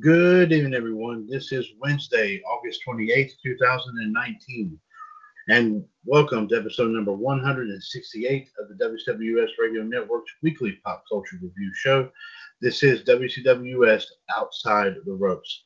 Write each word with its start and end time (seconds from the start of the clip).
Good 0.00 0.52
evening, 0.52 0.72
everyone. 0.74 1.26
This 1.28 1.52
is 1.52 1.66
Wednesday, 1.78 2.42
August 2.48 2.80
28th, 2.88 3.32
2019. 3.42 4.80
And 5.48 5.84
welcome 6.04 6.46
to 6.48 6.56
episode 6.56 6.92
number 6.92 7.12
168 7.12 8.48
of 8.60 8.68
the 8.68 8.84
WWS 8.84 9.48
Radio 9.58 9.82
Network's 9.82 10.30
weekly 10.40 10.78
pop 10.84 11.02
culture 11.10 11.36
review 11.42 11.72
show. 11.74 12.12
This 12.60 12.84
is 12.84 13.02
WCWS 13.02 14.04
Outside 14.30 14.94
the 15.04 15.12
Ropes. 15.12 15.64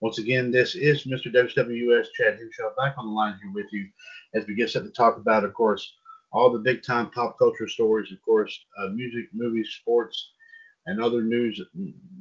Once 0.00 0.16
again, 0.16 0.50
this 0.50 0.74
is 0.74 1.04
Mr. 1.04 1.26
WWS 1.26 2.06
Chad 2.14 2.38
Henshaw 2.38 2.74
back 2.78 2.94
on 2.96 3.04
the 3.04 3.12
line 3.12 3.38
here 3.42 3.52
with 3.52 3.70
you 3.70 3.86
as 4.32 4.46
we 4.46 4.54
get 4.54 4.70
set 4.70 4.84
to 4.84 4.90
talk 4.90 5.18
about, 5.18 5.44
of 5.44 5.52
course, 5.52 5.92
all 6.32 6.50
the 6.50 6.58
big 6.58 6.82
time 6.82 7.10
pop 7.10 7.38
culture 7.38 7.68
stories, 7.68 8.10
of 8.10 8.22
course, 8.22 8.58
uh, 8.78 8.88
music, 8.88 9.26
movies, 9.34 9.68
sports, 9.78 10.30
and 10.86 11.02
other 11.02 11.20
news, 11.20 11.60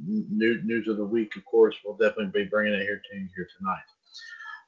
new, 0.05 0.61
news 0.61 0.89
of 0.89 0.97
the 0.97 1.05
week, 1.05 1.37
of 1.37 1.45
course, 1.45 1.77
we'll 1.85 1.95
definitely 1.95 2.43
be 2.43 2.49
bringing 2.49 2.73
it 2.73 2.83
here 2.83 3.01
to 3.09 3.17
you 3.17 3.29
here 3.33 3.47
tonight. 3.57 3.77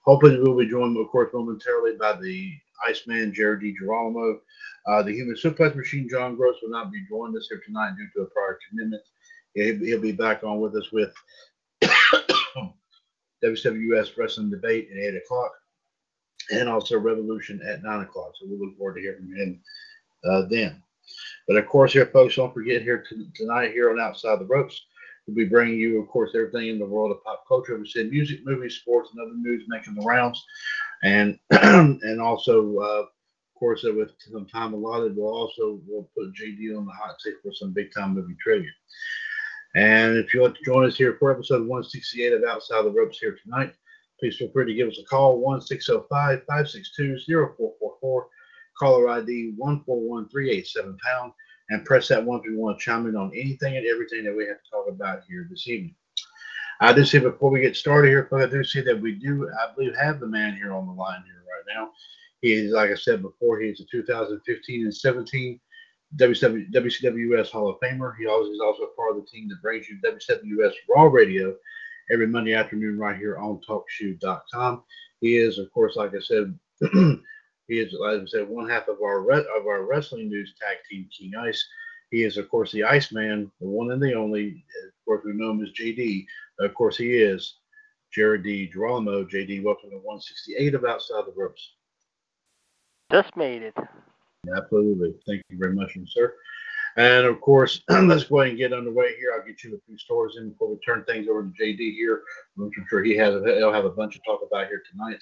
Hopefully, 0.09 0.39
we'll 0.41 0.57
be 0.57 0.65
joined, 0.65 0.97
of 0.97 1.07
course, 1.09 1.29
momentarily 1.35 1.95
by 1.95 2.13
the 2.13 2.51
Iceman, 2.87 3.31
Jared 3.31 3.61
DiGirolamo. 3.61 4.39
Uh, 4.87 5.03
the 5.03 5.13
Human 5.13 5.35
Suplex 5.35 5.75
Machine, 5.75 6.09
John 6.09 6.35
Gross, 6.35 6.55
will 6.63 6.71
not 6.71 6.91
be 6.91 7.05
joining 7.07 7.37
us 7.37 7.45
here 7.47 7.61
tonight 7.63 7.93
due 7.95 8.07
to 8.15 8.21
a 8.23 8.25
prior 8.31 8.57
commitment. 8.67 9.03
He'll, 9.53 10.01
be 10.01 10.11
back 10.11 10.43
on 10.43 10.59
with 10.59 10.75
us 10.75 10.91
with 10.91 11.13
WWS 13.43 14.17
Wrestling 14.17 14.49
Debate 14.49 14.89
at 14.91 15.13
8 15.13 15.17
o'clock 15.17 15.51
and 16.53 16.67
also 16.67 16.97
Revolution 16.97 17.61
at 17.63 17.83
9 17.83 18.01
o'clock. 18.01 18.31
So 18.41 18.47
we 18.47 18.57
look 18.57 18.75
forward 18.79 18.95
to 18.95 19.01
hearing 19.01 19.19
from 19.19 19.35
him 19.35 19.61
uh, 20.27 20.41
then. 20.49 20.81
But 21.47 21.57
of 21.57 21.67
course, 21.67 21.93
here, 21.93 22.07
folks, 22.07 22.35
don't 22.35 22.51
forget 22.51 22.81
here 22.81 23.05
tonight 23.35 23.73
here 23.73 23.91
on 23.91 23.99
Outside 23.99 24.39
the 24.39 24.45
Ropes, 24.45 24.87
we'll 25.29 25.45
be 25.45 25.49
bringing 25.49 25.79
you, 25.79 26.01
of 26.01 26.07
course, 26.07 26.31
everything 26.35 26.69
in 26.69 26.79
the 26.79 26.85
world 26.85 27.11
of 27.11 27.23
pop 27.23 27.43
culture. 27.47 27.77
We 27.77 27.87
said 27.87 28.09
music, 28.09 28.45
movies, 28.45 28.75
sports, 28.75 29.09
and 29.11 29.21
other 29.21 29.35
news 29.35 29.63
making 29.67 29.95
the 29.95 30.01
rounds, 30.01 30.43
and 31.03 31.37
and 31.51 32.21
also, 32.21 32.77
uh, 32.77 33.01
of 33.01 33.07
course, 33.57 33.85
uh, 33.85 33.93
with 33.93 34.11
some 34.31 34.45
time 34.47 34.73
allotted, 34.73 35.15
we'll 35.15 35.33
also 35.33 35.79
we'll 35.87 36.09
put 36.17 36.33
JD 36.33 36.77
on 36.77 36.85
the 36.85 36.91
hot 36.91 37.21
seat 37.21 37.35
for 37.43 37.53
some 37.53 37.71
big 37.71 37.93
time 37.93 38.15
movie 38.15 38.35
trivia. 38.41 38.71
And 39.75 40.17
if 40.17 40.33
you 40.33 40.41
want 40.41 40.55
to 40.55 40.65
join 40.65 40.87
us 40.87 40.97
here 40.97 41.15
for 41.19 41.31
episode 41.31 41.67
168 41.67 42.33
of 42.33 42.43
Outside 42.43 42.85
the 42.85 42.91
Ropes 42.91 43.19
here 43.19 43.37
tonight, 43.43 43.73
please 44.19 44.37
feel 44.37 44.51
free 44.51 44.65
to 44.65 44.73
give 44.73 44.89
us 44.89 44.99
a 44.99 45.05
call 45.05 45.37
1 45.39 45.61
605 45.61 46.39
562 46.47 47.19
0444 47.27 48.27
caller 48.79 49.09
ID 49.09 49.53
141387 49.57 50.97
pound, 51.05 51.33
and 51.69 51.85
press 51.85 52.07
that 52.07 52.23
one 52.23 52.39
if 52.39 52.45
you 52.45 52.57
want 52.57 52.79
to 52.79 52.83
chime 52.83 53.07
in 53.07 53.15
on 53.15 53.31
anything 53.33 53.77
and 53.77 53.85
everything 53.85 54.23
that 54.23 54.35
we 54.35 54.45
have 54.45 54.61
to 54.63 54.69
talk 54.71 54.87
about 54.89 55.21
here 55.27 55.47
this 55.49 55.67
evening. 55.67 55.95
I 56.81 56.93
do 56.93 57.03
see 57.03 57.19
before 57.19 57.51
we 57.51 57.61
get 57.61 57.75
started 57.75 58.07
here, 58.07 58.27
I 58.31 58.45
do 58.45 58.63
see 58.63 58.81
that 58.81 58.99
we 58.99 59.13
do, 59.13 59.49
I 59.49 59.73
believe, 59.73 59.95
have 59.97 60.19
the 60.19 60.27
man 60.27 60.55
here 60.55 60.73
on 60.73 60.87
the 60.87 60.93
line 60.93 61.23
here 61.25 61.43
right 61.43 61.75
now. 61.75 61.91
He 62.41 62.53
is, 62.53 62.71
like 62.71 62.89
I 62.89 62.95
said 62.95 63.21
before, 63.21 63.59
he 63.59 63.67
is 63.67 63.81
a 63.81 63.85
2015 63.91 64.83
and 64.83 64.95
17 64.95 65.59
WCW, 66.17 66.71
WCWS 66.71 67.51
Hall 67.51 67.69
of 67.69 67.79
Famer. 67.81 68.13
He 68.17 68.25
also 68.27 68.49
is 68.49 68.61
also 68.61 68.87
part 68.95 69.11
of 69.11 69.17
the 69.17 69.27
team 69.29 69.49
that 69.49 69.61
brings 69.61 69.87
you 69.89 69.97
WCWS 70.03 70.73
Raw 70.89 71.03
Radio 71.03 71.53
every 72.11 72.27
Monday 72.27 72.53
afternoon 72.53 72.97
right 72.97 73.17
here 73.17 73.37
on 73.37 73.59
TalkShoe.com. 73.67 74.83
He 75.21 75.37
is, 75.37 75.59
of 75.59 75.71
course, 75.71 75.95
like 75.97 76.15
I 76.15 76.19
said, 76.19 76.57
He 77.69 77.79
is, 77.79 77.93
as 77.93 78.21
I 78.21 78.25
said, 78.25 78.49
one 78.49 78.67
half 78.67 78.87
of 78.87 78.97
our 79.01 79.21
re- 79.21 79.45
of 79.55 79.67
our 79.67 79.83
wrestling 79.83 80.27
news 80.27 80.55
tag 80.59 80.77
team, 80.89 81.07
King 81.15 81.33
Ice. 81.35 81.63
He 82.09 82.23
is, 82.23 82.37
of 82.37 82.49
course, 82.49 82.71
the 82.71 82.83
Iceman, 82.83 83.51
the 83.61 83.67
one 83.67 83.91
and 83.91 84.01
the 84.01 84.15
only. 84.15 84.65
Of 84.87 85.05
course, 85.05 85.21
we 85.23 85.33
know 85.33 85.51
him 85.51 85.61
as 85.61 85.69
JD. 85.71 86.25
Of 86.59 86.73
course, 86.73 86.97
he 86.97 87.17
is 87.17 87.57
Jared 88.11 88.43
D. 88.43 88.67
DiGirolamo. 88.67 89.29
JD, 89.29 89.63
welcome 89.63 89.91
to 89.91 89.97
168 89.97 90.73
of 90.73 90.83
Outside 90.83 91.25
the 91.27 91.33
Ropes. 91.39 91.73
Just 93.11 93.37
made 93.37 93.61
it. 93.61 93.75
Absolutely. 94.55 95.13
Thank 95.27 95.43
you 95.51 95.59
very 95.59 95.75
much, 95.75 95.95
sir. 96.07 96.33
And 96.97 97.27
of 97.27 97.39
course, 97.39 97.83
let's 97.89 98.23
go 98.23 98.39
ahead 98.39 98.49
and 98.49 98.57
get 98.57 98.73
underway 98.73 99.15
here. 99.17 99.33
I'll 99.35 99.45
get 99.45 99.63
you 99.63 99.75
a 99.75 99.79
few 99.85 99.97
stories 99.99 100.37
in 100.37 100.49
before 100.49 100.69
we 100.69 100.79
turn 100.79 101.03
things 101.03 101.27
over 101.29 101.43
to 101.43 101.49
JD 101.49 101.93
here, 101.93 102.23
which 102.55 102.73
I'm 102.79 102.85
sure 102.89 103.03
he 103.03 103.15
has. 103.17 103.43
He'll 103.43 103.71
have 103.71 103.85
a 103.85 103.91
bunch 103.91 104.15
to 104.15 104.21
talk 104.25 104.41
about 104.41 104.67
here 104.67 104.81
tonight. 104.91 105.19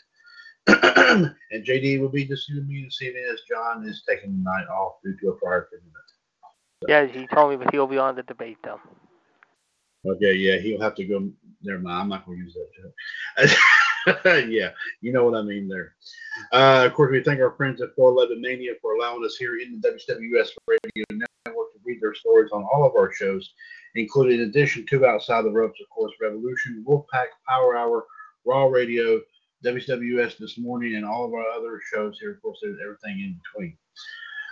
and 1.52 1.66
JD 1.66 2.00
will 2.02 2.10
be 2.10 2.26
just 2.26 2.48
be 2.50 2.84
this 2.84 3.02
evening 3.02 3.26
as 3.32 3.42
John 3.50 3.88
is 3.88 4.04
taking 4.08 4.32
the 4.32 4.44
night 4.44 4.68
off 4.68 4.96
due 5.04 5.16
to 5.22 5.30
a 5.30 5.34
prior 5.34 5.68
commitment. 5.70 5.94
So. 6.84 6.90
Yeah, 6.90 7.06
he 7.06 7.28
told 7.28 7.52
me, 7.52 7.56
but 7.58 7.74
he'll 7.74 7.88
be 7.88 7.98
on 7.98 8.16
the 8.16 8.24
debate 8.24 8.58
though. 8.64 8.80
Okay, 10.06 10.34
yeah, 10.34 10.58
he'll 10.58 10.82
have 10.82 10.96
to 10.96 11.06
go. 11.06 11.30
Never 11.64 11.80
mind, 11.80 12.02
I'm 12.02 12.10
not 12.10 12.26
going 12.26 12.38
to 12.38 12.44
use 12.44 12.56
that 12.56 13.48
joke. 14.24 14.48
yeah, 14.50 14.70
you 15.02 15.12
know 15.12 15.26
what 15.26 15.38
I 15.38 15.42
mean 15.42 15.68
there. 15.68 15.96
Uh, 16.54 16.86
of 16.86 16.94
course, 16.94 17.12
we 17.12 17.24
thank 17.24 17.40
our 17.42 17.56
friends 17.56 17.82
at 17.82 17.96
411 17.96 18.42
Mania 18.42 18.74
for 18.82 18.94
allowing 18.94 19.26
us 19.26 19.36
here 19.38 19.58
in 19.60 19.82
the 19.82 19.90
WWS 19.90 20.50
Radio 20.68 21.04
Network 21.12 21.74
to 21.74 21.80
read 21.84 22.00
their 22.00 22.14
stories 22.14 22.52
on 22.52 22.64
all 22.72 22.86
of 22.86 22.96
our 22.96 23.12
shows, 23.12 23.54
including 23.96 24.40
in 24.40 24.50
addition 24.50 24.86
to 24.86 25.06
Outside 25.06 25.44
the 25.44 25.52
Ropes, 25.52 25.82
of 25.82 25.90
course, 25.90 26.14
Revolution, 26.22 26.86
Wolfpack, 26.88 27.28
Power 27.48 27.76
Hour, 27.76 28.06
Raw 28.46 28.66
Radio, 28.68 29.20
WWS 29.66 30.38
this 30.38 30.58
morning 30.58 30.96
and 30.96 31.06
all 31.06 31.26
of 31.26 31.34
our 31.34 31.48
other 31.58 31.80
shows 31.94 32.18
here. 32.20 32.32
Of 32.32 32.42
course, 32.42 32.60
there's 32.62 32.80
everything 32.84 33.20
in 33.20 33.40
between. 33.44 33.78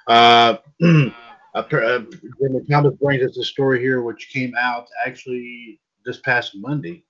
Uh, 0.07 0.57
uh, 1.55 1.99
Jimmy 2.39 2.89
brings 3.01 3.23
us 3.23 3.37
a 3.37 3.43
story 3.43 3.79
here, 3.79 4.01
which 4.01 4.29
came 4.31 4.53
out 4.59 4.87
actually 5.05 5.79
this 6.05 6.19
past 6.19 6.53
Monday. 6.55 7.03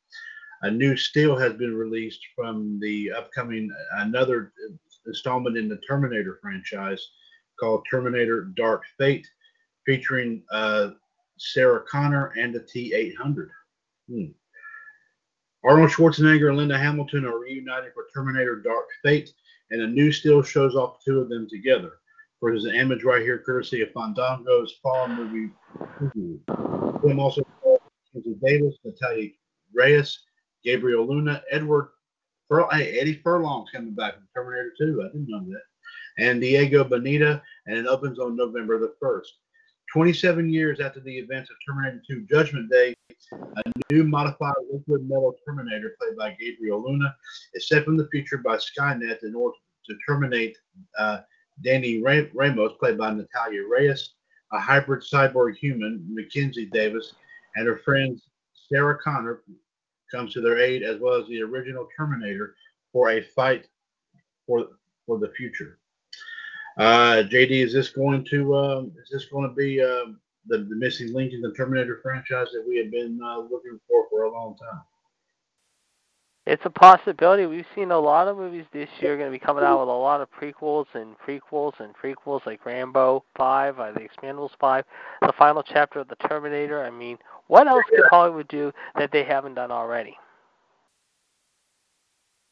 A 0.61 0.71
new 0.71 0.95
still 0.95 1.35
has 1.37 1.53
been 1.53 1.75
released 1.75 2.21
from 2.35 2.79
the 2.79 3.11
upcoming 3.11 3.69
another 3.97 4.53
installment 5.05 5.57
in 5.57 5.69
the 5.69 5.79
Terminator 5.87 6.39
franchise 6.41 7.05
called 7.59 7.85
Terminator 7.89 8.45
Dark 8.55 8.83
Fate, 8.97 9.27
featuring 9.85 10.43
uh, 10.51 10.91
Sarah 11.37 11.83
Connor 11.89 12.33
and 12.37 12.53
the 12.53 12.61
T 12.61 12.93
800. 12.93 13.49
Hmm. 14.09 14.25
Arnold 15.65 15.89
Schwarzenegger 15.89 16.49
and 16.49 16.57
Linda 16.57 16.77
Hamilton 16.77 17.25
are 17.25 17.39
reunited 17.39 17.91
for 17.93 18.05
Terminator 18.13 18.57
Dark 18.57 18.85
Fate, 19.03 19.33
and 19.71 19.81
a 19.81 19.87
new 19.87 20.11
still 20.11 20.43
shows 20.43 20.75
off 20.75 20.99
the 20.99 21.11
two 21.11 21.19
of 21.19 21.29
them 21.29 21.47
together. 21.49 21.93
For 22.39 22.51
there's 22.51 22.65
an 22.65 22.75
image 22.75 23.03
right 23.03 23.23
here, 23.23 23.39
courtesy 23.39 23.81
of 23.81 23.91
Fandango's 23.91 24.77
Fall 24.83 25.07
movie. 25.07 25.51
Film 27.01 27.19
also 27.19 27.41
Kenzie 28.13 28.37
Davis, 28.43 28.75
Natalia 28.83 29.31
Reyes, 29.73 30.19
Gabriel 30.63 31.07
Luna, 31.07 31.41
Edward 31.49 31.89
Fur- 32.47 32.67
hey, 32.71 32.99
Eddie 32.99 33.21
Furlong's 33.23 33.71
coming 33.71 33.95
back 33.95 34.13
from 34.13 34.27
Terminator 34.35 34.71
2. 34.77 35.01
I 35.01 35.07
didn't 35.07 35.29
know 35.29 35.43
that. 35.49 36.23
And 36.23 36.39
Diego 36.39 36.83
Boneta, 36.83 37.41
and 37.65 37.75
it 37.77 37.87
opens 37.87 38.19
on 38.19 38.35
November 38.35 38.79
the 38.79 38.93
1st. 39.01 39.27
27 39.95 40.49
years 40.49 40.81
after 40.81 40.99
the 40.99 41.17
events 41.17 41.49
of 41.49 41.55
Terminator 41.65 42.01
2 42.05 42.27
Judgment 42.29 42.69
Day, 42.69 42.93
a 43.31 43.93
new 43.93 44.03
modified 44.03 44.51
liquid 44.69 45.07
metal 45.07 45.33
Terminator, 45.47 45.95
played 45.97 46.17
by 46.17 46.35
Gabriel 46.37 46.83
Luna, 46.83 47.15
is 47.53 47.69
set 47.69 47.85
from 47.85 47.95
the 47.95 48.09
future 48.11 48.39
by 48.39 48.57
Skynet 48.57 49.23
in 49.23 49.33
order 49.33 49.55
to 49.85 49.95
terminate 50.05 50.57
uh, 50.99 51.19
Dani 51.65 52.03
Ramos, 52.33 52.73
played 52.77 52.97
by 52.97 53.13
Natalia 53.13 53.61
Reyes, 53.65 54.15
a 54.51 54.59
hybrid 54.59 55.01
cyborg 55.01 55.55
human, 55.55 56.05
Mackenzie 56.13 56.65
Davis, 56.65 57.13
and 57.55 57.65
her 57.65 57.77
friend 57.77 58.21
Sarah 58.67 58.97
Connor 59.01 59.43
comes 60.11 60.33
to 60.33 60.41
their 60.41 60.59
aid, 60.59 60.83
as 60.83 60.99
well 60.99 61.13
as 61.13 61.25
the 61.29 61.41
original 61.41 61.87
Terminator, 61.95 62.57
for 62.91 63.11
a 63.11 63.21
fight 63.21 63.69
for 64.45 64.67
for 65.05 65.19
the 65.19 65.29
future. 65.37 65.79
Uh, 66.77 67.23
JD, 67.23 67.51
is 67.51 67.73
this 67.73 67.89
going 67.89 68.25
to 68.25 68.55
um, 68.55 68.91
is 69.01 69.09
this 69.09 69.25
going 69.25 69.47
to 69.47 69.55
be 69.55 69.81
um, 69.81 70.19
the, 70.47 70.57
the 70.57 70.75
missing 70.75 71.13
link 71.13 71.33
in 71.33 71.41
the 71.41 71.53
Terminator 71.53 71.99
franchise 72.03 72.47
that 72.53 72.65
we 72.67 72.77
have 72.77 72.91
been 72.91 73.19
uh, 73.23 73.39
looking 73.39 73.79
for 73.87 74.07
for 74.09 74.23
a 74.23 74.31
long 74.31 74.55
time? 74.57 74.81
It's 76.45 76.61
a 76.63 76.69
possibility. 76.69 77.47
We've 77.47 77.65
seen 77.73 77.89
a 77.89 77.97
lot 77.97 78.27
of 78.27 78.37
movies 78.37 78.65
this 78.71 78.89
year 78.99 79.17
going 79.17 79.31
to 79.31 79.37
be 79.37 79.43
coming 79.43 79.63
out 79.63 79.79
with 79.79 79.89
a 79.89 79.91
lot 79.91 80.21
of 80.21 80.29
prequels 80.31 80.85
and 80.93 81.15
prequels 81.17 81.79
and 81.79 81.95
prequels 81.95 82.45
like 82.45 82.63
Rambo 82.63 83.23
5, 83.35 83.79
uh, 83.79 83.91
The 83.93 84.01
Expendables 84.01 84.51
5, 84.59 84.85
the 85.23 85.33
final 85.39 85.63
chapter 85.63 86.01
of 86.01 86.07
The 86.07 86.15
Terminator. 86.27 86.83
I 86.83 86.91
mean, 86.91 87.17
what 87.47 87.67
else 87.67 87.83
could 87.89 88.05
Hollywood 88.11 88.47
do 88.47 88.71
that 88.95 89.11
they 89.11 89.23
haven't 89.23 89.55
done 89.55 89.71
already? 89.71 90.15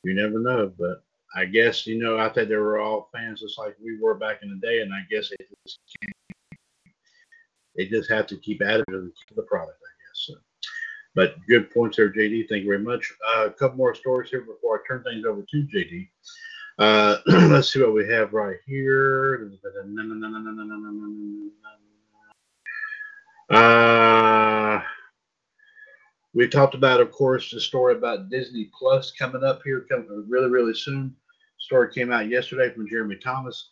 You 0.04 0.16
never 0.16 0.40
know, 0.40 0.72
but 0.76 1.04
I 1.36 1.46
guess 1.46 1.88
you 1.88 1.98
know 1.98 2.18
I 2.18 2.30
think 2.30 2.50
they 2.50 2.56
were 2.56 2.80
all 2.80 3.10
fans 3.12 3.42
just 3.42 3.58
like 3.58 3.76
we 3.84 4.00
were 4.00 4.16
back 4.16 4.40
in 4.44 4.50
the 4.50 4.68
day, 4.68 4.82
and 4.82 4.94
I 4.94 5.02
guess 5.10 5.30
they 5.30 5.46
just 5.66 5.80
can't. 6.02 6.60
They 7.76 7.88
just 7.88 8.10
have 8.10 8.28
to 8.28 8.38
keep 8.38 8.62
adding 8.62 8.86
to 8.88 9.12
the 9.36 9.42
product, 9.44 9.80
I 9.82 9.94
guess. 10.08 10.28
So. 10.28 10.34
But 11.16 11.36
good 11.48 11.72
points 11.72 11.98
there, 11.98 12.12
JD. 12.12 12.50
Thank 12.50 12.64
you 12.64 12.70
very 12.70 12.80
much. 12.80 13.12
Uh, 13.36 13.46
a 13.46 13.52
couple 13.52 13.78
more 13.78 13.94
stories 13.94 14.30
here 14.30 14.42
before 14.42 14.80
I 14.80 14.88
turn 14.88 15.04
things 15.04 15.26
over 15.26 15.42
to 15.44 15.68
JD. 15.68 16.08
Uh, 16.80 17.18
let's 17.50 17.72
see 17.72 17.80
what 17.80 17.94
we 17.94 18.08
have 18.10 18.34
right 18.34 18.58
here. 18.66 19.52
Uh, 23.50 24.82
we 26.34 26.48
talked 26.48 26.74
about, 26.74 27.00
of 27.00 27.12
course, 27.12 27.52
the 27.52 27.62
story 27.62 27.96
about 27.96 28.30
Disney 28.30 28.72
Plus 28.78 29.12
coming 29.12 29.44
up 29.44 29.62
here, 29.64 29.82
coming 29.82 30.26
really, 30.28 30.50
really 30.50 30.74
soon. 30.74 31.16
Story 31.64 31.94
came 31.94 32.12
out 32.12 32.28
yesterday 32.28 32.74
from 32.74 32.90
Jeremy 32.90 33.16
Thomas. 33.16 33.70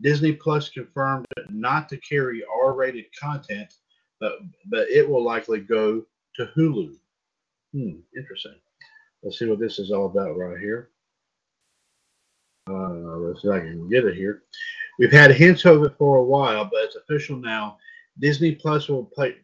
Disney 0.00 0.32
Plus 0.32 0.68
confirmed 0.68 1.26
not 1.50 1.88
to 1.88 1.96
carry 1.96 2.44
R-rated 2.62 3.06
content, 3.18 3.74
but 4.20 4.34
but 4.66 4.88
it 4.88 5.08
will 5.08 5.24
likely 5.24 5.58
go 5.58 6.06
to 6.36 6.46
Hulu. 6.56 6.94
Hmm, 7.72 7.96
interesting. 8.16 8.54
Let's 9.24 9.40
see 9.40 9.46
what 9.46 9.58
this 9.58 9.80
is 9.80 9.90
all 9.90 10.06
about 10.06 10.38
right 10.38 10.56
here. 10.56 10.90
Uh, 12.70 13.16
let's 13.18 13.42
see 13.42 13.48
if 13.48 13.54
I 13.54 13.58
can 13.58 13.88
get 13.88 14.04
it 14.04 14.14
here. 14.14 14.44
We've 15.00 15.10
had 15.10 15.32
hints 15.32 15.64
of 15.64 15.82
it 15.82 15.96
for 15.98 16.18
a 16.18 16.24
while, 16.24 16.66
but 16.66 16.84
it's 16.84 16.94
official 16.94 17.36
now. 17.36 17.76
Disney 18.20 18.54
Plus 18.54 18.88
will 18.88 19.06
play 19.06 19.34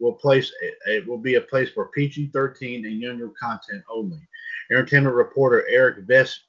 will 0.00 0.14
place 0.14 0.50
it 0.86 1.06
will 1.06 1.18
be 1.18 1.34
a 1.34 1.40
place 1.42 1.68
for 1.68 1.88
PG-13 1.88 2.86
and 2.86 2.98
younger 2.98 3.30
content 3.38 3.84
only. 3.90 4.26
Entertainment 4.70 5.14
reporter 5.14 5.68
Eric 5.68 6.06
Ves, 6.06 6.44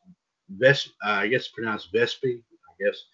Ves 0.50 0.90
uh, 1.06 1.10
I 1.10 1.28
guess 1.28 1.48
pronounced 1.48 1.94
Vespi, 1.94 2.40
I 2.40 2.84
guess, 2.84 3.06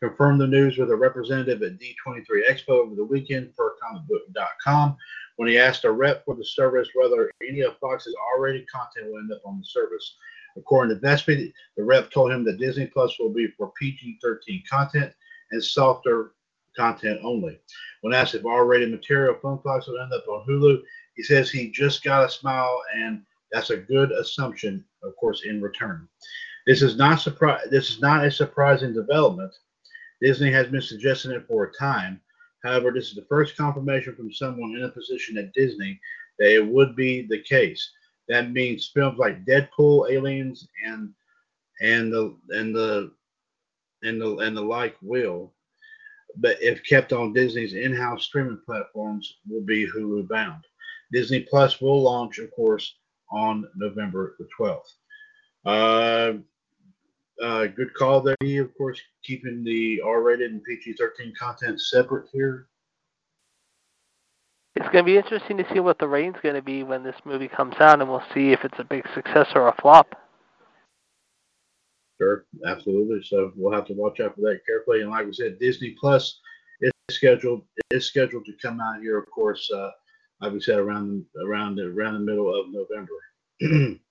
confirmed 0.00 0.40
the 0.40 0.46
news 0.46 0.78
with 0.78 0.90
a 0.90 0.96
representative 0.96 1.62
at 1.62 1.78
D23 1.78 2.48
Expo 2.48 2.70
over 2.70 2.94
the 2.94 3.04
weekend 3.04 3.52
for 3.56 3.74
comicbook.com 3.82 4.96
when 5.36 5.48
he 5.48 5.58
asked 5.58 5.84
a 5.84 5.90
rep 5.90 6.24
for 6.24 6.34
the 6.34 6.44
service 6.44 6.88
whether 6.94 7.30
any 7.46 7.60
of 7.60 7.78
Fox's 7.78 8.14
R-rated 8.34 8.68
content 8.70 9.10
will 9.10 9.18
end 9.18 9.32
up 9.32 9.42
on 9.44 9.58
the 9.58 9.64
service. 9.64 10.16
According 10.56 10.98
to 10.98 11.06
Vespi, 11.06 11.52
the 11.76 11.84
rep 11.84 12.10
told 12.10 12.32
him 12.32 12.44
that 12.44 12.58
Disney 12.58 12.86
Plus 12.86 13.18
will 13.18 13.32
be 13.32 13.48
for 13.56 13.72
PG-13 13.80 14.62
content 14.68 15.12
and 15.52 15.62
softer 15.62 16.32
content 16.76 17.20
only. 17.22 17.58
When 18.00 18.14
asked 18.14 18.34
if 18.34 18.44
R-rated 18.44 18.90
material 18.90 19.36
from 19.40 19.60
Fox 19.62 19.86
will 19.86 20.00
end 20.00 20.12
up 20.12 20.26
on 20.28 20.46
Hulu, 20.46 20.82
he 21.14 21.22
says 21.22 21.50
he 21.50 21.70
just 21.70 22.02
got 22.04 22.24
a 22.24 22.30
smile, 22.30 22.80
and 22.94 23.22
that's 23.52 23.70
a 23.70 23.76
good 23.76 24.12
assumption, 24.12 24.84
of 25.02 25.16
course, 25.16 25.44
in 25.44 25.60
return. 25.60 26.08
This 26.68 26.82
is 26.82 26.96
not. 26.96 27.24
This 27.70 27.88
is 27.88 28.00
not 28.02 28.26
a 28.26 28.30
surprising 28.30 28.92
development. 28.92 29.54
Disney 30.20 30.52
has 30.52 30.66
been 30.66 30.82
suggesting 30.82 31.30
it 31.30 31.46
for 31.48 31.64
a 31.64 31.72
time. 31.72 32.20
However, 32.62 32.90
this 32.90 33.08
is 33.08 33.14
the 33.14 33.24
first 33.26 33.56
confirmation 33.56 34.14
from 34.14 34.30
someone 34.30 34.76
in 34.76 34.84
a 34.84 34.90
position 34.90 35.38
at 35.38 35.54
Disney 35.54 35.98
that 36.38 36.54
it 36.54 36.66
would 36.66 36.94
be 36.94 37.26
the 37.26 37.40
case. 37.40 37.90
That 38.28 38.52
means 38.52 38.90
films 38.92 39.18
like 39.18 39.46
Deadpool, 39.46 40.10
Aliens, 40.10 40.68
and 40.84 41.14
and 41.80 42.12
the 42.12 42.36
and 42.50 42.74
the 42.74 43.12
and 44.02 44.20
the 44.20 44.36
and 44.36 44.54
the 44.54 44.60
like 44.60 44.94
will, 45.00 45.54
but 46.36 46.60
if 46.60 46.84
kept 46.84 47.14
on 47.14 47.32
Disney's 47.32 47.72
in-house 47.72 48.24
streaming 48.24 48.60
platforms, 48.66 49.38
will 49.48 49.64
be 49.64 49.86
Hulu 49.86 50.28
bound. 50.28 50.64
Disney 51.12 51.40
Plus 51.40 51.80
will 51.80 52.02
launch, 52.02 52.38
of 52.38 52.50
course, 52.50 52.96
on 53.32 53.66
November 53.74 54.36
the 54.38 54.46
12th. 54.58 54.82
Uh, 55.64 56.38
uh, 57.42 57.66
good 57.66 57.94
call 57.94 58.20
there, 58.20 58.62
of 58.62 58.76
course, 58.76 59.00
keeping 59.24 59.62
the 59.64 60.00
R-rated 60.04 60.50
and 60.50 60.64
PG-13 60.64 61.36
content 61.38 61.80
separate 61.80 62.28
here. 62.32 62.68
It's 64.76 64.88
going 64.90 65.04
to 65.04 65.10
be 65.10 65.16
interesting 65.16 65.56
to 65.58 65.66
see 65.72 65.80
what 65.80 65.98
the 65.98 66.06
rating's 66.06 66.36
going 66.42 66.54
to 66.54 66.62
be 66.62 66.82
when 66.82 67.02
this 67.02 67.16
movie 67.24 67.48
comes 67.48 67.74
out, 67.80 68.00
and 68.00 68.08
we'll 68.08 68.22
see 68.32 68.52
if 68.52 68.64
it's 68.64 68.78
a 68.78 68.84
big 68.84 69.04
success 69.14 69.48
or 69.54 69.68
a 69.68 69.74
flop. 69.80 70.14
Sure, 72.20 72.44
absolutely. 72.66 73.22
So 73.24 73.52
we'll 73.56 73.72
have 73.72 73.86
to 73.86 73.94
watch 73.94 74.20
out 74.20 74.34
for 74.34 74.42
that 74.42 74.60
carefully. 74.66 75.02
And 75.02 75.10
like 75.10 75.26
we 75.26 75.32
said, 75.32 75.58
Disney 75.58 75.96
Plus 75.98 76.40
is 76.80 76.92
scheduled 77.10 77.62
is 77.90 78.06
scheduled 78.06 78.44
to 78.44 78.52
come 78.60 78.80
out 78.80 79.00
here, 79.00 79.18
of 79.18 79.30
course, 79.30 79.70
uh, 79.72 79.90
like 80.40 80.52
we 80.52 80.60
said, 80.60 80.78
around 80.78 81.24
around 81.44 81.78
around 81.78 82.14
the 82.14 82.20
middle 82.20 82.54
of 82.54 82.66
November. 82.70 83.98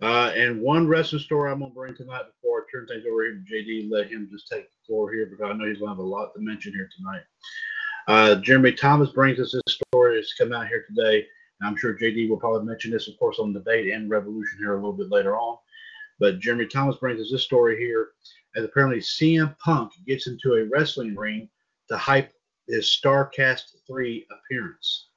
Uh, 0.00 0.32
and 0.36 0.60
one 0.60 0.86
wrestling 0.86 1.20
story 1.20 1.50
I'm 1.50 1.60
gonna 1.60 1.72
bring 1.72 1.94
tonight 1.94 2.22
before 2.26 2.60
I 2.60 2.64
turn 2.70 2.86
things 2.86 3.04
over 3.10 3.24
here 3.24 3.34
to 3.34 3.52
JD, 3.52 3.90
let 3.90 4.10
him 4.10 4.28
just 4.30 4.48
take 4.48 4.64
the 4.64 4.86
floor 4.86 5.12
here 5.12 5.26
because 5.26 5.50
I 5.50 5.56
know 5.56 5.66
he's 5.66 5.78
gonna 5.78 5.90
have 5.90 5.98
a 5.98 6.02
lot 6.02 6.32
to 6.34 6.40
mention 6.40 6.72
here 6.72 6.88
tonight. 6.96 7.22
Uh, 8.06 8.36
Jeremy 8.36 8.72
Thomas 8.72 9.10
brings 9.10 9.38
us 9.38 9.52
this 9.52 9.78
story. 9.90 10.18
It's 10.18 10.34
come 10.34 10.52
out 10.52 10.68
here 10.68 10.84
today. 10.88 11.26
And 11.60 11.68
I'm 11.68 11.76
sure 11.76 11.98
JD 11.98 12.28
will 12.28 12.38
probably 12.38 12.66
mention 12.66 12.90
this, 12.90 13.08
of 13.08 13.18
course, 13.18 13.38
on 13.38 13.52
debate 13.52 13.92
and 13.92 14.08
revolution 14.08 14.58
here 14.58 14.72
a 14.72 14.76
little 14.76 14.92
bit 14.92 15.10
later 15.10 15.36
on. 15.36 15.58
But 16.18 16.38
Jeremy 16.40 16.66
Thomas 16.66 16.96
brings 16.96 17.20
us 17.20 17.30
this 17.30 17.44
story 17.44 17.76
here 17.76 18.10
as 18.56 18.64
apparently 18.64 19.00
CM 19.00 19.56
Punk 19.58 19.92
gets 20.06 20.26
into 20.26 20.54
a 20.54 20.64
wrestling 20.64 21.14
ring 21.14 21.48
to 21.88 21.98
hype 21.98 22.32
his 22.66 22.86
Starrcast 22.86 23.74
3 23.86 24.26
appearance. 24.30 25.08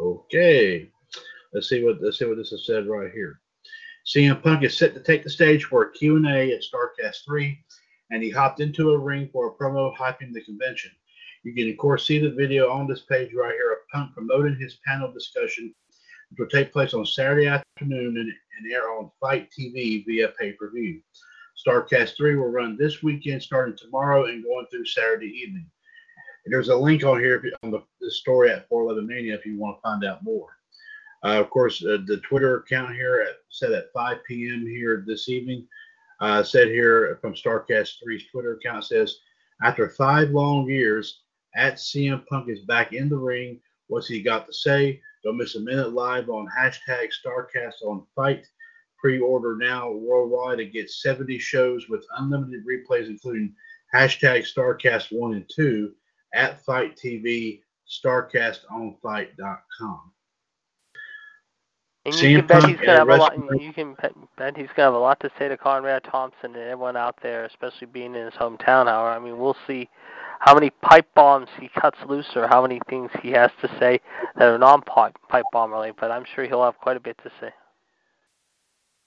Okay. 0.00 0.90
Let's 1.52 1.68
see 1.68 1.84
what 1.84 2.00
let's 2.00 2.18
see 2.18 2.24
what 2.24 2.38
this 2.38 2.52
is 2.52 2.66
said 2.66 2.86
right 2.86 3.12
here. 3.12 3.41
CM 4.04 4.42
Punk 4.42 4.64
is 4.64 4.76
set 4.76 4.94
to 4.94 5.00
take 5.00 5.22
the 5.22 5.30
stage 5.30 5.64
for 5.64 5.82
a 5.82 5.92
Q&A 5.92 6.52
at 6.52 6.62
Starrcast 6.62 7.24
3, 7.24 7.56
and 8.10 8.20
he 8.22 8.30
hopped 8.30 8.60
into 8.60 8.90
a 8.90 8.98
ring 8.98 9.28
for 9.32 9.46
a 9.46 9.54
promo 9.54 9.96
hyping 9.96 10.32
the 10.32 10.42
convention. 10.42 10.90
You 11.44 11.54
can, 11.54 11.70
of 11.70 11.76
course, 11.76 12.06
see 12.06 12.18
the 12.18 12.30
video 12.30 12.68
on 12.70 12.88
this 12.88 13.02
page 13.02 13.32
right 13.32 13.52
here 13.52 13.72
of 13.72 13.88
Punk 13.92 14.12
promoting 14.12 14.58
his 14.58 14.78
panel 14.84 15.12
discussion, 15.12 15.72
which 16.30 16.38
will 16.38 16.48
take 16.48 16.72
place 16.72 16.94
on 16.94 17.06
Saturday 17.06 17.46
afternoon 17.46 18.16
and, 18.16 18.32
and 18.58 18.72
air 18.72 18.90
on 18.90 19.12
FITE 19.20 19.48
TV 19.56 20.04
via 20.04 20.28
pay-per-view. 20.38 21.00
Starrcast 21.64 22.16
3 22.16 22.36
will 22.36 22.48
run 22.48 22.76
this 22.76 23.04
weekend 23.04 23.40
starting 23.40 23.76
tomorrow 23.76 24.24
and 24.24 24.42
going 24.42 24.66
through 24.66 24.86
Saturday 24.86 25.28
evening. 25.28 25.66
And 26.44 26.52
there's 26.52 26.70
a 26.70 26.76
link 26.76 27.04
on 27.04 27.20
here 27.20 27.40
on 27.62 27.70
the, 27.70 27.84
the 28.00 28.10
story 28.10 28.50
at 28.50 28.68
411 28.68 29.06
Mania 29.06 29.34
if 29.34 29.46
you 29.46 29.58
want 29.58 29.76
to 29.76 29.82
find 29.82 30.04
out 30.04 30.24
more. 30.24 30.56
Uh, 31.24 31.40
of 31.40 31.50
course, 31.50 31.84
uh, 31.84 31.98
the 32.06 32.18
Twitter 32.18 32.56
account 32.56 32.94
here 32.94 33.24
at, 33.28 33.36
said 33.48 33.72
at 33.72 33.92
5 33.92 34.18
p.m. 34.26 34.66
here 34.66 35.04
this 35.06 35.28
evening, 35.28 35.66
uh, 36.20 36.42
said 36.42 36.68
here 36.68 37.18
from 37.20 37.34
Starrcast 37.34 37.94
3's 38.04 38.26
Twitter 38.30 38.54
account 38.54 38.84
says, 38.84 39.18
after 39.62 39.90
five 39.90 40.30
long 40.30 40.68
years, 40.68 41.20
at 41.54 41.74
CM 41.74 42.26
Punk 42.26 42.48
is 42.48 42.60
back 42.60 42.92
in 42.92 43.08
the 43.08 43.16
ring. 43.16 43.60
What's 43.86 44.08
he 44.08 44.22
got 44.22 44.46
to 44.46 44.52
say? 44.52 45.00
Don't 45.22 45.36
miss 45.36 45.54
a 45.54 45.60
minute 45.60 45.92
live 45.92 46.28
on 46.30 46.48
hashtag 46.48 47.10
Starrcast 47.12 47.82
on 47.84 48.04
Fight. 48.16 48.44
Pre-order 48.98 49.56
now 49.56 49.90
worldwide 49.90 50.60
and 50.60 50.72
get 50.72 50.90
70 50.90 51.38
shows 51.38 51.88
with 51.88 52.06
unlimited 52.18 52.64
replays, 52.66 53.08
including 53.08 53.54
hashtag 53.94 54.46
Starrcast 54.46 55.12
1 55.12 55.34
and 55.34 55.48
2 55.54 55.92
at 56.34 56.64
FITE 56.64 56.96
TV, 56.96 57.60
StarCastOnFight.com. 57.88 60.12
And 62.04 62.14
you 62.16 62.38
can 62.38 62.46
bet 62.48 62.64
he's 62.64 62.76
gonna 62.78 62.98
have 62.98 63.08
a 63.08 63.16
lot. 63.16 63.34
You 63.60 63.72
can 63.72 63.94
bet, 64.36 64.56
he's 64.56 64.66
gonna 64.76 64.86
have 64.86 64.94
a 64.94 64.98
lot 64.98 65.20
to 65.20 65.30
say 65.38 65.48
to 65.48 65.56
Conrad 65.56 66.02
Thompson 66.04 66.54
and 66.54 66.56
everyone 66.56 66.96
out 66.96 67.16
there, 67.22 67.44
especially 67.44 67.86
being 67.86 68.14
in 68.14 68.24
his 68.24 68.34
hometown. 68.34 68.88
Hour, 68.88 69.10
I 69.10 69.20
mean, 69.20 69.38
we'll 69.38 69.56
see 69.66 69.88
how 70.40 70.54
many 70.54 70.70
pipe 70.70 71.06
bombs 71.14 71.48
he 71.60 71.68
cuts 71.68 71.98
loose, 72.08 72.26
or 72.34 72.48
how 72.48 72.62
many 72.62 72.80
things 72.88 73.10
he 73.22 73.30
has 73.30 73.52
to 73.60 73.68
say 73.78 74.00
that 74.36 74.48
are 74.48 74.58
non-pipe 74.58 75.16
pipe 75.28 75.44
bomb 75.52 75.70
related. 75.70 75.96
But 76.00 76.10
I'm 76.10 76.24
sure 76.34 76.44
he'll 76.44 76.64
have 76.64 76.78
quite 76.78 76.96
a 76.96 77.00
bit 77.00 77.16
to 77.22 77.30
say. 77.40 77.52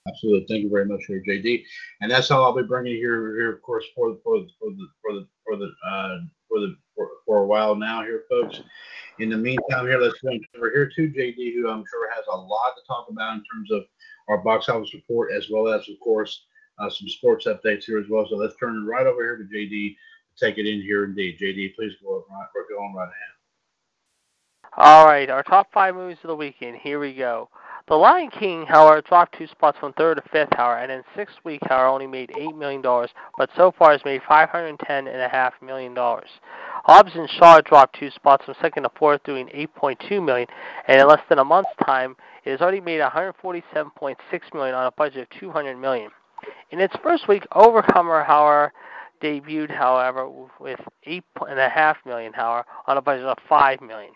Absolutely. 0.07 0.45
Thank 0.47 0.63
you 0.63 0.69
very 0.69 0.85
much, 0.85 1.01
here, 1.07 1.24
JD. 1.27 1.63
And 2.01 2.12
that's 2.12 2.29
all 2.29 2.43
I'll 2.43 2.55
be 2.55 2.63
bringing 2.63 2.95
here, 2.95 3.35
here, 3.35 3.51
of 3.51 3.62
course, 3.62 3.85
for 3.95 4.15
for 4.24 4.45
for 4.59 4.69
the 4.69 4.88
for 5.01 5.13
the 5.13 5.27
for 5.43 5.57
the 5.57 5.71
uh, 5.88 6.19
for 6.47 6.59
the 6.59 6.75
for, 6.95 7.09
for 7.25 7.38
a 7.39 7.45
while 7.47 7.75
now, 7.75 8.03
here, 8.03 8.24
folks. 8.29 8.62
In 9.19 9.29
the 9.29 9.38
meantime, 9.38 9.88
here, 9.88 9.97
let's 9.97 10.19
go 10.19 10.29
over 10.57 10.71
here 10.71 10.91
to 10.95 11.09
JD, 11.09 11.55
who 11.55 11.69
I'm 11.69 11.83
sure 11.89 12.13
has 12.13 12.25
a 12.31 12.35
lot 12.35 12.74
to 12.75 12.85
talk 12.88 13.07
about 13.09 13.33
in 13.35 13.43
terms 13.51 13.71
of 13.71 13.83
our 14.27 14.39
box 14.39 14.69
office 14.69 14.93
report, 14.93 15.31
as 15.31 15.50
well 15.50 15.67
as, 15.67 15.88
of 15.89 16.00
course, 16.01 16.45
uh, 16.79 16.89
some 16.89 17.07
sports 17.07 17.47
updates 17.47 17.85
here 17.85 17.97
as 17.97 18.07
well. 18.09 18.27
So 18.29 18.35
let's 18.35 18.55
turn 18.57 18.75
it 18.75 18.85
right 18.85 19.07
over 19.07 19.24
here 19.24 19.38
to 19.38 19.43
JD 19.43 19.95
to 20.38 20.45
take 20.45 20.57
it 20.57 20.67
in 20.67 20.81
here. 20.81 21.05
Indeed, 21.05 21.39
JD, 21.39 21.75
please 21.75 21.93
go 22.03 22.25
right. 22.29 22.47
We're 22.53 22.77
going 22.77 22.93
right 22.93 23.03
ahead. 23.03 23.35
All 24.77 25.05
right, 25.05 25.29
our 25.29 25.41
top 25.41 25.71
five 25.71 25.95
movies 25.95 26.17
of 26.24 26.27
the 26.27 26.35
weekend. 26.35 26.77
Here 26.77 27.00
we 27.00 27.13
go. 27.13 27.50
The 27.88 27.94
Lion 27.94 28.32
King, 28.32 28.65
however, 28.65 29.00
dropped 29.01 29.38
two 29.38 29.46
spots 29.46 29.77
from 29.80 29.94
third 29.94 30.15
to 30.15 30.24
fifth, 30.32 30.56
however, 30.56 30.80
and 30.82 30.92
in 30.92 31.04
sixth 31.15 31.36
week, 31.44 31.62
however, 31.68 31.88
only 31.88 32.08
made 32.08 32.32
eight 32.36 32.56
million 32.56 32.82
dollars, 32.82 33.12
but 33.38 33.51
so 33.56 33.72
far 33.77 33.92
has 33.92 34.01
made 34.04 34.22
five 34.27 34.50
hundred 34.50 34.80
ten 34.80 35.08
and 35.08 35.22
a 35.22 35.30
half 35.30 35.54
million 35.62 35.94
dollars. 35.94 36.30
Hobbs 36.84 37.12
and 37.13 37.30
Shaw 37.30 37.62
dropped 37.62 38.00
two 38.00 38.10
spots 38.10 38.46
from 38.46 38.56
second 38.60 38.84
to 38.84 38.89
fourth, 38.98 39.22
doing 39.24 39.51
eight 39.54 39.74
point 39.75 40.01
two 40.10 40.20
million, 40.20 40.48
and 40.88 41.00
in 41.00 41.08
less 41.08 41.22
than 41.30 41.38
a 41.38 41.46
month's 41.46 41.70
time, 41.86 42.15
it 42.44 42.50
has 42.50 42.62
already 42.62 42.82
made 42.82 43.01
one 43.01 43.12
hundred 43.12 43.34
forty-seven 43.39 43.92
point 43.96 44.18
six 44.32 44.48
million 44.51 44.74
on 44.74 44.88
a 44.88 44.92
budget 44.92 45.22
of 45.32 45.39
two 45.39 45.51
hundred 45.51 45.77
million. 45.77 46.10
In 46.72 46.80
its 46.80 46.96
first 47.04 47.27
week, 47.27 47.46
Overcomer, 47.51 48.24
however, 48.24 48.74
debuted, 49.22 49.70
however, 49.70 50.27
with 50.60 50.80
eight 51.04 51.24
and 51.48 51.60
a 51.60 51.70
half 51.70 51.98
million, 52.04 52.34
however, 52.34 52.65
on 52.88 52.98
a 52.98 53.01
budget 53.01 53.25
of 53.25 53.38
five 53.48 53.80
million. 53.80 54.13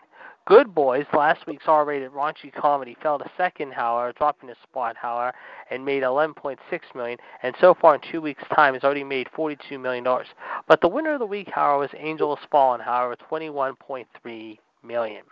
Good 0.50 0.74
Boys, 0.74 1.06
last 1.12 1.46
week's 1.46 1.68
R-rated 1.68 2.10
raunchy 2.10 2.52
comedy, 2.52 2.96
fell 3.00 3.20
to 3.20 3.30
second, 3.36 3.72
however, 3.72 4.12
dropping 4.18 4.50
a 4.50 4.54
spot, 4.64 4.96
however, 4.96 5.32
and 5.70 5.84
made 5.84 6.02
11.6 6.02 6.56
million. 6.92 7.18
And 7.44 7.54
so 7.60 7.72
far 7.80 7.94
in 7.94 8.00
two 8.10 8.20
weeks' 8.20 8.42
time, 8.52 8.74
has 8.74 8.82
already 8.82 9.04
made 9.04 9.28
42 9.36 9.78
million 9.78 10.02
dollars. 10.02 10.26
But 10.66 10.80
the 10.80 10.88
winner 10.88 11.12
of 11.12 11.20
the 11.20 11.26
week, 11.26 11.48
however, 11.54 11.78
was 11.78 11.90
Angel 11.96 12.34
Has 12.34 12.44
Fallen, 12.50 12.80
however, 12.80 13.14
21.3 13.30 14.58
million. 14.82 15.22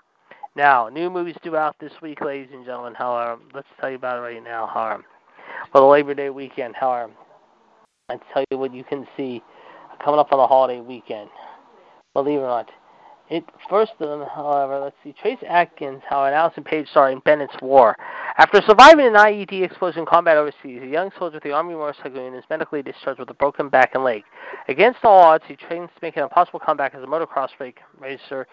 Now, 0.54 0.88
new 0.88 1.10
movies 1.10 1.34
due 1.42 1.56
out 1.56 1.74
this 1.80 2.00
week, 2.00 2.20
ladies 2.20 2.50
and 2.52 2.64
gentlemen. 2.64 2.94
However, 2.94 3.40
let's 3.52 3.66
tell 3.80 3.90
you 3.90 3.96
about 3.96 4.18
it 4.18 4.20
right 4.20 4.44
now. 4.44 4.70
However, 4.72 5.04
for 5.72 5.80
the 5.80 5.86
Labor 5.88 6.14
Day 6.14 6.30
weekend, 6.30 6.76
however, 6.76 7.10
let's 8.08 8.22
tell 8.32 8.44
you 8.52 8.58
what 8.58 8.72
you 8.72 8.84
can 8.84 9.04
see 9.16 9.42
coming 10.00 10.20
up 10.20 10.32
on 10.32 10.38
the 10.38 10.46
holiday 10.46 10.80
weekend. 10.80 11.28
Believe 12.14 12.38
it 12.38 12.42
or 12.42 12.46
not. 12.46 12.70
It 13.30 13.44
first 13.68 13.92
of 14.00 14.08
them, 14.08 14.26
however, 14.34 14.80
let's 14.80 14.96
see. 15.04 15.12
Trace 15.12 15.38
Atkins, 15.46 16.00
how 16.08 16.24
an 16.24 16.32
Allison 16.32 16.64
Paige 16.64 16.88
star 16.88 17.10
in 17.10 17.18
Bennett's 17.20 17.56
War. 17.60 17.94
After 18.38 18.62
surviving 18.62 19.06
an 19.06 19.14
IED 19.14 19.62
explosion 19.62 20.00
in 20.00 20.06
combat 20.06 20.38
overseas, 20.38 20.82
a 20.82 20.86
young 20.86 21.10
soldier 21.18 21.34
with 21.34 21.42
the 21.42 21.52
Army 21.52 21.74
motorcycle 21.74 22.22
unit 22.22 22.38
is 22.38 22.44
medically 22.48 22.82
discharged 22.82 23.20
with 23.20 23.28
a 23.28 23.34
broken 23.34 23.68
back 23.68 23.94
and 23.94 24.02
leg. 24.02 24.22
Against 24.68 25.00
all 25.04 25.18
odds, 25.18 25.44
he 25.46 25.56
trains 25.56 25.90
to 25.94 25.98
make 26.00 26.16
an 26.16 26.22
impossible 26.22 26.60
comeback 26.60 26.94
as 26.94 27.02
a 27.02 27.06
motocross 27.06 27.48
racer 27.98 28.46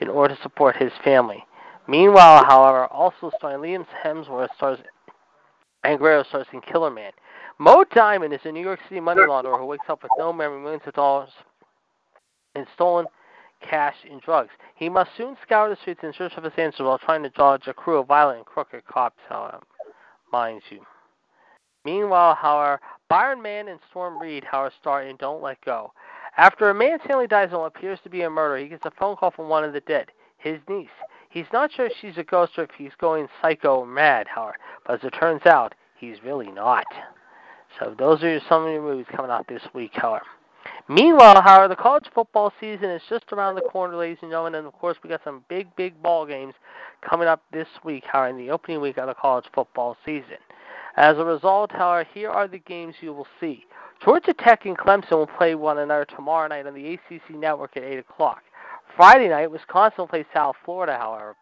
in 0.00 0.08
order 0.08 0.34
to 0.34 0.42
support 0.42 0.76
his 0.76 0.92
family. 1.04 1.44
Meanwhile, 1.86 2.44
however, 2.44 2.86
also 2.86 3.30
starring 3.36 3.58
Liam 3.58 3.86
Hemsworth 4.02 4.54
stars 4.56 4.78
and 5.84 5.98
Guerrero 5.98 6.22
stars 6.22 6.46
in 6.52 6.60
Killerman. 6.62 7.10
Mo 7.58 7.84
Diamond 7.94 8.32
is 8.32 8.40
a 8.44 8.52
New 8.52 8.62
York 8.62 8.80
City 8.88 9.00
money 9.00 9.20
launderer 9.20 9.58
who 9.58 9.66
wakes 9.66 9.84
up 9.88 10.02
with 10.02 10.12
no 10.16 10.32
memory, 10.32 10.60
millions 10.60 10.82
of 10.86 10.94
dollars 10.94 11.30
in 12.54 12.64
stolen 12.74 13.06
cash 13.62 13.96
and 14.10 14.20
drugs. 14.20 14.50
He 14.74 14.88
must 14.88 15.10
soon 15.16 15.36
scour 15.42 15.68
the 15.68 15.76
streets 15.76 16.00
in 16.02 16.12
search 16.12 16.34
of 16.36 16.44
his 16.44 16.52
answers 16.56 16.84
while 16.84 16.98
trying 16.98 17.22
to 17.22 17.30
dodge 17.30 17.66
a 17.66 17.74
crew 17.74 17.98
of 17.98 18.08
violent 18.08 18.38
and 18.38 18.46
crooked 18.46 18.84
cops, 18.86 19.20
however, 19.28 19.60
mind 20.32 20.62
you. 20.70 20.80
Meanwhile, 21.84 22.36
however, 22.36 22.80
Byron 23.08 23.42
Mann 23.42 23.68
and 23.68 23.80
Storm 23.90 24.20
Reid, 24.20 24.44
however, 24.44 24.72
star 24.80 25.02
in 25.02 25.16
Don't 25.16 25.42
Let 25.42 25.60
Go. 25.64 25.92
After 26.36 26.70
a 26.70 26.74
man's 26.74 27.02
family 27.02 27.26
dies 27.26 27.50
in 27.50 27.58
what 27.58 27.76
appears 27.76 27.98
to 28.04 28.10
be 28.10 28.22
a 28.22 28.30
murder, 28.30 28.56
he 28.56 28.68
gets 28.68 28.86
a 28.86 28.90
phone 28.92 29.16
call 29.16 29.30
from 29.30 29.48
one 29.48 29.64
of 29.64 29.72
the 29.72 29.80
dead, 29.80 30.10
his 30.38 30.58
niece. 30.68 30.88
He's 31.28 31.46
not 31.52 31.72
sure 31.72 31.86
if 31.86 31.92
she's 32.00 32.18
a 32.18 32.24
ghost 32.24 32.52
or 32.58 32.64
if 32.64 32.70
he's 32.76 32.92
going 32.98 33.28
psycho 33.40 33.84
mad, 33.84 34.28
however, 34.28 34.56
but 34.86 34.94
as 34.94 35.04
it 35.04 35.10
turns 35.10 35.44
out, 35.46 35.74
he's 35.96 36.22
really 36.22 36.50
not. 36.50 36.86
So 37.78 37.94
those 37.98 38.22
are 38.22 38.40
some 38.48 38.64
of 38.64 38.72
your 38.72 38.82
movies 38.82 39.06
coming 39.14 39.30
out 39.30 39.46
this 39.48 39.62
week, 39.74 39.92
however. 39.94 40.26
Meanwhile, 40.88 41.42
however, 41.42 41.68
the 41.68 41.76
college 41.76 42.06
football 42.14 42.52
season 42.60 42.90
is 42.90 43.02
just 43.08 43.32
around 43.32 43.54
the 43.54 43.62
corner, 43.62 43.96
ladies 43.96 44.18
and 44.22 44.30
gentlemen, 44.30 44.56
and 44.56 44.66
of 44.66 44.72
course 44.74 44.96
we 45.02 45.10
got 45.10 45.22
some 45.24 45.44
big, 45.48 45.74
big 45.76 46.00
ball 46.02 46.26
games 46.26 46.54
coming 47.08 47.28
up 47.28 47.42
this 47.52 47.68
week, 47.84 48.04
however, 48.04 48.30
in 48.30 48.36
the 48.36 48.50
opening 48.50 48.80
week 48.80 48.98
of 48.98 49.06
the 49.06 49.14
college 49.14 49.46
football 49.54 49.96
season. 50.04 50.38
As 50.96 51.16
a 51.18 51.24
result, 51.24 51.72
however, 51.72 52.08
here 52.12 52.30
are 52.30 52.48
the 52.48 52.58
games 52.58 52.96
you 53.00 53.12
will 53.12 53.26
see. 53.40 53.64
Georgia 54.04 54.34
Tech 54.34 54.66
and 54.66 54.76
Clemson 54.76 55.12
will 55.12 55.26
play 55.26 55.54
one 55.54 55.78
another 55.78 56.04
tomorrow 56.04 56.48
night 56.48 56.66
on 56.66 56.74
the 56.74 56.94
ACC 56.94 57.30
network 57.30 57.76
at 57.76 57.84
8 57.84 57.98
o'clock. 57.98 58.42
Friday 58.96 59.28
night, 59.28 59.50
Wisconsin 59.50 59.96
will 59.98 60.08
play 60.08 60.24
South 60.34 60.56
Florida, 60.64 60.98
however, 60.98 61.36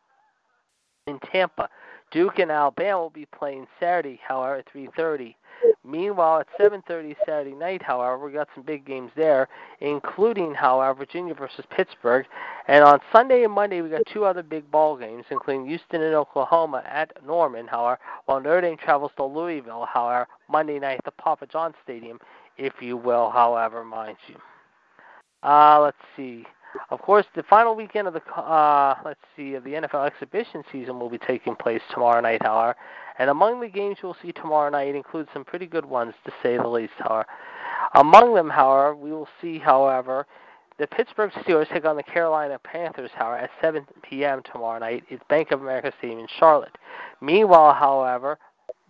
in 1.07 1.19
Tampa. 1.33 1.69
Duke 2.11 2.39
and 2.39 2.51
Alabama 2.51 3.01
will 3.01 3.11
be 3.11 3.27
playing 3.27 3.67
Saturday, 3.79 4.21
however, 4.27 4.57
at 4.57 4.67
3:30. 4.67 5.37
Meanwhile, 5.85 6.41
at 6.41 6.49
7:30 6.59 7.17
Saturday 7.25 7.55
night, 7.55 7.83
however, 7.83 8.19
we 8.19 8.33
got 8.33 8.49
some 8.55 8.63
big 8.63 8.85
games 8.85 9.13
there, 9.15 9.49
including, 9.81 10.55
however, 10.55 10.95
Virginia 10.95 11.35
versus 11.35 11.65
Pittsburgh. 11.71 12.27
And 12.67 12.85
on 12.85 13.01
Sunday 13.13 13.45
and 13.45 13.53
Monday, 13.53 13.81
we 13.81 13.89
got 13.91 14.03
two 14.07 14.25
other 14.25 14.43
big 14.43 14.71
ball 14.71 14.97
games, 14.97 15.25
including 15.31 15.67
Houston 15.67 16.03
and 16.03 16.15
Oklahoma 16.15 16.83
at 16.87 17.13
Norman, 17.25 17.67
however, 17.67 17.99
while 18.27 18.41
Notre 18.41 18.63
Dame 18.63 18.77
travels 18.77 19.13
to 19.17 19.25
Louisville, 19.25 19.87
however, 19.87 20.27
Monday 20.49 20.79
night 20.79 20.99
at 20.99 21.05
the 21.05 21.11
Papa 21.13 21.47
John 21.47 21.75
Stadium, 21.83 22.19
if 22.57 22.75
you 22.81 22.97
will, 22.97 23.31
however, 23.31 23.85
mind 23.85 24.17
you. 24.29 24.37
Uh, 25.43 25.81
let's 25.81 25.97
see. 26.17 26.45
Of 26.91 27.01
course, 27.01 27.27
the 27.35 27.43
final 27.45 27.75
weekend 27.75 28.09
of 28.09 28.15
the 28.15 28.23
uh, 28.33 28.97
let's 29.05 29.21
see 29.37 29.55
of 29.55 29.65
the 29.65 29.71
NFL 29.71 30.07
exhibition 30.07 30.63
season 30.71 30.99
will 30.99 31.11
be 31.11 31.19
taking 31.19 31.57
place 31.57 31.83
tomorrow 31.93 32.21
night, 32.21 32.43
however. 32.43 32.77
And 33.19 33.31
among 33.31 33.61
the 33.61 33.69
games 33.69 33.99
you'll 34.03 34.17
see 34.23 34.33
tomorrow 34.33 34.71
night 34.71 34.95
include 34.95 35.29
some 35.33 35.45
pretty 35.45 35.67
good 35.67 35.85
ones, 35.85 36.15
to 36.25 36.33
say 36.43 36.57
the 36.57 36.67
least, 36.67 36.93
however. 36.99 37.27
Among 37.95 38.35
them, 38.35 38.49
however, 38.49 38.95
we 38.95 39.11
will 39.11 39.29
see, 39.41 39.59
however, 39.59 40.27
the 40.79 40.87
Pittsburgh 40.87 41.31
Steelers 41.33 41.69
take 41.69 41.85
on 41.85 41.97
the 41.97 42.03
Carolina 42.03 42.59
Panthers, 42.59 43.11
however, 43.15 43.37
at 43.37 43.51
7 43.61 43.87
p.m. 44.03 44.43
tomorrow 44.51 44.79
night 44.79 45.05
at 45.11 45.29
Bank 45.29 45.51
of 45.51 45.61
America 45.61 45.93
Stadium 45.99 46.21
in 46.21 46.27
Charlotte. 46.39 46.77
Meanwhile, 47.21 47.75
however, 47.75 48.39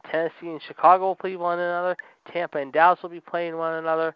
Tennessee 0.08 0.48
and 0.48 0.60
Chicago 0.66 1.06
will 1.06 1.16
play 1.16 1.34
one 1.36 1.58
another. 1.58 1.96
Tampa 2.32 2.58
and 2.58 2.72
Dallas 2.72 3.00
will 3.02 3.10
be 3.10 3.20
playing 3.20 3.56
one 3.56 3.74
another. 3.74 4.12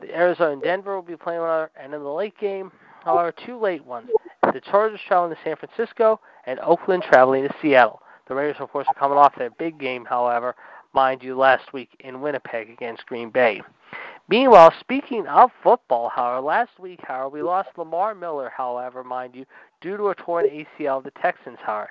The 0.00 0.14
Arizona 0.14 0.52
and 0.52 0.62
Denver 0.62 0.94
will 0.94 1.02
be 1.02 1.16
playing 1.16 1.40
one 1.40 1.48
another. 1.48 1.70
And 1.80 1.94
in 1.94 2.02
the 2.02 2.08
late 2.08 2.38
game, 2.38 2.70
however, 3.06 3.32
two 3.46 3.58
late 3.58 3.84
ones. 3.86 4.10
The 4.42 4.60
Chargers 4.60 5.00
traveling 5.06 5.34
to 5.34 5.40
San 5.42 5.56
Francisco 5.56 6.20
and 6.44 6.58
Oakland 6.60 7.04
traveling 7.04 7.44
to 7.44 7.54
Seattle. 7.62 8.02
The 8.28 8.34
Raiders, 8.34 8.56
of 8.58 8.70
course, 8.70 8.86
are 8.88 8.98
coming 8.98 9.16
off 9.16 9.34
their 9.36 9.50
big 9.50 9.78
game, 9.78 10.04
however, 10.04 10.56
mind 10.92 11.22
you, 11.22 11.36
last 11.36 11.72
week 11.72 11.90
in 12.00 12.20
Winnipeg 12.20 12.68
against 12.68 13.06
Green 13.06 13.30
Bay. 13.30 13.62
Meanwhile, 14.28 14.74
speaking 14.80 15.28
of 15.28 15.50
football, 15.62 16.08
however, 16.08 16.40
last 16.40 16.80
week, 16.80 16.98
however, 17.04 17.28
we 17.28 17.42
lost 17.42 17.68
Lamar 17.76 18.14
Miller, 18.14 18.50
however, 18.54 19.04
mind 19.04 19.36
you, 19.36 19.46
due 19.80 19.96
to 19.96 20.08
a 20.08 20.14
torn 20.16 20.46
ACL 20.46 20.98
of 20.98 21.04
the 21.04 21.12
Texans, 21.12 21.58
however. 21.64 21.90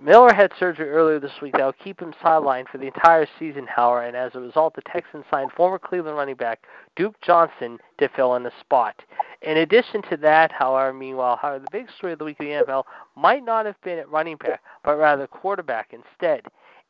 Miller 0.00 0.32
had 0.32 0.52
surgery 0.58 0.90
earlier 0.90 1.18
this 1.18 1.40
week 1.40 1.52
that 1.52 1.64
will 1.64 1.72
keep 1.72 2.00
him 2.00 2.12
sidelined 2.22 2.68
for 2.68 2.78
the 2.78 2.86
entire 2.86 3.26
season, 3.38 3.66
however, 3.66 4.06
and 4.06 4.16
as 4.16 4.34
a 4.34 4.40
result, 4.40 4.74
the 4.74 4.82
Texans 4.82 5.24
signed 5.30 5.52
former 5.52 5.78
Cleveland 5.78 6.16
running 6.16 6.36
back 6.36 6.66
Duke 6.96 7.20
Johnson 7.20 7.78
to 7.98 8.08
fill 8.08 8.34
in 8.34 8.42
the 8.42 8.52
spot. 8.60 9.02
In 9.42 9.58
addition 9.58 10.02
to 10.10 10.16
that, 10.18 10.52
however, 10.52 10.92
meanwhile, 10.92 11.36
however, 11.36 11.64
the 11.64 11.70
big 11.70 11.88
story 11.90 12.12
of 12.12 12.18
the 12.18 12.24
week 12.24 12.40
of 12.40 12.46
the 12.46 12.52
NFL 12.52 12.84
might 13.16 13.44
not 13.44 13.66
have 13.66 13.80
been 13.82 13.98
at 13.98 14.10
running 14.10 14.36
back, 14.36 14.62
but 14.82 14.96
rather 14.96 15.26
quarterback 15.26 15.92
instead. 15.92 16.42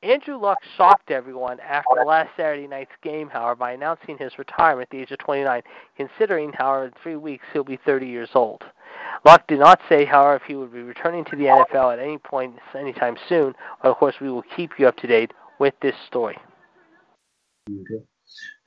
Andrew 0.04 0.36
Luck 0.36 0.58
shocked 0.76 1.10
everyone 1.10 1.58
after 1.60 2.04
last 2.04 2.28
Saturday 2.36 2.66
night's 2.66 2.92
game, 3.02 3.28
however, 3.28 3.54
by 3.54 3.72
announcing 3.72 4.18
his 4.18 4.38
retirement 4.38 4.88
at 4.88 4.90
the 4.90 5.02
age 5.02 5.10
of 5.10 5.18
29, 5.18 5.62
considering, 5.96 6.52
however, 6.52 6.86
in 6.86 6.92
three 7.02 7.16
weeks 7.16 7.44
he'll 7.52 7.64
be 7.64 7.78
30 7.86 8.06
years 8.06 8.28
old. 8.34 8.62
Luck 9.24 9.46
did 9.48 9.60
not 9.60 9.80
say, 9.88 10.04
however, 10.04 10.36
if 10.36 10.42
he 10.42 10.56
would 10.56 10.72
be 10.72 10.82
returning 10.82 11.24
to 11.24 11.36
the 11.36 11.44
NFL 11.44 11.94
at 11.94 11.98
any 11.98 12.18
point 12.18 12.54
anytime 12.78 13.16
soon, 13.28 13.54
but 13.82 13.88
of 13.88 13.96
course 13.96 14.16
we 14.20 14.30
will 14.30 14.44
keep 14.54 14.72
you 14.78 14.86
up 14.86 14.96
to 14.98 15.06
date 15.06 15.32
with 15.58 15.72
this 15.80 15.94
story. 16.06 16.36
Okay. 17.68 18.04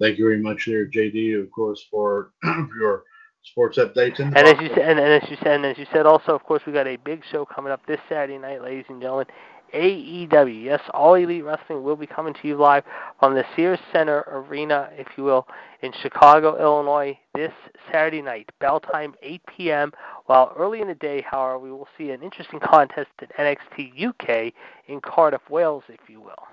Thank 0.01 0.17
you 0.17 0.25
very 0.25 0.41
much 0.41 0.63
there, 0.65 0.89
JD, 0.89 1.39
of 1.39 1.51
course, 1.51 1.85
for 1.91 2.31
your 2.79 3.03
sports 3.43 3.77
updates. 3.77 4.19
And 4.19 4.35
as 4.35 4.59
you 4.59 4.69
said, 4.69 4.89
and, 4.89 4.99
and 4.99 5.23
as 5.23 5.29
you 5.29 5.37
said, 5.43 5.55
and 5.57 5.65
as 5.65 5.77
you 5.77 5.85
said, 5.93 6.05
also, 6.07 6.33
of 6.33 6.43
course, 6.43 6.63
we 6.65 6.73
got 6.73 6.87
a 6.87 6.97
big 6.97 7.23
show 7.31 7.45
coming 7.45 7.71
up 7.71 7.85
this 7.85 7.99
Saturday 8.09 8.39
night, 8.39 8.63
ladies 8.63 8.85
and 8.89 9.01
gentlemen. 9.01 9.27
AEW. 9.73 10.63
Yes, 10.63 10.81
All 10.93 11.15
Elite 11.15 11.43
Wrestling 11.43 11.83
will 11.83 11.95
be 11.95 12.07
coming 12.07 12.33
to 12.33 12.47
you 12.47 12.55
live 12.55 12.83
from 13.19 13.35
the 13.35 13.45
Sears 13.55 13.79
Center 13.91 14.23
Arena, 14.27 14.89
if 14.93 15.07
you 15.17 15.23
will, 15.23 15.47
in 15.81 15.91
Chicago, 16.01 16.59
Illinois, 16.59 17.17
this 17.33 17.51
Saturday 17.91 18.21
night. 18.21 18.49
Bell 18.59 18.79
time 18.79 19.13
8 19.21 19.41
p.m. 19.55 19.91
While 20.25 20.53
early 20.57 20.81
in 20.81 20.87
the 20.87 20.95
day, 20.95 21.21
however, 21.29 21.59
we 21.59 21.71
will 21.71 21.87
see 21.97 22.11
an 22.11 22.21
interesting 22.21 22.59
contest 22.59 23.09
at 23.21 23.35
NXT 23.37 24.07
UK 24.07 24.53
in 24.87 25.01
Cardiff, 25.01 25.49
Wales, 25.49 25.83
if 25.89 26.09
you 26.09 26.21
will. 26.21 26.47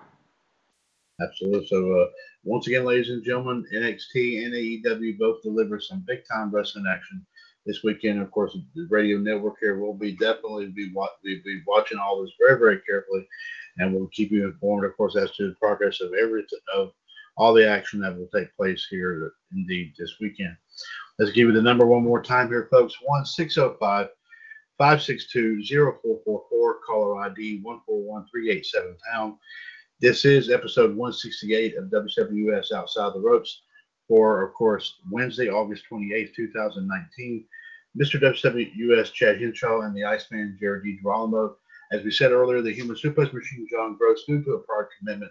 Absolutely. 1.21 1.67
So, 1.69 1.93
uh, 1.93 2.07
once 2.43 2.67
again, 2.67 2.85
ladies 2.85 3.09
and 3.09 3.25
gentlemen, 3.25 3.65
NXT 3.73 4.45
and 4.45 4.53
AEW 4.53 5.19
both 5.19 5.43
deliver 5.43 5.81
some 5.81 6.05
big 6.07 6.21
time 6.31 6.51
wrestling 6.51 6.85
action 6.89 7.25
this 7.67 7.83
weekend. 7.83 8.21
Of 8.21 8.31
course, 8.31 8.57
the 8.75 8.87
radio 8.91 9.19
network 9.19 9.57
here 9.61 9.79
will 9.79 9.95
be 9.95 10.13
definitely 10.13 10.67
be, 10.67 10.93
be, 11.23 11.41
be 11.45 11.63
watching 11.67 11.99
all 11.99 12.23
this 12.23 12.33
very, 12.39 12.59
very 12.59 12.81
carefully, 12.87 13.27
and 13.79 13.95
we'll 13.95 14.09
keep 14.09 14.31
you 14.31 14.47
informed, 14.47 14.85
of 14.85 14.97
course, 14.97 15.17
as 15.17 15.31
to 15.33 15.49
the 15.49 15.55
progress 15.57 16.01
of 16.01 16.13
every 16.15 16.45
of 16.75 16.93
all 17.37 17.53
the 17.53 17.69
action 17.69 18.01
that 18.01 18.17
will 18.17 18.29
take 18.35 18.55
place 18.57 18.87
here 18.89 19.33
indeed 19.53 19.93
this 19.99 20.15
weekend. 20.21 20.57
Let's 21.19 21.33
give 21.33 21.49
you 21.49 21.53
the 21.53 21.63
number 21.63 21.87
one 21.87 22.05
more 22.05 22.23
time 22.23 22.49
here, 22.49 22.69
folks. 22.71 22.95
One 23.03 23.25
six 23.25 23.55
zero 23.55 23.73
oh 23.75 23.77
five. 23.79 24.09
562-0444, 24.81 26.75
caller 26.85 27.21
ID 27.21 27.61
141387 27.63 28.97
pound. 29.13 29.35
This 30.01 30.25
is 30.25 30.51
episode 30.51 30.97
168 30.97 31.77
of 31.77 31.85
WWS 31.85 32.73
Outside 32.73 33.15
the 33.15 33.21
Ropes 33.21 33.63
for, 34.09 34.43
of 34.43 34.55
course, 34.55 35.01
Wednesday, 35.11 35.49
August 35.49 35.85
28th, 35.91 36.35
2019. 36.35 37.47
Mr. 37.99 38.21
WWS 38.21 39.13
Chad 39.13 39.41
Henshaw 39.41 39.83
and 39.83 39.97
the 39.97 40.05
Iceman 40.05 40.57
Jared 40.61 40.83
DiGirolamo. 40.85 41.55
As 41.93 42.03
we 42.03 42.11
said 42.11 42.33
earlier, 42.33 42.61
the 42.61 42.73
human 42.73 42.97
suplex 42.97 43.33
machine 43.33 43.67
John 43.71 43.97
Gross, 43.97 44.25
due 44.27 44.43
to 44.43 44.53
a 44.55 44.59
prior 44.61 44.89
commitment, 44.99 45.31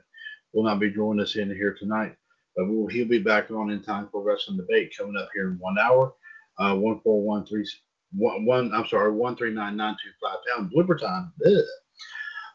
will 0.54 0.64
not 0.64 0.80
be 0.80 0.92
joining 0.92 1.22
us 1.22 1.36
in 1.36 1.50
here 1.50 1.76
tonight. 1.78 2.16
But 2.56 2.68
will, 2.68 2.88
he'll 2.88 3.08
be 3.08 3.20
back 3.20 3.52
on 3.52 3.72
in 3.72 3.84
time 3.84 4.08
for 4.12 4.24
wrestling 4.24 4.58
debate 4.58 4.94
coming 4.98 5.18
up 5.18 5.30
here 5.34 5.50
in 5.50 5.58
one 5.60 5.78
hour. 5.78 6.14
Uh, 6.58 6.76
one 6.76 7.02
four 7.02 7.22
one 7.22 7.46
three 7.46 7.68
one 8.14 8.46
one. 8.46 8.74
I'm 8.74 8.88
sorry, 8.88 9.12
one 9.12 9.36
three 9.36 9.52
nine 9.52 9.76
nine 9.76 9.96
two 10.02 10.12
five 10.22 10.38
pound 10.48 10.72
blooper 10.72 11.00
time. 11.00 11.34
Yeah. 11.44 11.62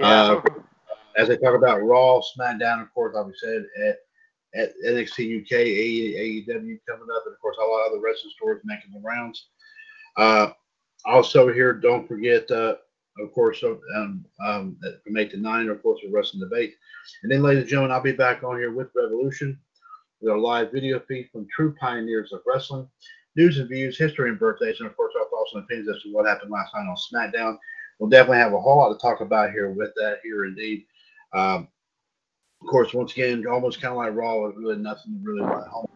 Uh, 0.01 0.41
as 1.17 1.27
they 1.27 1.37
talk 1.37 1.57
about 1.57 1.83
Raw, 1.83 2.21
SmackDown, 2.21 2.81
of 2.81 2.95
course, 2.95 3.15
like 3.17 3.27
we 3.27 3.33
said 3.37 3.65
at 3.85 3.99
at 4.55 4.73
NXT 4.87 5.43
UK, 5.43 5.53
AEW 5.53 6.79
coming 6.87 7.09
up, 7.15 7.23
and 7.27 7.35
of 7.35 7.41
course 7.41 7.57
a 7.61 7.65
lot 7.65 7.87
of 7.87 7.93
other 7.93 8.01
wrestling 8.01 8.33
stories 8.37 8.63
making 8.65 8.93
the 8.93 9.01
rounds. 9.01 9.49
Uh, 10.17 10.51
also 11.05 11.53
here, 11.53 11.73
don't 11.73 12.09
forget, 12.09 12.51
uh, 12.51 12.75
of 13.21 13.33
course, 13.33 13.63
um, 13.63 14.25
um, 14.45 14.77
from 15.05 15.17
8 15.17 15.31
to 15.33 15.37
9, 15.37 15.69
of 15.69 15.83
course, 15.83 16.01
we're 16.05 16.17
wrestling 16.17 16.41
debate. 16.41 16.75
And 17.23 17.33
then, 17.33 17.43
ladies 17.43 17.63
and 17.63 17.71
gentlemen, 17.71 17.93
I'll 17.93 18.03
be 18.03 18.13
back 18.13 18.43
on 18.43 18.59
here 18.59 18.73
with 18.73 18.89
Revolution 18.95 19.59
with 20.21 20.33
a 20.33 20.37
live 20.37 20.73
video 20.73 21.01
feed 21.07 21.29
from 21.31 21.47
true 21.55 21.75
pioneers 21.79 22.33
of 22.33 22.41
wrestling, 22.47 22.89
news 23.37 23.59
and 23.59 23.69
views, 23.69 23.99
history 23.99 24.31
and 24.31 24.39
birthdays, 24.39 24.81
and 24.81 24.89
of 24.89 24.97
course, 24.97 25.15
our 25.19 25.29
thoughts 25.29 25.53
and 25.55 25.65
opinions 25.65 25.89
as 25.89 26.03
to 26.03 26.13
what 26.13 26.27
happened 26.27 26.51
last 26.51 26.75
night 26.75 26.89
on 26.89 26.97
SmackDown. 26.97 27.59
We'll 27.99 28.11
definitely 28.11 28.39
have 28.39 28.53
a 28.53 28.61
whole 28.61 28.79
lot 28.79 28.93
to 28.93 28.99
talk 28.99 29.21
about 29.21 29.51
here 29.51 29.71
with 29.71 29.93
that 29.97 30.19
here 30.23 30.45
indeed. 30.45 30.87
Um, 31.33 31.69
of 32.61 32.67
course, 32.67 32.93
once 32.93 33.13
again, 33.13 33.47
almost 33.47 33.81
kind 33.81 33.93
of 33.93 33.99
like 33.99 34.15
Raw, 34.15 34.37
was 34.37 34.55
really 34.57 34.77
nothing 34.77 35.21
really 35.23 35.43
write 35.43 35.69
home. 35.69 35.87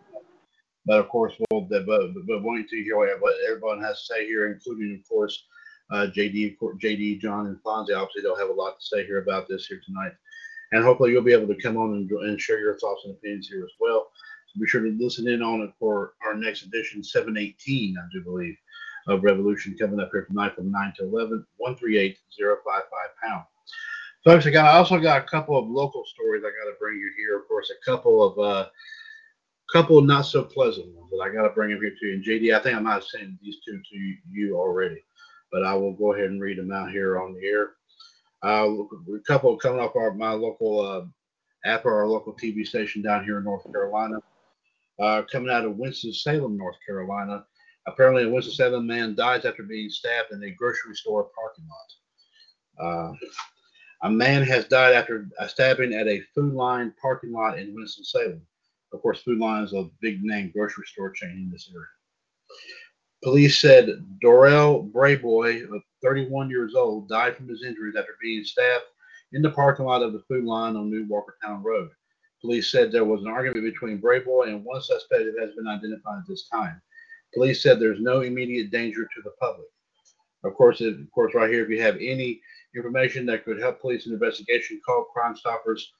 But 0.86 1.00
of 1.00 1.08
course, 1.08 1.34
we'll 1.50 1.62
but, 1.62 1.86
but, 1.86 2.12
but 2.26 2.42
wanting 2.42 2.66
to 2.68 2.82
hear 2.82 2.96
what 3.18 3.34
everyone 3.48 3.82
has 3.82 4.00
to 4.00 4.14
say 4.14 4.26
here, 4.26 4.52
including 4.52 4.98
of 5.00 5.08
course 5.08 5.44
uh, 5.92 6.06
JD, 6.06 6.56
JD, 6.82 7.20
John, 7.20 7.46
and 7.46 7.62
Fonzie. 7.62 7.96
Obviously, 7.96 8.22
they'll 8.22 8.36
have 8.36 8.48
a 8.48 8.52
lot 8.52 8.78
to 8.80 8.86
say 8.86 9.04
here 9.04 9.22
about 9.22 9.48
this 9.48 9.66
here 9.66 9.80
tonight, 9.84 10.12
and 10.72 10.82
hopefully 10.82 11.12
you'll 11.12 11.22
be 11.22 11.32
able 11.32 11.52
to 11.52 11.60
come 11.60 11.76
on 11.76 11.94
and, 11.94 12.10
and 12.10 12.40
share 12.40 12.60
your 12.60 12.78
thoughts 12.78 13.02
and 13.04 13.14
opinions 13.14 13.48
here 13.48 13.64
as 13.64 13.72
well. 13.78 14.10
So 14.46 14.60
be 14.60 14.66
sure 14.66 14.82
to 14.82 14.96
listen 14.98 15.28
in 15.28 15.42
on 15.42 15.62
it 15.62 15.72
for 15.78 16.14
our 16.24 16.34
next 16.34 16.62
edition, 16.62 17.02
718, 17.02 17.96
I 17.96 18.02
do 18.12 18.22
believe, 18.22 18.56
of 19.08 19.22
Revolution 19.22 19.76
coming 19.78 20.00
up 20.00 20.10
here 20.12 20.24
tonight 20.24 20.54
from 20.54 20.70
9 20.70 20.92
to 20.98 21.04
11, 21.04 21.46
138 21.56 22.18
055 22.38 22.82
pound. 23.22 23.44
Folks, 24.24 24.46
I 24.46 24.50
got 24.50 24.66
I 24.66 24.78
also 24.78 25.00
got 25.00 25.20
a 25.20 25.26
couple 25.26 25.58
of 25.58 25.68
local 25.68 26.04
stories 26.06 26.44
I 26.44 26.50
got 26.50 26.70
to 26.70 26.78
bring 26.78 26.96
you 26.96 27.10
here. 27.16 27.38
Of 27.38 27.48
course, 27.48 27.70
a 27.70 27.84
couple 27.84 28.22
of 28.22 28.38
uh, 28.38 28.68
couple 29.72 29.98
of 29.98 30.04
not 30.04 30.22
so 30.22 30.44
pleasant 30.44 30.94
ones 30.94 31.10
that 31.10 31.22
I 31.24 31.34
got 31.34 31.42
to 31.42 31.54
bring 31.54 31.70
them 31.70 31.80
here 31.80 31.90
to 31.90 32.06
you. 32.06 32.14
And 32.14 32.24
JD, 32.24 32.54
I 32.54 32.62
think 32.62 32.76
I 32.76 32.80
might 32.80 32.94
have 32.94 33.04
sent 33.04 33.40
these 33.40 33.56
two 33.66 33.78
to 33.78 34.14
you 34.30 34.56
already, 34.56 35.02
but 35.50 35.64
I 35.64 35.74
will 35.74 35.92
go 35.92 36.12
ahead 36.12 36.26
and 36.26 36.40
read 36.40 36.58
them 36.58 36.70
out 36.70 36.92
here 36.92 37.20
on 37.20 37.34
the 37.34 37.44
air. 37.44 37.72
Uh, 38.44 38.84
a 39.14 39.20
couple 39.26 39.56
coming 39.56 39.80
off 39.80 39.96
our 39.96 40.14
my 40.14 40.30
local 40.30 40.80
uh, 40.80 41.04
app 41.68 41.84
or 41.84 41.94
our 41.94 42.06
local 42.06 42.32
TV 42.32 42.64
station 42.64 43.02
down 43.02 43.24
here 43.24 43.38
in 43.38 43.44
North 43.44 43.64
Carolina. 43.72 44.22
Uh, 45.00 45.22
coming 45.32 45.50
out 45.50 45.64
of 45.64 45.76
Winston 45.76 46.12
Salem, 46.12 46.56
North 46.56 46.76
Carolina. 46.86 47.44
Apparently, 47.88 48.22
a 48.22 48.28
Winston 48.28 48.54
Salem 48.54 48.86
man 48.86 49.16
dies 49.16 49.44
after 49.44 49.64
being 49.64 49.90
stabbed 49.90 50.30
in 50.30 50.44
a 50.44 50.50
grocery 50.50 50.94
store 50.94 51.28
parking 51.34 51.66
lot. 51.68 52.86
Uh, 52.86 53.12
a 54.02 54.10
man 54.10 54.42
has 54.42 54.66
died 54.66 54.94
after 54.94 55.28
a 55.38 55.48
stabbing 55.48 55.94
at 55.94 56.08
a 56.08 56.20
Food 56.34 56.54
Lion 56.54 56.92
parking 57.00 57.32
lot 57.32 57.58
in 57.58 57.74
Winston-Salem. 57.74 58.42
Of 58.92 59.00
course, 59.00 59.22
Food 59.22 59.38
Lion 59.38 59.64
is 59.64 59.72
a 59.72 59.88
big 60.00 60.22
name 60.22 60.50
grocery 60.54 60.84
store 60.86 61.10
chain 61.10 61.30
in 61.30 61.50
this 61.50 61.70
area. 61.72 61.86
Police 63.22 63.60
said 63.60 64.04
Dorell 64.22 64.90
Brayboy, 64.90 65.68
31 66.02 66.50
years 66.50 66.74
old, 66.74 67.08
died 67.08 67.36
from 67.36 67.48
his 67.48 67.62
injuries 67.62 67.94
after 67.96 68.16
being 68.20 68.44
stabbed 68.44 68.84
in 69.32 69.42
the 69.42 69.50
parking 69.50 69.86
lot 69.86 70.02
of 70.02 70.12
the 70.12 70.24
Food 70.28 70.44
Lion 70.44 70.76
on 70.76 70.90
New 70.90 71.06
Walkertown 71.06 71.62
Road. 71.62 71.90
Police 72.40 72.72
said 72.72 72.90
there 72.90 73.04
was 73.04 73.22
an 73.22 73.28
argument 73.28 73.64
between 73.64 74.02
Brayboy 74.02 74.48
and 74.48 74.64
one 74.64 74.82
suspect 74.82 75.22
that 75.24 75.40
has 75.40 75.54
been 75.54 75.68
identified 75.68 76.18
at 76.18 76.26
this 76.28 76.48
time. 76.48 76.82
Police 77.32 77.62
said 77.62 77.78
there's 77.78 78.00
no 78.00 78.22
immediate 78.22 78.72
danger 78.72 79.04
to 79.04 79.22
the 79.22 79.30
public. 79.40 79.68
Of 80.44 80.54
course, 80.54 80.80
of 80.80 80.96
course, 81.14 81.34
right 81.34 81.50
here, 81.50 81.62
if 81.62 81.70
you 81.70 81.80
have 81.82 81.96
any 81.96 82.40
information 82.74 83.26
that 83.26 83.44
could 83.44 83.60
help 83.60 83.80
police 83.80 84.06
in 84.06 84.12
investigation, 84.12 84.80
call 84.84 85.04
Crime 85.04 85.36
Stoppers, 85.36 85.92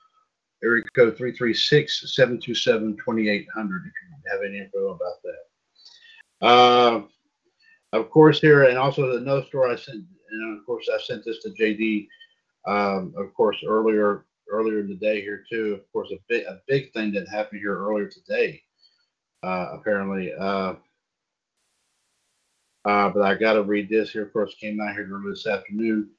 area 0.64 0.82
code 0.94 1.16
336 1.16 2.14
727 2.14 2.96
2800 2.96 3.82
if 3.86 3.92
you 4.08 4.30
have 4.30 4.40
any 4.46 4.58
info 4.58 4.90
about 4.90 5.22
that. 5.22 6.46
Uh, 6.46 7.02
of 7.92 8.10
course, 8.10 8.40
here, 8.40 8.64
and 8.64 8.78
also 8.78 9.12
the 9.12 9.20
no 9.20 9.42
story 9.44 9.72
I 9.72 9.76
sent, 9.76 10.04
and 10.30 10.58
of 10.58 10.64
course, 10.66 10.88
I 10.92 11.00
sent 11.00 11.24
this 11.24 11.42
to 11.42 11.50
JD, 11.50 12.08
um, 12.66 13.12
of 13.16 13.34
course, 13.34 13.58
earlier 13.66 14.24
earlier 14.50 14.80
in 14.80 14.88
the 14.88 14.96
day 14.96 15.20
here, 15.20 15.44
too. 15.48 15.74
Of 15.74 15.92
course, 15.92 16.10
a 16.12 16.18
big, 16.28 16.44
a 16.44 16.60
big 16.68 16.92
thing 16.92 17.12
that 17.12 17.28
happened 17.28 17.60
here 17.60 17.76
earlier 17.76 18.08
today, 18.08 18.62
uh, 19.42 19.68
apparently. 19.72 20.32
Uh, 20.38 20.74
uh, 22.84 23.10
but 23.10 23.22
I 23.22 23.34
got 23.34 23.54
to 23.54 23.62
read 23.62 23.88
this 23.88 24.10
here. 24.10 24.24
Of 24.24 24.32
course, 24.32 24.54
came 24.60 24.80
out 24.80 24.94
here 24.94 25.08
earlier 25.10 25.30
this 25.30 25.46
afternoon 25.46 26.10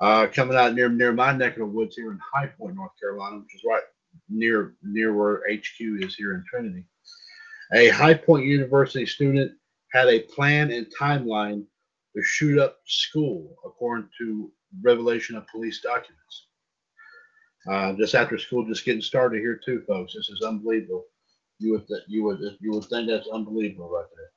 uh, 0.00 0.26
coming 0.28 0.56
out 0.56 0.74
near 0.74 0.88
near 0.88 1.12
my 1.12 1.32
neck 1.32 1.52
of 1.52 1.58
the 1.58 1.66
woods 1.66 1.96
here 1.96 2.10
in 2.10 2.18
High 2.18 2.46
Point, 2.46 2.76
North 2.76 2.92
Carolina, 2.98 3.38
which 3.38 3.54
is 3.54 3.62
right 3.68 3.82
near 4.28 4.74
near 4.82 5.14
where 5.14 5.42
HQ 5.50 6.02
is 6.02 6.14
here 6.14 6.34
in 6.34 6.44
Trinity. 6.48 6.84
A 7.74 7.88
High 7.90 8.14
Point 8.14 8.46
University 8.46 9.06
student 9.06 9.52
had 9.92 10.08
a 10.08 10.20
plan 10.20 10.70
and 10.70 10.86
timeline 10.98 11.64
to 12.16 12.22
shoot 12.22 12.58
up 12.58 12.78
school, 12.86 13.56
according 13.64 14.08
to 14.18 14.50
revelation 14.82 15.36
of 15.36 15.46
police 15.48 15.80
documents. 15.80 16.46
Uh, 17.70 17.92
just 17.92 18.14
after 18.14 18.38
school, 18.38 18.66
just 18.66 18.86
getting 18.86 19.02
started 19.02 19.40
here 19.40 19.60
too, 19.62 19.82
folks. 19.86 20.14
This 20.14 20.30
is 20.30 20.42
unbelievable. 20.42 21.04
You 21.58 21.72
would 21.72 21.86
th- 21.86 22.04
you 22.08 22.24
would 22.24 22.40
you 22.58 22.72
would 22.72 22.86
think 22.86 23.06
that's 23.06 23.28
unbelievable 23.28 23.90
right 23.90 24.06
there. 24.16 24.30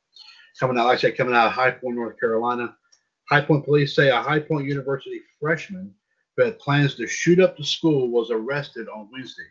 Coming 0.60 0.78
out, 0.78 0.86
like 0.86 1.00
I 1.00 1.02
said, 1.02 1.18
coming 1.18 1.36
out 1.36 1.48
of 1.48 1.54
High 1.54 1.72
Point, 1.72 1.96
North 1.96 2.20
Carolina. 2.20 2.76
High 3.30 3.42
Point 3.42 3.66
police 3.66 3.96
say 3.96 4.10
a 4.10 4.22
High 4.22 4.40
Point 4.40 4.68
University 4.68 5.22
freshman 5.40 5.94
who 6.36 6.44
had 6.44 6.60
plans 6.60 6.96
to 6.96 7.08
shoot 7.08 7.40
up 7.40 7.58
the 7.58 7.64
school 7.64 8.10
was 8.10 8.30
arrested 8.32 8.88
on 8.88 9.10
Wednesday. 9.12 9.44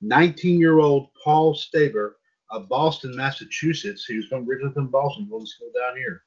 19 0.00 0.58
year 0.58 0.78
old 0.78 1.08
Paul 1.22 1.54
Steber 1.54 2.12
of 2.50 2.68
Boston, 2.68 3.14
Massachusetts, 3.14 4.06
he 4.06 4.16
was 4.16 4.26
from 4.26 4.48
originally 4.48 4.74
Boston, 4.86 5.28
going 5.28 5.44
to 5.44 5.46
school 5.46 5.70
down 5.78 5.96
here, 5.96 6.22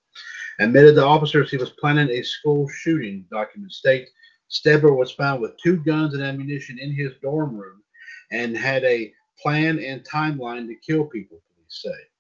admitted 0.59 0.95
to 0.95 1.05
officers 1.05 1.49
he 1.49 1.57
was 1.57 1.71
planning 1.71 2.09
a 2.09 2.23
school 2.23 2.67
shooting, 2.69 3.25
documents 3.31 3.77
state. 3.77 4.09
Steber 4.49 4.95
was 4.95 5.11
found 5.11 5.41
with 5.41 5.57
two 5.61 5.77
guns 5.77 6.13
and 6.13 6.23
ammunition 6.23 6.77
in 6.79 6.93
his 6.93 7.13
dorm 7.21 7.57
room 7.57 7.81
and 8.31 8.55
had 8.55 8.83
a 8.83 9.11
plan 9.41 9.79
and 9.79 10.05
timeline 10.05 10.67
to 10.67 10.75
kill 10.75 11.05
people, 11.05 11.41
police 11.55 11.81
say. 11.83 12.12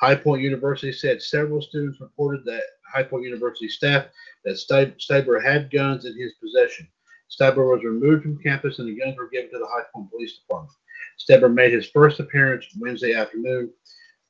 High 0.00 0.14
Point 0.14 0.40
University 0.40 0.92
said 0.92 1.20
several 1.20 1.60
students 1.60 2.00
reported 2.00 2.44
that 2.46 2.62
High 2.90 3.02
Point 3.02 3.24
University 3.24 3.68
staff 3.68 4.06
that 4.44 4.54
Steber 4.98 5.42
had 5.42 5.70
guns 5.70 6.06
in 6.06 6.18
his 6.18 6.32
possession. 6.42 6.88
Steber 7.30 7.70
was 7.70 7.84
removed 7.84 8.22
from 8.22 8.42
campus 8.42 8.78
and 8.78 8.88
the 8.88 8.98
guns 8.98 9.16
were 9.18 9.28
given 9.28 9.50
to 9.50 9.58
the 9.58 9.66
High 9.66 9.84
Point 9.92 10.10
Police 10.10 10.38
Department. 10.38 10.72
Steber 11.18 11.52
made 11.52 11.74
his 11.74 11.90
first 11.90 12.18
appearance 12.18 12.64
Wednesday 12.78 13.14
afternoon. 13.14 13.70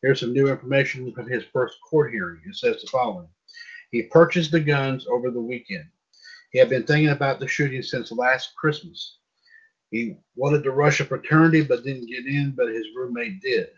Here's 0.02 0.18
some 0.18 0.32
new 0.32 0.48
information 0.48 1.12
from 1.12 1.30
his 1.30 1.44
first 1.52 1.76
court 1.88 2.12
hearing. 2.12 2.40
It 2.46 2.56
says 2.56 2.80
the 2.80 2.88
following 2.88 3.28
He 3.92 4.02
purchased 4.02 4.50
the 4.50 4.60
guns 4.60 5.06
over 5.06 5.30
the 5.30 5.40
weekend. 5.40 5.86
He 6.50 6.58
had 6.58 6.68
been 6.68 6.82
thinking 6.82 7.10
about 7.10 7.38
the 7.38 7.46
shooting 7.46 7.82
since 7.82 8.10
last 8.10 8.56
Christmas. 8.56 9.18
He 9.92 10.16
wanted 10.34 10.64
to 10.64 10.72
rush 10.72 10.98
a 10.98 11.04
fraternity 11.04 11.62
but 11.62 11.84
didn't 11.84 12.08
get 12.08 12.26
in, 12.26 12.54
but 12.56 12.68
his 12.68 12.86
roommate 12.96 13.40
did. 13.40 13.68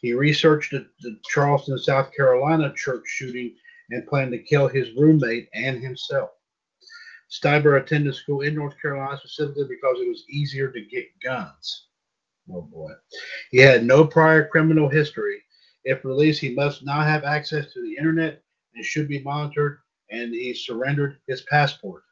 He 0.00 0.12
researched 0.12 0.72
the, 0.72 0.86
the 1.00 1.18
Charleston, 1.28 1.78
South 1.78 2.12
Carolina 2.14 2.72
church 2.74 3.04
shooting 3.06 3.54
and 3.90 4.06
planned 4.06 4.32
to 4.32 4.38
kill 4.38 4.68
his 4.68 4.92
roommate 4.96 5.48
and 5.54 5.82
himself. 5.82 6.30
Steber 7.30 7.80
attended 7.80 8.14
school 8.14 8.42
in 8.42 8.54
North 8.54 8.80
Carolina 8.80 9.18
specifically 9.18 9.66
because 9.68 10.00
it 10.00 10.08
was 10.08 10.24
easier 10.30 10.70
to 10.70 10.80
get 10.80 11.06
guns. 11.22 11.88
Oh 12.50 12.62
boy. 12.62 12.90
He 13.50 13.58
had 13.58 13.84
no 13.84 14.06
prior 14.06 14.46
criminal 14.46 14.88
history. 14.88 15.42
If 15.84 16.04
released, 16.04 16.40
he 16.40 16.54
must 16.54 16.84
not 16.84 17.06
have 17.06 17.24
access 17.24 17.72
to 17.72 17.82
the 17.82 17.96
internet 17.96 18.42
and 18.74 18.84
should 18.84 19.08
be 19.08 19.20
monitored, 19.20 19.78
and 20.10 20.32
he 20.32 20.54
surrendered 20.54 21.18
his 21.26 21.42
passport. 21.42 22.02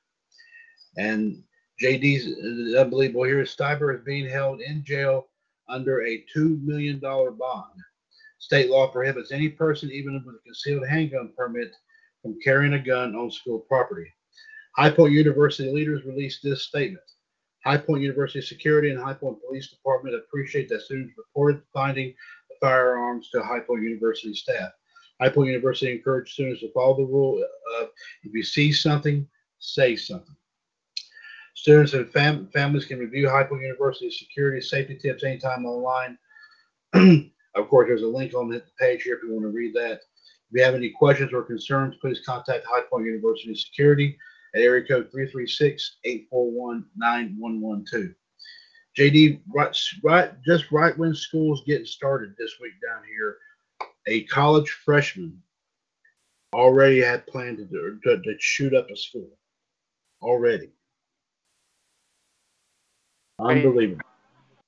And 0.99 1.43
JD's 1.83 2.75
unbelievable 2.77 3.23
uh, 3.23 3.25
here. 3.25 3.45
Steber 3.45 3.97
is 3.97 4.05
being 4.05 4.29
held 4.29 4.61
in 4.61 4.85
jail 4.85 5.29
under 5.69 6.03
a 6.03 6.25
$2 6.35 6.63
million 6.63 6.99
bond. 7.01 7.81
State 8.39 8.71
law 8.71 8.89
prohibits 8.89 9.33
any 9.33 9.49
person, 9.49 9.91
even 9.91 10.23
with 10.25 10.37
a 10.37 10.39
concealed 10.45 10.87
handgun 10.89 11.33
permit, 11.37 11.75
from 12.23 12.39
carrying 12.43 12.75
a 12.75 12.79
gun 12.79 13.15
on 13.15 13.31
school 13.31 13.61
property. 13.61 14.13
High 14.77 14.91
Point 14.91 15.13
University 15.13 15.71
leaders 15.71 16.05
released 16.05 16.43
this 16.43 16.65
statement. 16.65 17.05
High 17.65 17.79
Point 17.79 18.03
University 18.03 18.41
Security 18.41 18.91
and 18.91 19.03
High 19.03 19.15
Point 19.15 19.39
Police 19.41 19.71
Department 19.71 20.15
appreciate 20.15 20.69
that 20.69 20.83
students 20.83 21.15
reported 21.17 21.63
finding 21.73 22.15
firearms 22.61 23.31
to 23.31 23.43
High 23.43 23.61
Point 23.61 23.83
University 23.83 24.35
staff. 24.35 24.71
High 25.21 25.31
Point 25.31 25.49
University 25.49 25.93
encouraged 25.93 26.35
students 26.35 26.61
to 26.61 26.71
follow 26.73 26.97
the 26.97 27.05
rule 27.05 27.43
of 27.81 27.89
if 28.23 28.35
you 28.35 28.43
see 28.43 28.71
something, 28.71 29.27
say 29.59 29.97
something. 29.97 30.37
Students 31.57 31.95
and 31.95 32.09
fam- 32.13 32.49
families 32.53 32.85
can 32.85 32.99
review 32.99 33.31
High 33.31 33.45
Point 33.45 33.63
University 33.63 34.11
security 34.11 34.61
safety 34.61 34.95
tips 34.95 35.25
anytime 35.25 35.65
online. 35.65 36.19
of 37.55 37.69
course, 37.69 37.89
there's 37.89 38.03
a 38.03 38.07
link 38.07 38.35
on 38.35 38.51
the 38.51 38.63
page 38.79 39.05
here 39.05 39.17
if 39.17 39.23
you 39.23 39.33
want 39.33 39.45
to 39.45 39.49
read 39.49 39.75
that. 39.75 39.95
If 39.95 40.53
you 40.53 40.63
have 40.63 40.75
any 40.75 40.91
questions 40.91 41.33
or 41.33 41.43
concerns, 41.43 41.97
please 41.99 42.21
contact 42.27 42.67
High 42.71 42.83
Point 42.83 43.07
University 43.07 43.55
Security 43.55 44.19
at 44.55 44.61
area 44.61 44.87
code 44.87 45.11
336-841-9112. 46.05 48.15
JD, 48.99 49.41
right, 49.55 49.75
right, 50.03 50.33
just 50.47 50.71
right 50.71 50.97
when 50.99 51.15
school's 51.15 51.65
getting 51.65 51.87
started 51.87 52.35
this 52.39 52.57
week 52.61 52.75
down 52.87 53.03
here, 53.09 53.39
a 54.07 54.25
college 54.25 54.69
freshman 54.85 55.43
already 56.55 57.01
had 57.01 57.27
planned 57.27 57.57
to, 57.59 57.99
to, 58.05 58.23
to 58.23 58.35
shoot 58.41 58.75
up 58.75 58.91
a 58.91 58.97
school. 58.97 59.31
Already. 60.21 60.71
Unbelievable. 63.39 64.01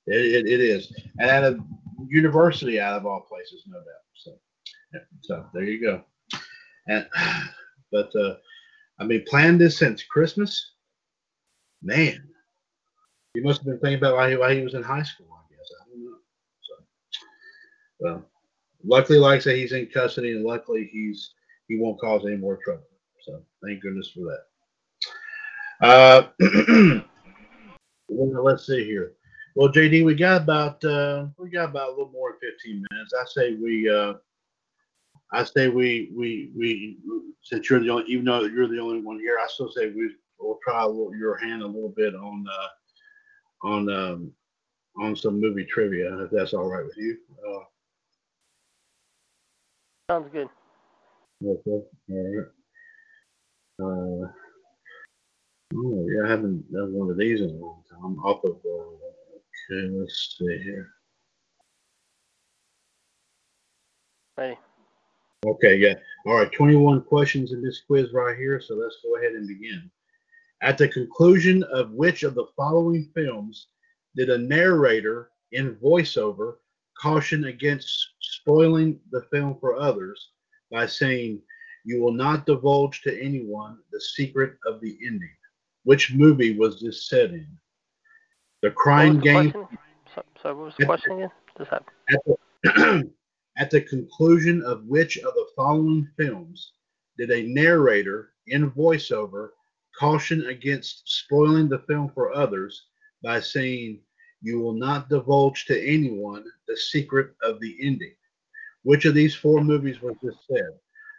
It, 0.06 0.46
it, 0.46 0.46
it 0.46 0.60
is. 0.60 0.92
And 1.18 1.30
at 1.30 1.44
a 1.44 1.58
university 2.08 2.80
out 2.80 2.96
of 2.96 3.06
all 3.06 3.20
places, 3.20 3.64
no 3.66 3.78
doubt. 3.78 3.84
So, 4.14 4.32
yeah, 4.94 5.00
so 5.22 5.46
there 5.52 5.64
you 5.64 5.80
go. 5.80 6.04
And, 6.86 7.06
but, 7.92 8.14
uh, 8.16 8.36
I 8.98 9.04
mean, 9.04 9.24
planned 9.28 9.60
this 9.60 9.78
since 9.78 10.02
Christmas. 10.02 10.72
Man, 11.82 12.28
he 13.34 13.40
must 13.40 13.60
have 13.60 13.66
been 13.66 13.78
thinking 13.78 13.98
about 13.98 14.16
why 14.16 14.30
he, 14.30 14.36
why 14.36 14.54
he 14.54 14.62
was 14.62 14.74
in 14.74 14.82
high 14.82 15.04
school. 15.04 15.28
I 15.30 15.54
guess 15.54 15.70
I 15.80 15.90
don't 15.90 16.04
know. 16.04 16.16
So, 16.62 16.74
well, 18.00 18.24
luckily, 18.84 19.18
like 19.18 19.36
I 19.36 19.40
say, 19.40 19.60
he's 19.60 19.72
in 19.72 19.86
custody, 19.86 20.32
and 20.32 20.44
luckily 20.44 20.90
he's 20.92 21.34
he 21.68 21.78
won't 21.78 22.00
cause 22.00 22.22
any 22.26 22.36
more 22.36 22.58
trouble. 22.64 22.88
So, 23.22 23.40
thank 23.64 23.80
goodness 23.80 24.10
for 24.10 24.24
that. 25.80 26.30
Uh, 26.40 27.00
well, 28.08 28.44
let's 28.44 28.66
see 28.66 28.84
here. 28.84 29.12
Well, 29.54 29.72
JD, 29.72 30.04
we 30.04 30.14
got 30.14 30.42
about 30.42 30.84
uh, 30.84 31.26
we 31.36 31.50
got 31.50 31.70
about 31.70 31.88
a 31.88 31.90
little 31.90 32.10
more 32.12 32.36
than 32.40 32.50
15 32.52 32.84
minutes. 32.90 33.12
I 33.18 33.24
say 33.26 33.54
we 33.54 33.88
uh, 33.90 34.14
I 35.32 35.44
say 35.44 35.68
we 35.68 36.10
we 36.14 36.50
we 36.56 36.98
since 37.42 37.68
you're 37.68 37.80
the 37.80 37.90
only 37.90 38.04
even 38.06 38.24
though 38.24 38.44
you're 38.44 38.68
the 38.68 38.80
only 38.80 39.00
one 39.00 39.18
here, 39.18 39.38
I 39.42 39.46
still 39.48 39.70
say 39.70 39.90
we 39.90 40.10
will 40.38 40.58
try 40.62 40.84
little, 40.84 41.14
your 41.14 41.36
hand 41.36 41.62
a 41.62 41.66
little 41.66 41.92
bit 41.96 42.14
on 42.14 42.46
uh, 42.48 43.68
on 43.68 43.92
um, 43.92 44.32
on 45.00 45.16
some 45.16 45.40
movie 45.40 45.64
trivia 45.64 46.24
if 46.24 46.30
that's 46.30 46.54
all 46.54 46.70
right 46.70 46.84
with 46.84 46.96
you. 46.96 47.16
Uh, 47.48 47.64
Sounds 50.10 50.30
good. 50.32 50.48
Okay. 51.44 51.84
All 52.10 52.46
right. 53.78 54.24
Uh, 54.24 54.32
oh 55.74 56.06
yeah, 56.08 56.26
I 56.26 56.30
haven't 56.30 56.70
done 56.72 56.92
one 56.92 57.10
of 57.10 57.16
these 57.16 57.40
in 57.40 57.50
a 57.50 57.52
long 57.52 57.82
time. 57.90 58.18
Off 58.24 58.44
of 58.44 58.56
uh, 58.64 59.74
okay, 59.74 59.88
let's 59.90 60.36
see 60.38 60.62
here. 60.62 60.90
Hey. 64.36 64.58
Okay, 65.46 65.76
yeah. 65.76 65.94
All 66.26 66.34
right, 66.34 66.50
21 66.52 67.02
questions 67.02 67.52
in 67.52 67.62
this 67.62 67.82
quiz 67.86 68.12
right 68.12 68.36
here, 68.36 68.60
so 68.60 68.74
let's 68.74 68.98
go 69.02 69.16
ahead 69.16 69.32
and 69.32 69.46
begin. 69.46 69.90
At 70.62 70.78
the 70.78 70.88
conclusion 70.88 71.62
of 71.72 71.92
which 71.92 72.24
of 72.24 72.34
the 72.34 72.46
following 72.56 73.10
films 73.14 73.68
did 74.16 74.30
a 74.30 74.38
narrator 74.38 75.30
in 75.52 75.76
voiceover 75.76 76.56
caution 77.00 77.44
against 77.44 78.14
spoiling 78.20 78.98
the 79.10 79.22
film 79.30 79.56
for 79.60 79.76
others 79.76 80.30
by 80.70 80.86
saying, 80.86 81.40
You 81.84 82.02
will 82.02 82.12
not 82.12 82.46
divulge 82.46 83.02
to 83.02 83.22
anyone 83.22 83.78
the 83.92 84.00
secret 84.00 84.56
of 84.66 84.80
the 84.80 84.98
ending? 85.06 85.36
Which 85.84 86.12
movie 86.12 86.56
was 86.56 86.80
this 86.80 87.08
set 87.08 87.30
in? 87.30 87.46
The 88.62 88.70
Crying 88.70 89.20
Game. 89.20 89.52
So, 89.52 90.24
so, 90.42 90.54
what 90.54 90.56
was 90.56 90.74
the 90.78 90.86
question 90.86 91.12
again? 91.12 91.30
At 92.10 92.20
the, 92.24 93.10
At 93.58 93.70
the 93.70 93.80
conclusion 93.80 94.62
of 94.62 94.84
which 94.86 95.18
of 95.18 95.34
the 95.34 95.48
following 95.56 96.08
films 96.16 96.74
did 97.18 97.32
a 97.32 97.42
narrator 97.42 98.32
in 98.46 98.70
voiceover 98.70 99.50
caution 99.98 100.46
against 100.46 101.02
spoiling 101.08 101.68
the 101.68 101.80
film 101.80 102.08
for 102.14 102.32
others 102.32 102.86
by 103.20 103.40
saying, 103.40 104.00
You 104.42 104.60
will 104.60 104.74
not 104.74 105.08
divulge 105.08 105.64
to 105.66 105.84
anyone 105.84 106.44
the 106.68 106.76
secret 106.76 107.34
of 107.42 107.58
the 107.58 107.76
ending? 107.82 108.14
Which 108.84 109.06
of 109.06 109.14
these 109.14 109.34
four 109.34 109.64
movies 109.64 110.00
was 110.00 110.14
this 110.22 110.36
said? 110.48 110.78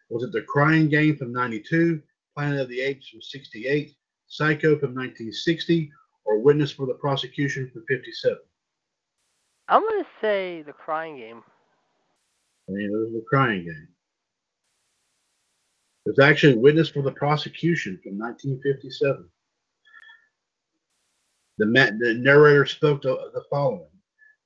Was 0.10 0.24
it 0.24 0.32
The 0.32 0.44
Crying 0.44 0.88
Game 0.88 1.18
from 1.18 1.34
92, 1.34 2.02
Planet 2.34 2.62
of 2.62 2.70
the 2.70 2.80
Apes 2.80 3.10
from 3.10 3.22
68, 3.22 3.98
Psycho 4.30 4.80
from 4.80 4.96
1960, 4.96 5.92
or 6.26 6.40
Witness 6.40 6.72
for 6.72 6.86
the 6.86 6.94
Prosecution 6.94 7.70
from 7.74 7.84
57? 7.88 8.38
I'm 9.68 9.82
going 9.82 10.04
to 10.04 10.10
say 10.22 10.62
The 10.62 10.74
Crying 10.74 11.18
Game. 11.18 11.44
I 12.70 12.72
mean, 12.72 12.86
it 12.86 12.98
was 12.98 13.12
the 13.12 13.26
crying 13.28 13.66
game. 13.66 13.88
It's 16.06 16.20
actually 16.20 16.56
witness 16.56 16.90
for 16.90 17.02
the 17.02 17.12
prosecution 17.12 18.00
from 18.04 18.18
1957. 18.18 19.28
The, 21.58 21.66
ma- 21.66 21.98
the 22.00 22.14
narrator 22.14 22.66
spoke 22.66 23.02
to 23.02 23.18
the 23.34 23.44
following. 23.50 23.90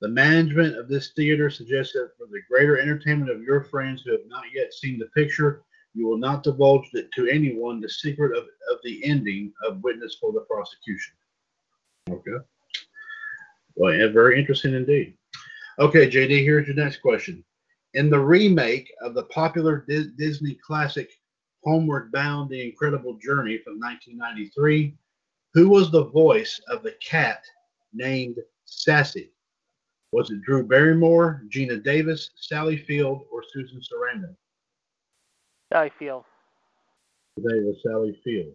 The 0.00 0.08
management 0.08 0.76
of 0.76 0.88
this 0.88 1.12
theater 1.12 1.50
suggests 1.50 1.92
that 1.92 2.10
for 2.18 2.26
the 2.26 2.40
greater 2.50 2.78
entertainment 2.78 3.30
of 3.30 3.42
your 3.42 3.64
friends 3.64 4.02
who 4.02 4.12
have 4.12 4.26
not 4.26 4.44
yet 4.54 4.72
seen 4.72 4.98
the 4.98 5.06
picture, 5.14 5.62
you 5.94 6.06
will 6.06 6.18
not 6.18 6.42
divulge 6.42 6.90
to 6.92 7.28
anyone 7.28 7.80
the 7.80 7.88
secret 7.88 8.36
of, 8.36 8.44
of 8.44 8.78
the 8.82 9.04
ending 9.04 9.52
of 9.66 9.82
Witness 9.82 10.16
for 10.20 10.32
the 10.32 10.40
Prosecution. 10.40 11.14
Okay. 12.10 12.44
Well, 13.76 13.94
yeah, 13.94 14.08
very 14.08 14.38
interesting 14.38 14.74
indeed. 14.74 15.14
Okay, 15.78 16.08
JD, 16.08 16.42
here's 16.42 16.66
your 16.66 16.76
next 16.76 16.98
question. 16.98 17.44
In 17.94 18.10
the 18.10 18.18
remake 18.18 18.92
of 19.02 19.14
the 19.14 19.24
popular 19.24 19.86
Disney 20.18 20.58
classic 20.66 21.10
Homeward 21.64 22.12
Bound 22.12 22.50
The 22.50 22.62
Incredible 22.62 23.14
Journey 23.14 23.58
from 23.58 23.78
1993, 23.80 24.94
who 25.54 25.68
was 25.68 25.90
the 25.90 26.06
voice 26.06 26.60
of 26.68 26.82
the 26.82 26.94
cat 27.00 27.44
named 27.92 28.36
Sassy? 28.64 29.30
Was 30.12 30.30
it 30.30 30.42
Drew 30.42 30.66
Barrymore, 30.66 31.42
Geena 31.48 31.82
Davis, 31.82 32.30
Sally 32.36 32.76
Field, 32.76 33.22
or 33.32 33.42
Susan 33.52 33.80
Sarandon? 33.80 34.36
Sally 35.72 35.90
Field. 35.98 36.24
Today 37.36 37.64
was 37.64 37.76
Sally 37.84 38.18
Field. 38.22 38.52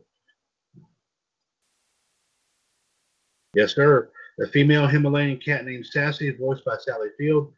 Yes, 3.56 3.76
sir. 3.76 4.10
The 4.38 4.48
female 4.48 4.88
Himalayan 4.88 5.38
cat 5.38 5.66
named 5.66 5.86
Sassy, 5.86 6.32
voiced 6.32 6.64
by 6.64 6.78
Sally 6.78 7.10
Field, 7.18 7.52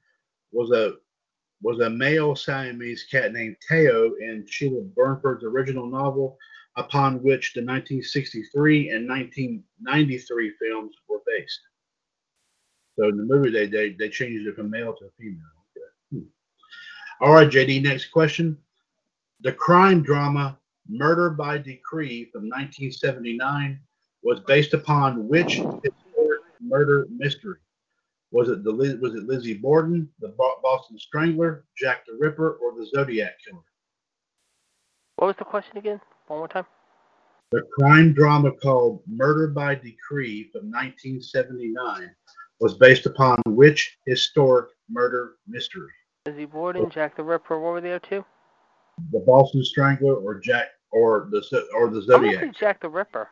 was 0.52 0.72
a 0.72 0.96
was 1.62 1.80
a 1.80 1.90
male 1.90 2.36
Siamese 2.36 3.04
cat 3.04 3.34
named 3.34 3.56
Teo 3.68 4.14
in 4.16 4.44
Sheila 4.48 4.82
Burnford's 4.82 5.44
original 5.44 5.86
novel, 5.86 6.40
upon 6.76 7.22
which 7.22 7.54
the 7.54 7.62
1963 7.62 8.90
and 8.90 9.08
1993 9.08 10.54
films 10.60 10.96
were 11.08 11.22
based. 11.28 11.60
So 12.98 13.10
in 13.10 13.18
the 13.18 13.24
movie, 13.24 13.52
they 13.52 13.68
they, 13.68 13.92
they 13.92 14.10
changed 14.10 14.48
it 14.48 14.56
from 14.56 14.72
male 14.72 14.96
to 14.96 15.10
female. 15.20 15.38
Okay. 15.78 16.24
Hmm. 16.24 17.24
All 17.24 17.34
right, 17.34 17.50
JD. 17.50 17.84
Next 17.84 18.08
question. 18.08 18.58
The 19.44 19.54
crime 19.54 20.04
drama 20.04 20.60
Murder 20.88 21.32
by 21.32 21.58
Decree 21.58 22.26
from 22.32 22.44
1979 22.44 23.80
was 24.22 24.40
based 24.42 24.76
upon 24.76 25.28
which 25.28 25.56
historic 25.56 26.42
murder 26.60 27.08
mystery? 27.10 27.58
Was 28.32 28.50
it 28.50 28.64
the 28.64 28.72
was 28.72 29.16
it 29.16 29.24
Lizzie 29.24 29.56
Borden, 29.56 30.08
the 30.20 30.36
Boston 30.62 31.00
Strangler, 31.00 31.66
Jack 31.76 32.06
the 32.06 32.18
Ripper, 32.20 32.60
or 32.62 32.74
the 32.78 32.86
Zodiac 32.86 33.34
Killer? 33.44 33.64
What 35.16 35.28
was 35.28 35.36
the 35.40 35.46
question 35.46 35.78
again? 35.78 36.00
One 36.28 36.40
more 36.40 36.48
time. 36.48 36.66
The 37.52 37.64
crime 37.80 38.14
drama 38.14 38.52
called 38.52 39.02
Murder 39.08 39.48
by 39.48 39.74
Decree 39.74 40.50
from 40.52 40.70
1979 40.70 42.12
was 42.60 42.76
based 42.76 43.08
upon 43.08 43.42
which 43.48 43.98
historic 44.06 44.70
murder 44.88 45.34
mystery? 45.48 45.90
Lizzie 46.28 46.46
Borden, 46.46 46.92
Jack 46.92 47.18
the 47.18 47.24
Ripper. 47.24 47.60
What 47.60 47.74
were 47.74 47.82
the 47.82 47.90
other 47.90 48.08
two? 48.08 48.24
The 49.12 49.24
Boston 49.26 49.64
Strangler 49.64 50.16
or 50.16 50.40
Jack 50.40 50.68
or 50.92 51.30
the 51.32 51.68
or 51.74 51.90
the 51.90 52.02
Zodiac. 52.02 52.56
Jack 52.56 52.82
the 52.82 52.90
Ripper. 52.90 53.30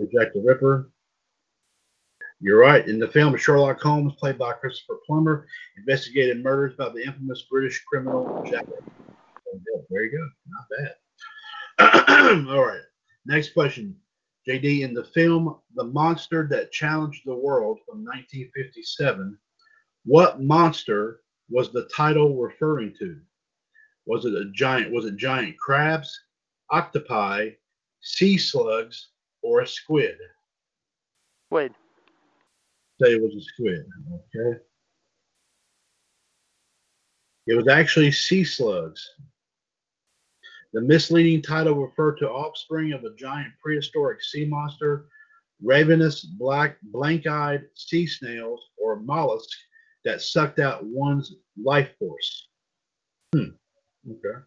Jack 0.00 0.32
the 0.34 0.42
Ripper. 0.44 0.90
You're 2.40 2.60
right. 2.60 2.88
In 2.88 2.98
the 2.98 3.08
film, 3.08 3.36
Sherlock 3.36 3.80
Holmes, 3.82 4.14
played 4.18 4.38
by 4.38 4.52
Christopher 4.54 4.98
Plummer, 5.06 5.46
investigated 5.76 6.42
murders 6.42 6.74
by 6.74 6.88
the 6.88 7.04
infamous 7.04 7.44
British 7.50 7.82
criminal 7.84 8.42
Jack. 8.50 8.64
Oh, 8.70 9.84
there 9.90 10.04
you 10.04 10.10
go. 10.10 10.28
Not 10.48 10.66
bad. 10.78 12.48
All 12.48 12.66
right. 12.66 12.80
Next 13.26 13.52
question. 13.52 13.94
JD, 14.48 14.80
in 14.80 14.94
the 14.94 15.04
film 15.04 15.56
The 15.74 15.84
Monster 15.84 16.46
That 16.50 16.72
Challenged 16.72 17.22
the 17.26 17.34
World 17.34 17.80
from 17.86 18.04
1957, 18.04 19.36
what 20.06 20.40
monster 20.40 21.20
was 21.50 21.72
the 21.72 21.88
title 21.94 22.40
referring 22.40 22.94
to? 22.98 23.20
Was 24.06 24.24
it 24.24 24.34
a 24.34 24.50
giant? 24.52 24.92
Was 24.92 25.04
it 25.04 25.16
giant 25.16 25.58
crabs, 25.58 26.18
octopi, 26.70 27.50
sea 28.00 28.38
slugs, 28.38 29.10
or 29.42 29.60
a 29.60 29.66
squid? 29.66 30.16
Squid. 31.48 31.74
Say 33.00 33.12
it 33.12 33.22
was 33.22 33.34
a 33.34 33.42
squid. 33.42 33.86
Okay. 34.34 34.60
It 37.46 37.54
was 37.54 37.68
actually 37.68 38.12
sea 38.12 38.44
slugs. 38.44 39.08
The 40.72 40.80
misleading 40.80 41.42
title 41.42 41.74
referred 41.74 42.18
to 42.18 42.30
offspring 42.30 42.92
of 42.92 43.04
a 43.04 43.14
giant 43.16 43.52
prehistoric 43.60 44.22
sea 44.22 44.44
monster, 44.44 45.06
ravenous 45.62 46.20
black 46.20 46.76
blank-eyed 46.82 47.64
sea 47.74 48.06
snails, 48.06 48.70
or 48.80 49.00
mollusk 49.00 49.48
that 50.04 50.22
sucked 50.22 50.60
out 50.60 50.84
one's 50.84 51.34
life 51.60 51.90
force. 51.98 52.48
Hmm. 53.34 53.50
Okay. 54.08 54.38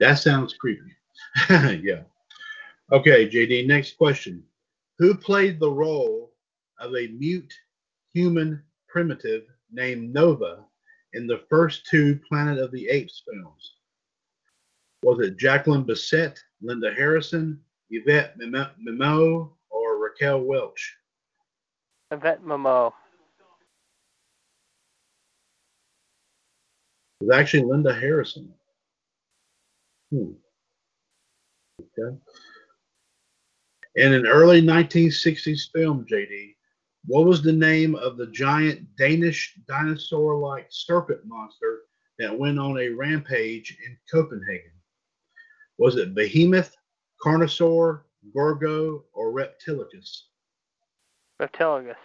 That 0.00 0.14
sounds 0.14 0.54
creepy. 0.54 0.92
yeah. 1.50 2.02
Okay, 2.92 3.28
JD, 3.28 3.66
next 3.66 3.96
question. 3.96 4.42
Who 4.98 5.14
played 5.14 5.58
the 5.58 5.70
role 5.70 6.32
of 6.78 6.94
a 6.94 7.08
mute 7.08 7.52
human 8.12 8.62
primitive 8.88 9.44
named 9.72 10.12
Nova 10.12 10.64
in 11.14 11.26
the 11.26 11.42
first 11.48 11.86
two 11.86 12.20
Planet 12.28 12.58
of 12.58 12.70
the 12.72 12.88
Apes 12.88 13.22
films? 13.26 13.74
Was 15.02 15.20
it 15.20 15.36
Jacqueline 15.36 15.84
Bisset, 15.84 16.38
Linda 16.62 16.92
Harrison, 16.94 17.60
Yvette 17.90 18.38
Mimieux, 18.38 19.50
or 19.70 19.98
Raquel 19.98 20.40
Welch? 20.40 20.96
Yvette 22.10 22.44
Mimieux. 22.44 22.92
Was 27.24 27.36
actually 27.36 27.64
Linda 27.64 27.94
Harrison. 27.94 28.52
Hmm. 30.10 30.32
Okay. 31.80 32.16
In 33.96 34.12
an 34.12 34.26
early 34.26 34.60
1960s 34.60 35.70
film, 35.72 36.04
JD, 36.10 36.54
what 37.06 37.26
was 37.26 37.42
the 37.42 37.52
name 37.52 37.94
of 37.94 38.16
the 38.16 38.26
giant 38.28 38.86
Danish 38.96 39.54
dinosaur 39.68 40.36
like 40.36 40.66
serpent 40.70 41.20
monster 41.24 41.82
that 42.18 42.36
went 42.36 42.58
on 42.58 42.78
a 42.78 42.88
rampage 42.90 43.76
in 43.86 43.96
Copenhagen? 44.10 44.72
Was 45.78 45.96
it 45.96 46.14
Behemoth, 46.14 46.74
Carnosaur, 47.24 48.02
Gorgo, 48.34 49.04
or 49.12 49.32
Reptilicus? 49.32 50.22
Reptilicus. 51.40 51.96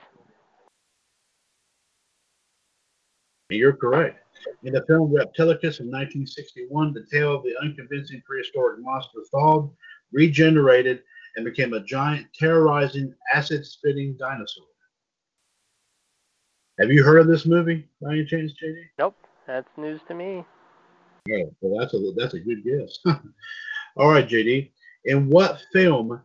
You're 3.50 3.74
correct. 3.74 4.29
In 4.64 4.74
the 4.74 4.86
film 4.86 5.12
Reptilicus 5.12 5.80
in 5.80 5.88
1961, 5.88 6.94
the 6.94 7.06
tail 7.12 7.36
of 7.36 7.44
the 7.44 7.56
unconvincing 7.62 8.22
prehistoric 8.26 8.80
monster 8.82 9.20
thawed, 9.32 9.70
regenerated, 10.12 11.02
and 11.36 11.46
became 11.46 11.74
a 11.74 11.80
giant, 11.80 12.28
terrorizing, 12.34 13.14
acid 13.34 13.66
spitting 13.66 14.16
dinosaur. 14.18 14.66
Have 16.80 16.92
you 16.92 17.04
heard 17.04 17.20
of 17.20 17.28
this 17.28 17.46
movie 17.46 17.88
by 18.02 18.14
any 18.14 18.26
chance, 18.26 18.54
JD? 18.54 18.84
Nope, 18.98 19.16
that's 19.46 19.70
news 19.78 20.02
to 20.08 20.14
me. 20.14 20.46
Yeah, 21.26 21.44
well, 21.62 21.80
that's 21.80 21.94
a 21.94 22.12
that's 22.16 22.34
a 22.34 22.40
good 22.40 22.64
guess. 22.64 23.00
All 23.98 24.10
right, 24.10 24.28
JD. 24.28 24.72
In 25.06 25.30
what 25.30 25.62
film 25.74 26.22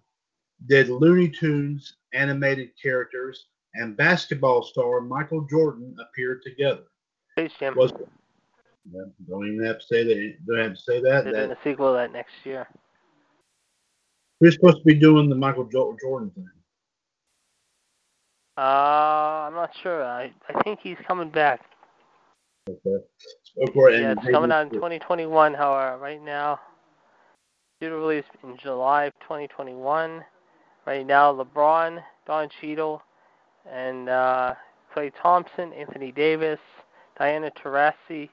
did 0.67 0.89
Looney 0.89 1.29
Tunes 1.29 1.97
animated 2.13 2.71
characters 2.81 3.47
and 3.75 3.97
basketball 3.97 4.63
star 4.63 5.01
Michael 5.01 5.47
Jordan 5.51 5.97
appear 6.01 6.41
together? 6.45 6.85
Space 7.35 7.53
Jam. 7.59 7.75
Was 7.77 7.93
yeah, 8.93 9.03
don't 9.29 9.47
even 9.47 9.65
have 9.65 9.79
to 9.79 9.85
say 9.87 10.05
that. 10.05 10.37
Don't 10.47 10.59
have 10.59 10.75
to 10.75 10.81
say 10.81 11.01
that. 11.01 11.25
They're 11.25 11.33
doing 11.33 11.51
a 11.51 11.59
sequel 11.65 11.89
of 11.89 11.95
that 11.95 12.13
next 12.13 12.33
year. 12.45 12.67
We're 14.41 14.53
supposed 14.53 14.79
to 14.79 14.85
be 14.85 14.95
doing 14.95 15.29
the 15.29 15.37
Michael 15.37 15.65
Jordan 15.65 16.31
thing? 16.31 16.49
Uh, 18.57 18.61
I'm 18.61 19.55
not 19.55 19.71
sure. 19.83 20.05
I 20.05 20.33
I 20.49 20.63
think 20.63 20.81
he's 20.83 20.99
coming 21.07 21.31
back. 21.31 21.61
Okay. 22.69 23.05
yeah, 23.57 24.13
it's 24.13 24.31
coming 24.31 24.53
out 24.53 24.67
in 24.67 24.71
2021. 24.71 25.55
However, 25.55 25.99
right 25.99 26.23
now, 26.23 26.61
due 27.81 27.91
to 27.91 27.97
release 27.97 28.25
in 28.43 28.57
July 28.57 29.05
of 29.05 29.13
2021. 29.21 30.25
Right 30.87 31.07
now, 31.07 31.33
LeBron, 31.33 32.03
Don 32.27 32.49
Cheadle, 32.61 33.03
and 33.71 34.09
uh, 34.09 34.55
Klay 34.95 35.13
Thompson, 35.23 35.73
Anthony 35.73 36.13
Davis, 36.13 36.61
Diana 37.19 37.51
Taurasi 37.53 38.29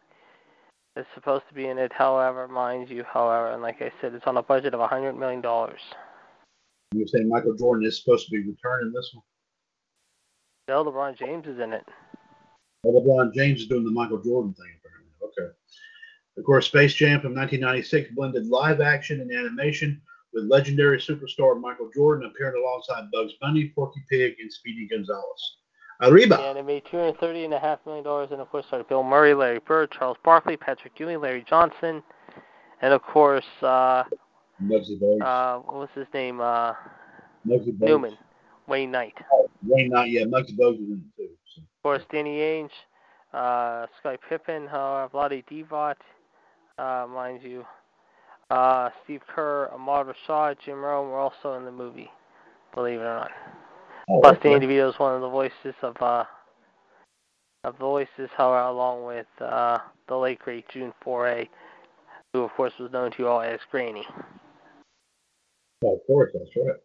is 0.96 1.06
supposed 1.13 1.48
to 1.48 1.54
be 1.54 1.67
in 1.67 1.78
it. 1.78 1.91
However, 1.94 2.48
mind 2.48 2.89
you, 2.89 3.04
however, 3.04 3.52
and 3.52 3.62
like 3.62 3.82
I 3.82 3.91
said, 4.02 4.13
it's 4.13 4.26
on 4.28 4.38
a 4.38 4.44
budget 4.44 4.74
of 4.74 4.80
$100 4.80 5.17
million. 5.17 5.41
You're 6.94 7.08
saying 7.08 7.30
Michael 7.30 7.56
Jordan 7.56 7.86
is 7.86 8.02
supposed 8.02 8.26
to 8.26 8.32
be 8.32 8.39
returning 8.39 8.91
this 8.91 9.12
one? 9.13 9.24
No, 10.67 10.84
LeBron 10.84 11.17
James 11.17 11.48
is 11.48 11.60
in 11.60 11.74
it. 11.74 11.86
Well, 12.84 13.02
LeBron 13.02 13.34
James 13.34 13.62
is 13.62 13.67
doing 13.67 13.84
the 13.84 13.91
Michael 13.91 14.22
Jordan 14.22 14.54
thing, 14.54 14.74
apparently. 14.80 15.12
Okay. 15.24 15.54
Of 16.38 16.44
course, 16.44 16.65
Space 16.65 16.94
Jam 16.94 17.22
from 17.22 17.36
1996 17.36 18.15
blended 18.15 18.48
live 18.48 18.82
action 18.82 19.22
and 19.22 19.32
animation 19.32 20.02
with 20.34 20.46
legendary 20.46 20.98
superstar 20.98 21.60
Michael 21.60 21.89
Jordan 21.94 22.30
appearing 22.30 22.62
alongside 22.62 23.12
Bugs 23.12 23.34
Bunny, 23.39 23.72
Porky 23.76 24.02
Pig, 24.10 24.36
and 24.39 24.52
Speedy 24.52 24.88
Gonzales. 24.88 25.58
Arriba. 26.02 26.40
And 26.40 26.58
it 26.58 26.66
made 26.66 26.84
$230.5 26.86 27.80
million, 27.86 28.32
and 28.32 28.42
of 28.42 28.50
course, 28.50 28.66
starred 28.68 28.88
Bill 28.88 29.04
Murray, 29.04 29.34
Larry 29.36 29.60
Bird, 29.60 29.92
Charles 29.92 30.18
Barkley, 30.24 30.58
Patrick 30.58 31.00
Ewing, 31.00 31.22
Larry 31.22 31.46
Johnson, 31.48 32.02
and 32.82 32.94
of 32.94 33.04
course, 33.04 33.46
uh, 33.62 33.66
uh, 33.66 34.04
what 34.64 35.76
was 35.76 35.90
his 35.96 36.08
name? 36.14 36.42
Uh, 36.42 36.74
Newman, 37.46 38.18
Wayne 38.68 38.92
Knight. 38.92 39.14
Oh, 39.32 39.50
Wayne 39.64 39.90
Knight, 39.90 40.10
yeah, 40.12 40.24
Muggsy 40.24 40.58
Bogues 40.58 40.80
was 40.80 40.90
in 40.90 41.04
it 41.06 41.18
too. 41.18 41.30
So. 41.56 41.62
Of 41.62 41.84
course, 41.84 42.04
Danny 42.12 42.38
Ainge, 42.38 42.70
uh, 43.34 43.86
Scottie 44.00 44.18
Pippen, 44.28 44.68
uh, 44.70 45.08
Vlade 45.14 45.44
Divac, 45.52 45.96
uh, 46.80 47.08
mind 47.08 47.42
you, 47.44 47.64
uh, 48.50 48.90
Steve 49.04 49.22
Kerr, 49.28 49.70
Ahmad 49.72 50.08
Rashad, 50.08 50.58
Jim 50.66 50.82
Rome 50.82 51.10
were 51.10 51.20
also 51.20 51.54
in 51.54 51.66
the 51.66 51.72
movie, 51.72 52.10
believe 52.74 53.00
it 53.00 53.04
or 53.04 53.16
not. 53.16 53.32
Oh, 54.10 54.22
Plus, 54.22 54.38
okay. 54.38 54.50
Danny 54.54 54.68
DeVito 54.68 54.90
is 54.90 55.00
one 55.00 55.16
of 55.16 55.22
the 55.22 55.30
voices 55.30 55.76
of 55.82 56.02
uh, 56.02 56.26
of 57.64 57.78
voices, 57.78 58.30
however, 58.36 58.68
along 58.68 59.06
with 59.06 59.28
uh, 59.40 59.80
the 60.08 60.18
late 60.18 60.40
great 60.40 60.68
June 60.70 60.94
Foray, 61.02 61.48
who 62.34 62.42
of 62.42 62.52
course 62.54 62.74
was 62.80 62.92
known 62.92 63.12
to 63.12 63.24
you 63.24 63.28
all 63.28 63.42
as 63.42 63.60
Granny. 63.70 64.06
Oh, 65.84 65.96
of 65.96 66.00
course, 66.08 66.32
that's 66.34 66.50
right. 66.56 66.76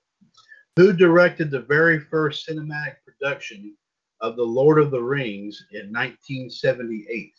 Who 0.76 0.92
directed 0.92 1.50
the 1.50 1.62
very 1.62 1.98
first 1.98 2.46
cinematic 2.46 2.96
production 3.06 3.74
of 4.20 4.36
The 4.36 4.42
Lord 4.42 4.78
of 4.78 4.90
the 4.90 5.02
Rings 5.02 5.66
in 5.72 5.92
1978? 5.92 7.32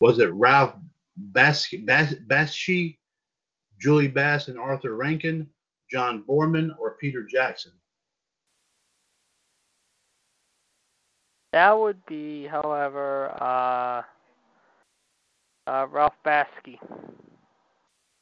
Was 0.00 0.18
it 0.18 0.32
Ralph 0.32 0.74
Bas- 1.16 1.74
Bas- 1.84 2.14
Bakshi, 2.26 2.98
Julie 3.80 4.08
Bass 4.08 4.48
and 4.48 4.58
Arthur 4.58 4.96
Rankin, 4.96 5.48
John 5.90 6.24
Boorman, 6.28 6.70
or 6.78 6.96
Peter 7.00 7.22
Jackson? 7.24 7.72
That 11.52 11.78
would 11.78 12.04
be, 12.06 12.46
however, 12.46 13.30
uh, 13.40 14.02
uh, 15.66 15.86
Ralph 15.90 16.16
Basky. 16.24 16.80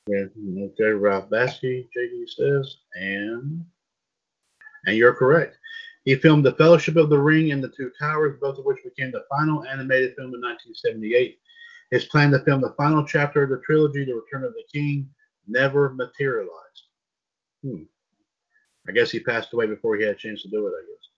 Yeah, 0.07 0.25
okay, 0.65 0.91
Ralph 0.91 1.31
Bakshi, 1.31 1.89
JD 1.97 2.29
says, 2.29 2.77
and 2.95 3.65
and 4.87 4.97
you're 4.97 5.15
correct. 5.15 5.57
He 6.05 6.15
filmed 6.17 6.45
The 6.45 6.55
Fellowship 6.55 6.97
of 6.97 7.11
the 7.11 7.19
Ring 7.19 7.53
and 7.53 7.63
The 7.63 7.69
Two 7.69 7.93
Towers, 8.01 8.39
both 8.41 8.59
of 8.59 8.65
which 8.65 8.83
became 8.83 9.13
the 9.13 9.25
final 9.31 9.65
animated 9.65 10.15
film 10.17 10.35
in 10.35 10.41
1978. 10.41 11.39
His 11.91 12.07
plan 12.07 12.31
to 12.31 12.39
film 12.41 12.63
the 12.63 12.75
final 12.77 13.05
chapter 13.07 13.43
of 13.43 13.51
the 13.51 13.61
trilogy, 13.65 14.05
The 14.05 14.15
Return 14.15 14.45
of 14.45 14.55
the 14.55 14.65
King, 14.73 15.09
never 15.47 15.93
materialized. 15.95 16.57
Hmm. 17.63 17.83
I 18.89 18.93
guess 18.93 19.11
he 19.11 19.21
passed 19.21 19.53
away 19.53 19.67
before 19.67 19.97
he 19.97 20.05
had 20.05 20.15
a 20.15 20.19
chance 20.19 20.43
to 20.43 20.49
do 20.49 20.67
it, 20.67 20.71
I 20.71 20.83
guess. 20.87 21.10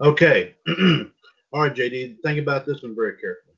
Okay. 0.00 0.54
All 1.52 1.62
right, 1.62 1.74
JD, 1.74 2.16
think 2.22 2.38
about 2.38 2.66
this 2.66 2.82
one 2.82 2.94
very 2.94 3.12
carefully. 3.12 3.54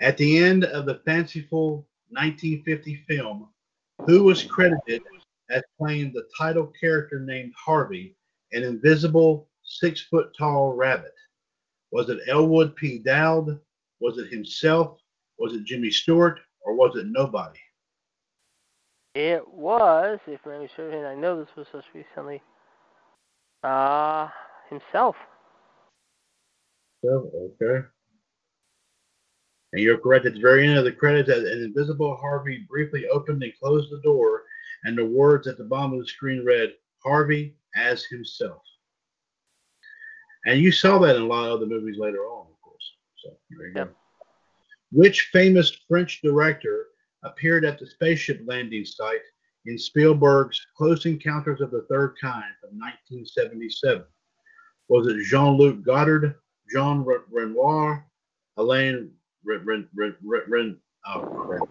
At 0.00 0.16
the 0.16 0.38
end 0.38 0.64
of 0.64 0.86
the 0.86 1.00
fanciful 1.04 1.86
1950 2.10 3.04
film, 3.08 3.48
who 4.06 4.24
was 4.24 4.42
credited 4.44 5.02
as 5.50 5.62
playing 5.78 6.12
the 6.12 6.26
title 6.36 6.72
character 6.78 7.20
named 7.20 7.52
Harvey, 7.56 8.16
an 8.52 8.62
invisible 8.62 9.48
six 9.62 10.02
foot 10.02 10.32
tall 10.38 10.72
rabbit? 10.72 11.14
Was 11.92 12.08
it 12.08 12.20
Elwood 12.28 12.76
P. 12.76 12.98
Dowd? 12.98 13.58
Was 14.00 14.18
it 14.18 14.30
himself? 14.30 14.98
Was 15.38 15.54
it 15.54 15.64
Jimmy 15.64 15.90
Stewart? 15.90 16.40
Or 16.60 16.74
was 16.74 16.96
it 16.96 17.06
nobody? 17.06 17.58
It 19.14 19.46
was, 19.48 20.18
if 20.26 20.44
memory 20.44 20.68
serves 20.76 20.94
and 20.94 21.06
I 21.06 21.14
know 21.14 21.38
this 21.38 21.54
was 21.56 21.66
just 21.72 21.86
recently, 21.94 22.42
uh, 23.62 24.28
himself. 24.68 25.16
So, 27.04 27.30
okay. 27.62 27.86
And 29.72 29.82
you're 29.82 29.98
correct. 29.98 30.26
At 30.26 30.34
the 30.34 30.40
very 30.40 30.66
end 30.66 30.78
of 30.78 30.84
the 30.84 30.92
credits, 30.92 31.28
an 31.28 31.46
invisible 31.46 32.16
Harvey 32.16 32.64
briefly 32.68 33.06
opened 33.08 33.42
and 33.42 33.52
closed 33.60 33.90
the 33.90 34.00
door, 34.02 34.44
and 34.84 34.96
the 34.96 35.04
words 35.04 35.46
at 35.46 35.58
the 35.58 35.64
bottom 35.64 35.94
of 35.94 36.00
the 36.00 36.06
screen 36.06 36.44
read, 36.44 36.74
Harvey 37.04 37.56
as 37.74 38.04
himself. 38.04 38.62
And 40.46 40.60
you 40.60 40.70
saw 40.72 40.98
that 41.00 41.16
in 41.16 41.22
a 41.22 41.26
lot 41.26 41.48
of 41.48 41.54
other 41.54 41.66
movies 41.66 41.98
later 41.98 42.20
on, 42.20 42.46
of 42.46 42.60
course. 42.62 42.92
So 43.22 43.38
there 43.50 43.66
you 43.68 43.72
Yep. 43.76 43.88
go. 43.88 43.96
Which 44.92 45.28
famous 45.32 45.70
French 45.88 46.22
director 46.22 46.86
appeared 47.24 47.64
at 47.64 47.78
the 47.78 47.86
spaceship 47.86 48.40
landing 48.46 48.84
site 48.84 49.22
in 49.66 49.76
Spielberg's 49.76 50.64
Close 50.76 51.04
Encounters 51.06 51.60
of 51.60 51.72
the 51.72 51.82
Third 51.90 52.16
Kind 52.20 52.54
from 52.60 52.78
1977? 52.78 54.06
Was 54.88 55.08
it 55.08 55.24
Jean-Luc 55.24 55.82
Godard, 55.82 56.36
Jean 56.70 57.04
Renoir, 57.30 58.06
Alain 58.56 59.10
Ren, 59.44 59.62
Ren, 59.64 59.88
Ren, 59.94 60.16
Ren, 60.24 60.42
Ren 60.48 60.76
oh, 61.06 61.20
crap. 61.20 61.68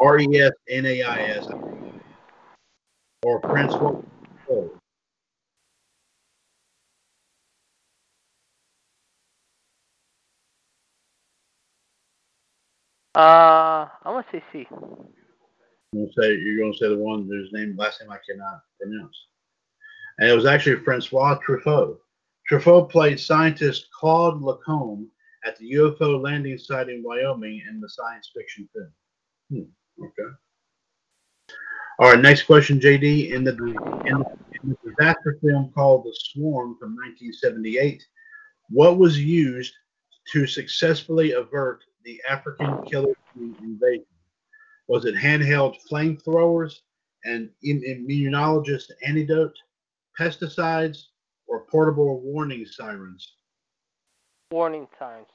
R-E-S-N-A-I-S, 0.00 1.46
or 3.22 3.40
Francois? 3.40 4.00
Uh, 13.14 13.86
I'm 14.04 14.14
gonna 14.14 14.26
say 14.32 14.42
C. 14.52 14.66
You're 15.92 16.06
gonna 16.06 16.12
say 16.18 16.34
you're 16.34 16.58
gonna 16.58 16.76
say 16.76 16.88
the 16.88 16.98
one 16.98 17.28
whose 17.28 17.52
name 17.52 17.76
last 17.76 18.00
name 18.00 18.10
I 18.10 18.18
cannot 18.28 18.60
pronounce. 18.80 19.16
And 20.18 20.28
it 20.28 20.34
was 20.34 20.46
actually 20.46 20.82
Francois 20.82 21.38
Truffaut. 21.46 21.98
Truffaut 22.50 22.90
played 22.90 23.18
scientist 23.18 23.88
Claude 23.98 24.42
Lacombe 24.42 25.08
at 25.46 25.56
the 25.58 25.72
UFO 25.72 26.22
landing 26.22 26.58
site 26.58 26.88
in 26.88 27.02
Wyoming 27.02 27.62
in 27.68 27.80
the 27.80 27.88
science 27.88 28.30
fiction 28.34 28.68
film. 28.74 28.92
Hmm, 29.50 30.04
okay. 30.04 30.34
All 31.98 32.10
right, 32.10 32.20
next 32.20 32.42
question, 32.42 32.80
JD. 32.80 33.32
In 33.32 33.44
the 33.44 33.52
in 33.52 34.18
the, 34.18 34.36
in 34.62 34.70
the 34.70 34.90
disaster 34.90 35.38
film 35.40 35.70
called 35.74 36.04
The 36.04 36.14
Swarm 36.14 36.76
from 36.78 36.96
1978, 36.96 38.02
what 38.70 38.98
was 38.98 39.18
used 39.18 39.72
to 40.32 40.46
successfully 40.46 41.32
avert 41.32 41.84
the 42.04 42.20
African 42.28 42.82
killer 42.84 43.14
bee 43.36 43.54
invasion? 43.62 44.06
Was 44.88 45.04
it 45.04 45.14
handheld 45.14 45.76
flamethrowers, 45.90 46.74
an 47.24 47.50
immunologist 47.64 48.90
antidote, 49.06 49.56
pesticides, 50.18 51.04
or 51.54 51.60
portable 51.60 52.20
warning 52.20 52.66
sirens? 52.66 53.34
Warning 54.50 54.88
signs. 54.98 55.28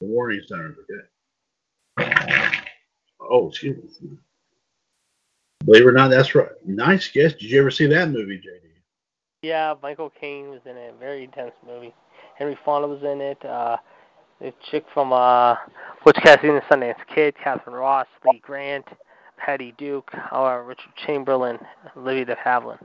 The 0.00 0.06
warning 0.06 0.40
sirens, 0.48 0.76
okay. 1.98 2.58
Oh, 3.20 3.50
excuse 3.50 3.76
me. 4.00 4.16
Believe 5.64 5.82
it 5.82 5.88
or 5.88 5.92
not, 5.92 6.08
that's 6.08 6.34
right. 6.34 6.48
Nice 6.66 7.08
guess. 7.08 7.34
Did 7.34 7.42
you 7.42 7.60
ever 7.60 7.70
see 7.70 7.86
that 7.86 8.08
movie, 8.08 8.38
JD? 8.38 8.70
Yeah, 9.42 9.74
Michael 9.82 10.10
Caine 10.18 10.48
was 10.48 10.60
in 10.64 10.76
it. 10.76 10.94
Very 10.98 11.24
intense 11.24 11.52
movie. 11.66 11.94
Henry 12.36 12.58
Fonda 12.64 12.88
was 12.88 13.02
in 13.02 13.20
it. 13.20 13.44
Uh, 13.44 13.76
the 14.40 14.52
chick 14.70 14.86
from 14.94 15.12
uh, 15.12 15.56
Butch 16.04 16.16
Cassidy 16.16 16.48
and 16.48 16.56
the 16.56 16.74
Sundance 16.74 17.06
Kid, 17.14 17.34
Katharine 17.36 17.76
Ross, 17.76 18.06
Lee 18.24 18.40
Grant, 18.42 18.86
Patty 19.36 19.74
Duke, 19.76 20.10
uh, 20.32 20.62
Richard 20.64 20.92
Chamberlain, 20.96 21.58
Olivia 21.96 22.24
de 22.24 22.34
Havilland. 22.34 22.84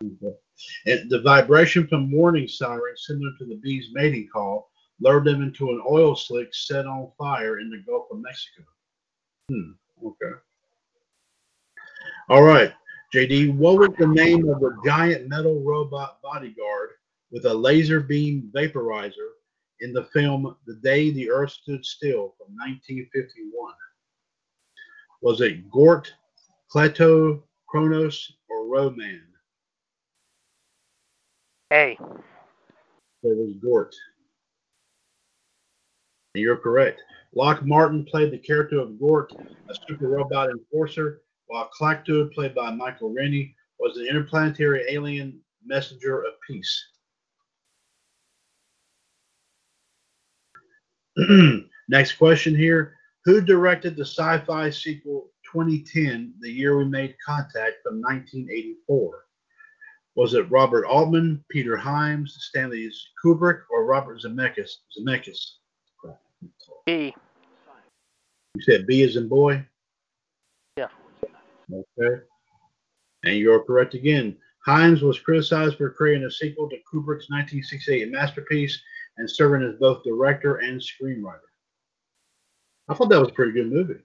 And 0.00 1.10
the 1.10 1.20
vibration 1.22 1.86
from 1.86 2.10
warning 2.10 2.48
sirens, 2.48 3.04
similar 3.06 3.32
to 3.38 3.44
the 3.44 3.56
bee's 3.56 3.88
mating 3.92 4.28
call, 4.32 4.70
lured 5.00 5.24
them 5.24 5.42
into 5.42 5.70
an 5.70 5.82
oil 5.88 6.14
slick 6.14 6.54
set 6.54 6.86
on 6.86 7.10
fire 7.18 7.60
in 7.60 7.70
the 7.70 7.82
Gulf 7.86 8.06
of 8.10 8.20
Mexico. 8.20 8.62
Hmm. 9.48 9.72
Okay. 10.06 10.38
All 12.28 12.42
right, 12.42 12.72
JD. 13.14 13.56
What 13.56 13.78
was 13.78 13.90
the 13.98 14.06
name 14.06 14.48
of 14.48 14.60
the 14.60 14.76
giant 14.84 15.28
metal 15.28 15.60
robot 15.62 16.20
bodyguard 16.22 16.90
with 17.30 17.44
a 17.44 17.54
laser 17.54 18.00
beam 18.00 18.50
vaporizer 18.54 19.30
in 19.80 19.92
the 19.92 20.04
film 20.04 20.56
The 20.66 20.76
Day 20.76 21.10
the 21.10 21.30
Earth 21.30 21.50
Stood 21.50 21.84
Still 21.84 22.34
from 22.38 22.54
1951? 22.56 23.72
Was 25.22 25.40
it 25.40 25.70
Gort, 25.70 26.12
Cleto, 26.72 27.42
Kronos, 27.68 28.32
or 28.48 28.66
Roman? 28.68 29.29
A. 31.72 31.92
It 31.92 31.98
was 33.22 33.54
Gort. 33.62 33.94
You're 36.34 36.56
correct. 36.56 37.00
Locke 37.34 37.64
Martin 37.64 38.04
played 38.04 38.32
the 38.32 38.38
character 38.38 38.80
of 38.80 38.98
Gort, 38.98 39.32
a 39.68 39.74
super 39.86 40.08
robot 40.08 40.50
enforcer, 40.50 41.22
while 41.46 41.70
Klaatu, 41.78 42.32
played 42.32 42.54
by 42.54 42.70
Michael 42.72 43.12
Rennie, 43.12 43.54
was 43.78 43.96
an 43.96 44.06
interplanetary 44.06 44.84
alien 44.88 45.40
messenger 45.64 46.22
of 46.22 46.34
peace. 46.46 46.86
Next 51.88 52.12
question 52.14 52.54
here. 52.54 52.94
Who 53.24 53.40
directed 53.40 53.96
the 53.96 54.04
sci 54.04 54.38
fi 54.46 54.70
sequel 54.70 55.30
2010, 55.52 56.34
The 56.40 56.50
Year 56.50 56.78
We 56.78 56.84
Made 56.86 57.14
Contact 57.24 57.76
from 57.82 58.00
1984? 58.00 59.24
Was 60.16 60.34
it 60.34 60.50
Robert 60.50 60.86
Altman, 60.86 61.44
Peter 61.50 61.76
Hyams, 61.76 62.36
Stanley 62.40 62.90
Kubrick, 63.24 63.60
or 63.70 63.84
Robert 63.86 64.20
Zemeckis? 64.22 64.70
Zemeckis. 64.98 65.52
B. 66.86 67.14
You 68.54 68.62
said 68.62 68.86
B 68.86 69.02
as 69.02 69.16
in 69.16 69.28
boy? 69.28 69.64
Yeah. 70.76 70.88
Okay. 71.72 72.22
And 73.24 73.36
you're 73.36 73.62
correct 73.62 73.94
again. 73.94 74.36
Hyams 74.66 75.02
was 75.02 75.18
criticized 75.20 75.76
for 75.76 75.90
creating 75.90 76.24
a 76.24 76.30
sequel 76.30 76.68
to 76.68 76.76
Kubrick's 76.76 77.30
1968 77.30 78.10
masterpiece 78.10 78.80
and 79.18 79.30
serving 79.30 79.66
as 79.66 79.78
both 79.78 80.02
director 80.02 80.56
and 80.56 80.80
screenwriter. 80.80 81.38
I 82.88 82.94
thought 82.94 83.08
that 83.10 83.20
was 83.20 83.28
a 83.28 83.32
pretty 83.32 83.52
good 83.52 83.70
movie, 83.70 83.94
to 83.94 84.00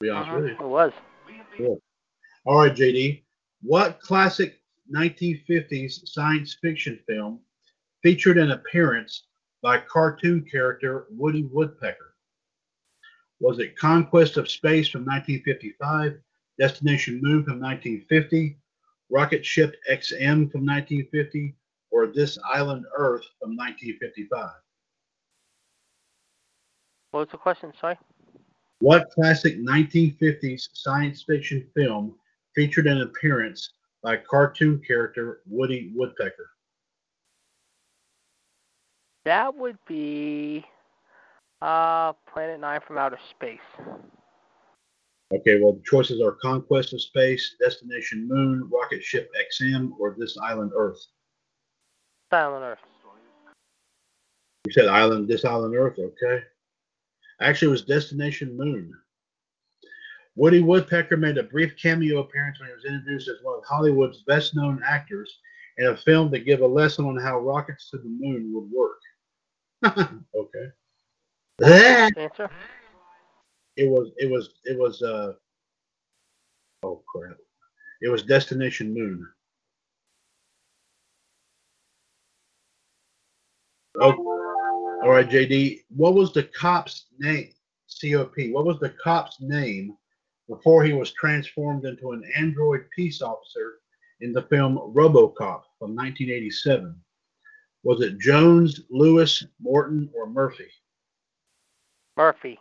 be 0.00 0.10
honest 0.10 0.28
Uh-huh, 0.30 0.40
with 0.40 0.50
you. 0.50 0.56
It 0.60 0.68
was. 0.68 1.80
All 2.44 2.58
right, 2.58 2.74
JD. 2.74 3.24
What 3.62 3.98
classic 4.00 4.60
1950s 4.92 6.06
science 6.08 6.56
fiction 6.60 6.98
film 7.06 7.40
featured 8.02 8.38
an 8.38 8.50
appearance 8.50 9.24
by 9.62 9.78
cartoon 9.78 10.44
character 10.50 11.06
Woody 11.10 11.44
Woodpecker? 11.44 12.14
Was 13.40 13.58
it 13.58 13.78
Conquest 13.78 14.36
of 14.36 14.50
Space 14.50 14.88
from 14.88 15.02
1955, 15.02 16.20
Destination 16.58 17.20
Moon 17.22 17.44
from 17.44 17.60
1950, 17.60 18.58
Rocket 19.10 19.44
Ship 19.44 19.74
XM 19.90 20.50
from 20.50 20.66
1950 20.66 21.54
or 21.90 22.06
This 22.08 22.38
Island 22.52 22.84
Earth 22.96 23.24
from 23.40 23.56
1955? 23.56 24.50
What 27.10 27.20
was 27.20 27.28
the 27.30 27.38
question? 27.38 27.72
Sorry. 27.80 27.96
What 28.80 29.10
classic 29.10 29.58
1950s 29.58 30.68
science 30.74 31.22
fiction 31.22 31.66
film 31.74 32.16
featured 32.54 32.86
an 32.86 33.02
appearance 33.02 33.70
by 34.04 34.18
cartoon 34.18 34.80
character 34.86 35.40
Woody 35.48 35.90
Woodpecker? 35.94 36.50
That 39.24 39.56
would 39.56 39.78
be 39.88 40.64
uh, 41.62 42.12
Planet 42.30 42.60
Nine 42.60 42.80
from 42.86 42.98
Outer 42.98 43.18
Space. 43.30 43.58
Okay, 45.34 45.58
well, 45.58 45.72
the 45.72 45.82
choices 45.84 46.20
are 46.20 46.32
Conquest 46.32 46.92
of 46.92 47.00
Space, 47.00 47.56
Destination 47.58 48.28
Moon, 48.28 48.70
Rocket 48.70 49.02
Ship 49.02 49.28
XM, 49.50 49.92
or 49.98 50.14
This 50.18 50.36
Island 50.36 50.72
Earth. 50.76 50.98
Island 52.30 52.64
Earth. 52.64 52.78
You 54.66 54.72
said 54.72 54.88
Island, 54.88 55.28
This 55.28 55.44
Island 55.44 55.74
Earth, 55.74 55.98
okay. 55.98 56.44
Actually, 57.40 57.68
it 57.68 57.72
was 57.72 57.82
Destination 57.84 58.56
Moon. 58.56 58.92
Woody 60.36 60.60
Woodpecker 60.60 61.16
made 61.16 61.38
a 61.38 61.44
brief 61.44 61.76
cameo 61.80 62.18
appearance 62.18 62.58
when 62.58 62.68
he 62.68 62.74
was 62.74 62.84
introduced 62.84 63.28
as 63.28 63.36
one 63.42 63.58
of 63.58 63.64
Hollywood's 63.64 64.22
best 64.22 64.56
known 64.56 64.82
actors 64.84 65.38
in 65.78 65.86
a 65.86 65.96
film 65.96 66.30
to 66.32 66.38
give 66.38 66.60
a 66.60 66.66
lesson 66.66 67.04
on 67.04 67.16
how 67.16 67.38
rockets 67.38 67.90
to 67.90 67.98
the 67.98 68.08
moon 68.08 68.52
would 68.52 68.70
work. 68.70 69.00
okay. 70.34 70.72
Answer. 71.62 72.50
It 73.76 73.88
was 73.88 74.10
it 74.16 74.30
was 74.30 74.50
it 74.64 74.78
was 74.78 75.02
uh 75.02 75.34
oh 76.82 77.02
crap. 77.06 77.36
It 78.02 78.08
was 78.08 78.22
Destination 78.22 78.92
Moon. 78.92 79.26
Oh, 84.00 84.12
all 85.02 85.10
right, 85.10 85.28
JD. 85.28 85.84
What 85.88 86.14
was 86.14 86.32
the 86.32 86.42
cop's 86.42 87.06
name? 87.18 87.50
COP. 88.00 88.34
What 88.50 88.64
was 88.64 88.80
the 88.80 88.90
cop's 88.90 89.40
name 89.40 89.96
before 90.48 90.84
he 90.84 90.92
was 90.92 91.12
transformed 91.12 91.84
into 91.84 92.12
an 92.12 92.22
android 92.36 92.86
peace 92.94 93.22
officer 93.22 93.74
in 94.20 94.32
the 94.32 94.42
film 94.42 94.76
RoboCop 94.94 95.62
from 95.78 95.94
1987? 95.94 96.94
Was 97.82 98.00
it 98.00 98.18
Jones, 98.18 98.80
Lewis, 98.90 99.44
Morton, 99.60 100.10
or 100.14 100.26
Murphy? 100.26 100.68
Murphy. 102.16 102.58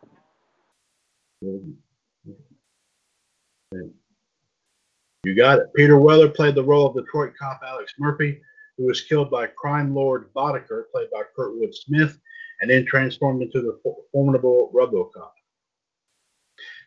You 5.24 5.36
got 5.36 5.60
it. 5.60 5.74
Peter 5.76 5.98
Weller 5.98 6.30
played 6.30 6.56
the 6.56 6.64
role 6.64 6.88
of 6.88 6.96
Detroit 6.96 7.34
cop 7.40 7.62
Alex 7.66 7.94
Murphy, 7.98 8.42
who 8.78 8.86
was 8.86 9.02
killed 9.02 9.30
by 9.30 9.48
crime 9.48 9.94
lord 9.96 10.34
Boddicker, 10.34 10.86
played 10.92 11.10
by 11.12 11.24
Kurtwood 11.38 11.74
Smith, 11.74 12.20
and 12.62 12.70
then 12.70 12.86
transformed 12.86 13.42
into 13.42 13.62
the 13.62 13.80
formidable 14.12 14.72
RoboCop. 14.74 15.32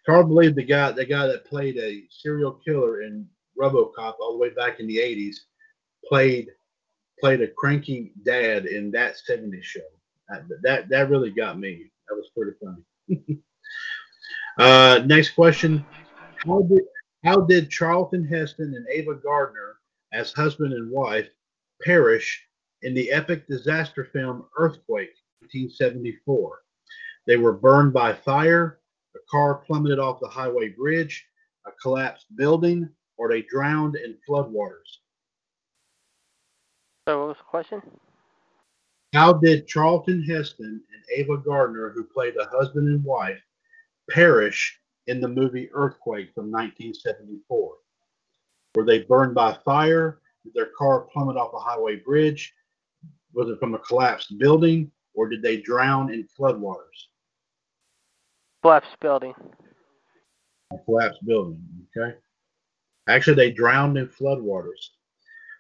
It's 0.07 0.13
hard 0.15 0.27
to 0.27 0.29
believe 0.29 0.55
the 0.55 0.63
guy, 0.63 0.93
the 0.93 1.05
guy 1.05 1.27
that 1.27 1.47
played 1.47 1.77
a 1.79 2.05
serial 2.11 2.61
killer 2.65 3.03
in 3.03 3.27
RoboCop 3.61 4.15
all 4.21 4.35
the 4.35 4.39
way 4.39 4.51
back 4.51 4.79
in 4.79 4.87
the 4.87 4.99
'80s, 4.99 5.35
played 6.09 6.47
played 7.19 7.41
a 7.41 7.49
cranky 7.49 8.13
dad 8.23 8.67
in 8.67 8.93
that 8.93 9.17
'70s 9.29 9.65
show. 9.65 9.81
That 10.29 10.45
that, 10.63 10.89
that 10.91 11.11
really 11.11 11.31
got 11.31 11.59
me. 11.59 11.91
That 12.09 12.15
was 12.15 12.31
pretty 12.37 12.53
funny. 12.63 13.41
uh, 14.61 15.03
next 15.07 15.31
question: 15.31 15.85
How 16.47 16.63
did 16.63 16.85
how 17.25 17.41
did 17.41 17.69
Charlton 17.69 18.25
Heston 18.25 18.75
and 18.77 18.87
Ava 18.89 19.17
Gardner, 19.17 19.79
as 20.13 20.33
husband 20.33 20.73
and 20.73 20.89
wife, 20.89 21.27
perish 21.85 22.47
in 22.83 22.95
the 22.95 23.11
epic 23.11 23.49
disaster 23.49 24.05
film 24.05 24.45
Earthquake, 24.57 25.17
1974? 25.41 26.61
They 27.27 27.37
were 27.37 27.55
burned 27.55 27.93
by 27.93 28.13
fire, 28.13 28.79
car 29.31 29.57
plummeted 29.67 29.99
off 29.99 30.21
the 30.21 30.29
highway 30.29 30.69
bridge, 30.69 31.27
a 31.67 31.71
collapsed 31.83 32.27
building, 32.37 32.89
or 33.17 33.29
they 33.29 33.43
drowned 33.43 33.97
in 33.97 34.17
floodwaters. 34.29 35.01
So, 37.09 37.21
what 37.21 37.29
was 37.29 37.37
the 37.39 37.45
question? 37.45 37.83
How 39.13 39.33
did 39.33 39.67
Charlton 39.67 40.23
Heston 40.23 40.83
and 40.93 41.03
Ava 41.17 41.39
Gardner, 41.39 41.91
who 41.91 42.05
played 42.05 42.35
a 42.37 42.47
husband 42.47 42.89
and 42.89 43.03
wife, 43.05 43.41
perish 44.11 44.79
in 45.07 45.21
the 45.21 45.29
movie 45.29 45.71
Earthquake 45.73 46.35
from 46.35 46.51
1974? 46.51 47.75
Were 48.75 48.85
they 48.85 49.03
burned 49.05 49.35
by 49.35 49.57
fire? 49.65 50.21
Did 50.45 50.55
their 50.55 50.71
car 50.77 51.03
plummet 51.13 51.37
off 51.37 51.55
a 51.55 51.59
highway 51.59 51.97
bridge? 51.97 52.53
Was 53.33 53.49
it 53.49 53.59
from 53.59 53.75
a 53.75 53.79
collapsed 53.79 54.39
building? 54.39 54.91
Or 55.15 55.29
did 55.29 55.41
they 55.41 55.57
drown 55.57 56.13
in 56.13 56.29
floodwaters? 56.39 57.09
Collapsed 58.67 58.99
building. 59.01 59.33
A 60.73 60.79
collapsed 60.85 61.25
building, 61.25 61.63
okay. 61.97 62.17
Actually, 63.09 63.37
they 63.37 63.53
drowned 63.53 63.97
in 63.97 64.09
floodwaters. 64.09 64.89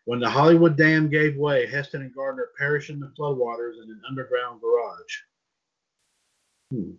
When 0.06 0.18
the 0.18 0.28
Hollywood 0.28 0.76
Dam 0.76 1.08
gave 1.08 1.36
way, 1.36 1.66
Heston 1.66 2.02
and 2.02 2.12
Gardner 2.12 2.48
perished 2.58 2.90
in 2.90 2.98
the 2.98 3.12
floodwaters 3.16 3.74
in 3.80 3.88
an 3.88 4.00
underground 4.08 4.60
garage. 4.60 5.14
Hmm. 6.72 6.90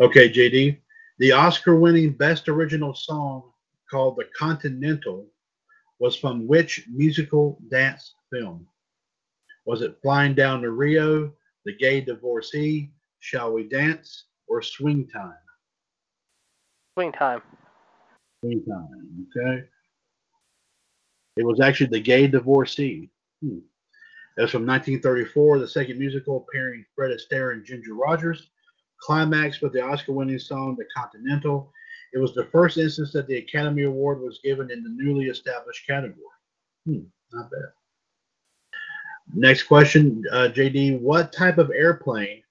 Okay, 0.00 0.28
JD. 0.28 0.78
The 1.20 1.30
Oscar 1.30 1.76
winning 1.76 2.10
Best 2.14 2.48
Original 2.48 2.92
Song 2.92 3.52
called 3.88 4.16
The 4.16 4.26
Continental 4.36 5.28
was 6.00 6.16
from 6.16 6.48
which 6.48 6.88
musical 6.92 7.60
dance 7.70 8.14
film? 8.32 8.66
Was 9.64 9.82
it 9.82 10.00
Flying 10.02 10.34
Down 10.34 10.60
to 10.62 10.72
Rio, 10.72 11.32
The 11.64 11.76
Gay 11.76 12.00
Divorcee, 12.00 12.90
Shall 13.20 13.52
We 13.52 13.68
Dance, 13.68 14.24
or 14.48 14.62
Swing 14.62 15.06
Time? 15.08 15.32
Swing 16.94 17.12
Time. 17.12 17.42
Swing 18.40 18.64
Time, 18.64 19.26
okay. 19.36 19.64
It 21.36 21.44
was 21.44 21.60
actually 21.60 21.86
The 21.86 22.00
Gay 22.00 22.26
Divorcee. 22.26 23.10
Hmm. 23.42 23.58
That's 24.36 24.52
from 24.52 24.66
1934, 24.66 25.58
the 25.58 25.68
second 25.68 25.98
musical 25.98 26.46
pairing 26.52 26.84
Fred 26.94 27.10
Astaire 27.10 27.52
and 27.52 27.64
Ginger 27.64 27.94
Rogers 27.94 28.50
Climax 29.00 29.60
with 29.60 29.72
the 29.72 29.82
Oscar 29.82 30.12
winning 30.12 30.38
song 30.38 30.76
The 30.76 30.84
Continental. 30.96 31.72
It 32.12 32.18
was 32.18 32.34
the 32.34 32.46
first 32.46 32.78
instance 32.78 33.12
that 33.12 33.26
the 33.26 33.38
Academy 33.38 33.84
Award 33.84 34.20
was 34.20 34.40
given 34.42 34.70
in 34.70 34.82
the 34.82 34.90
newly 34.90 35.26
established 35.26 35.86
category. 35.86 36.22
Hmm, 36.86 37.00
not 37.32 37.50
bad. 37.50 37.72
Next 39.34 39.64
question, 39.64 40.24
uh, 40.32 40.48
JD. 40.48 41.00
What 41.00 41.32
type 41.32 41.58
of 41.58 41.70
airplane 41.70 42.42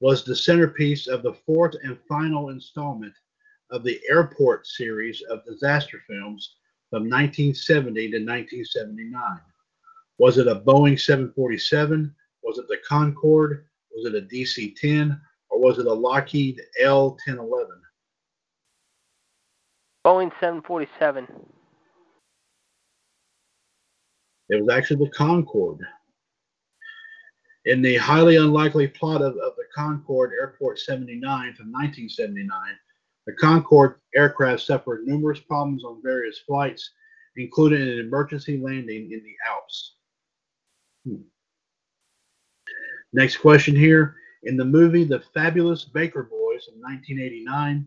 was 0.00 0.24
the 0.24 0.36
centerpiece 0.36 1.06
of 1.06 1.22
the 1.22 1.32
fourth 1.32 1.74
and 1.82 1.98
final 2.08 2.50
installment 2.50 3.14
of 3.70 3.82
the 3.82 4.00
Airport 4.08 4.66
series 4.66 5.22
of 5.30 5.44
disaster 5.44 6.00
films 6.08 6.56
from 6.90 7.02
1970 7.02 8.10
to 8.10 8.18
1979? 8.18 9.22
Was 10.18 10.38
it 10.38 10.46
a 10.46 10.56
Boeing 10.56 10.98
747? 10.98 12.14
Was 12.42 12.58
it 12.58 12.68
the 12.68 12.78
Concorde? 12.88 13.66
Was 13.94 14.06
it 14.06 14.14
a 14.14 14.26
DC 14.26 14.74
10? 14.76 15.20
or 15.50 15.60
was 15.60 15.78
it 15.78 15.86
a 15.86 15.92
Lockheed 15.92 16.60
L1011? 16.82 17.66
Boeing 20.04 20.30
747. 20.40 21.26
It 24.50 24.62
was 24.62 24.74
actually 24.74 25.04
the 25.04 25.10
Concorde. 25.10 25.80
In 27.68 27.82
the 27.82 27.96
highly 27.96 28.36
unlikely 28.36 28.88
plot 28.88 29.20
of, 29.20 29.36
of 29.36 29.54
the 29.56 29.66
Concorde 29.74 30.32
Airport 30.32 30.78
79 30.78 31.20
from 31.52 31.70
1979, 31.70 32.48
the 33.26 33.34
Concorde 33.34 33.96
aircraft 34.14 34.62
suffered 34.62 35.06
numerous 35.06 35.40
problems 35.40 35.84
on 35.84 36.00
various 36.02 36.38
flights, 36.38 36.90
including 37.36 37.82
an 37.82 37.98
emergency 37.98 38.56
landing 38.56 39.12
in 39.12 39.22
the 39.22 39.34
Alps. 39.46 39.96
Hmm. 41.04 41.20
Next 43.12 43.36
question 43.36 43.76
here. 43.76 44.16
In 44.44 44.56
the 44.56 44.64
movie 44.64 45.04
The 45.04 45.20
Fabulous 45.34 45.84
Baker 45.84 46.22
Boys 46.22 46.70
in 46.72 46.80
1989, 46.80 47.86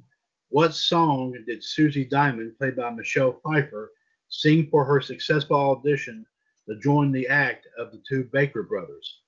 what 0.50 0.76
song 0.76 1.36
did 1.48 1.64
Susie 1.64 2.06
Diamond, 2.06 2.56
played 2.60 2.76
by 2.76 2.92
Michelle 2.92 3.42
Pfeiffer, 3.44 3.94
sing 4.30 4.68
for 4.70 4.86
her 4.86 5.02
successful 5.02 5.58
audition 5.58 6.24
to 6.70 6.80
join 6.80 7.12
the 7.12 7.28
act 7.28 7.66
of 7.80 7.92
the 7.92 8.04
two 8.08 8.30
Baker 8.32 8.62
brothers? 8.62 9.22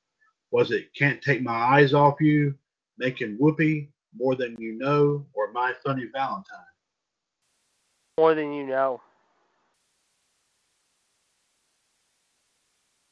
Was 0.53 0.69
it 0.69 0.93
Can't 0.93 1.19
Take 1.19 1.41
My 1.41 1.51
Eyes 1.51 1.95
Off 1.95 2.21
You, 2.21 2.53
Making 2.99 3.37
Whoopee, 3.39 3.89
More 4.15 4.35
Than 4.35 4.55
You 4.59 4.73
Know, 4.73 5.25
or 5.33 5.51
My 5.51 5.73
Funny 5.83 6.05
Valentine? 6.13 6.59
More 8.19 8.35
Than 8.35 8.53
You 8.53 8.67
Know. 8.67 9.01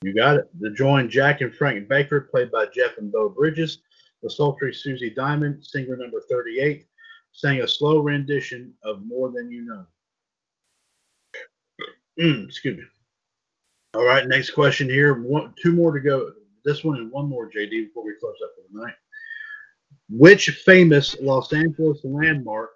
You 0.03 0.13
got 0.13 0.35
it. 0.37 0.49
To 0.61 0.69
join 0.69 1.09
Jack 1.09 1.41
and 1.41 1.53
Frank 1.53 1.87
Baker, 1.87 2.21
played 2.21 2.51
by 2.51 2.67
Jeff 2.67 2.99
and 2.99 3.11
Beau 3.11 3.29
Bridges, 3.29 3.79
the 4.21 4.29
sultry 4.29 4.71
Susie 4.71 5.09
Diamond, 5.09 5.65
singer 5.65 5.97
number 5.97 6.21
38, 6.29 6.85
sang 7.31 7.61
a 7.61 7.67
slow 7.67 8.01
rendition 8.01 8.71
of 8.83 9.03
More 9.03 9.31
Than 9.31 9.49
You 9.49 9.65
Know. 9.65 9.85
Mm, 12.19 12.45
excuse 12.49 12.77
me. 12.77 12.83
All 13.95 14.05
right, 14.05 14.27
next 14.27 14.51
question 14.51 14.87
here. 14.87 15.15
One, 15.15 15.55
two 15.59 15.73
more 15.73 15.91
to 15.91 15.99
go. 15.99 16.33
This 16.63 16.83
one 16.83 16.97
and 16.97 17.11
one 17.11 17.27
more, 17.27 17.49
JD, 17.49 17.69
before 17.87 18.05
we 18.05 18.13
close 18.19 18.35
up 18.43 18.51
for 18.55 18.63
the 18.71 18.85
night. 18.85 18.95
Which 20.09 20.49
famous 20.65 21.15
Los 21.21 21.53
Angeles 21.53 21.99
landmark 22.03 22.71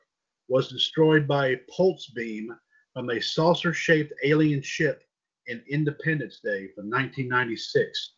was 0.47 0.69
destroyed 0.69 1.27
by 1.27 1.47
a 1.47 1.57
pulse 1.75 2.07
beam 2.15 2.55
from 2.93 3.09
a 3.09 3.21
saucer 3.21 3.73
shaped 3.73 4.13
alien 4.23 4.61
ship 4.61 5.03
in 5.47 5.61
Independence 5.69 6.39
Day 6.43 6.69
from 6.75 6.89
1996? 6.89 8.13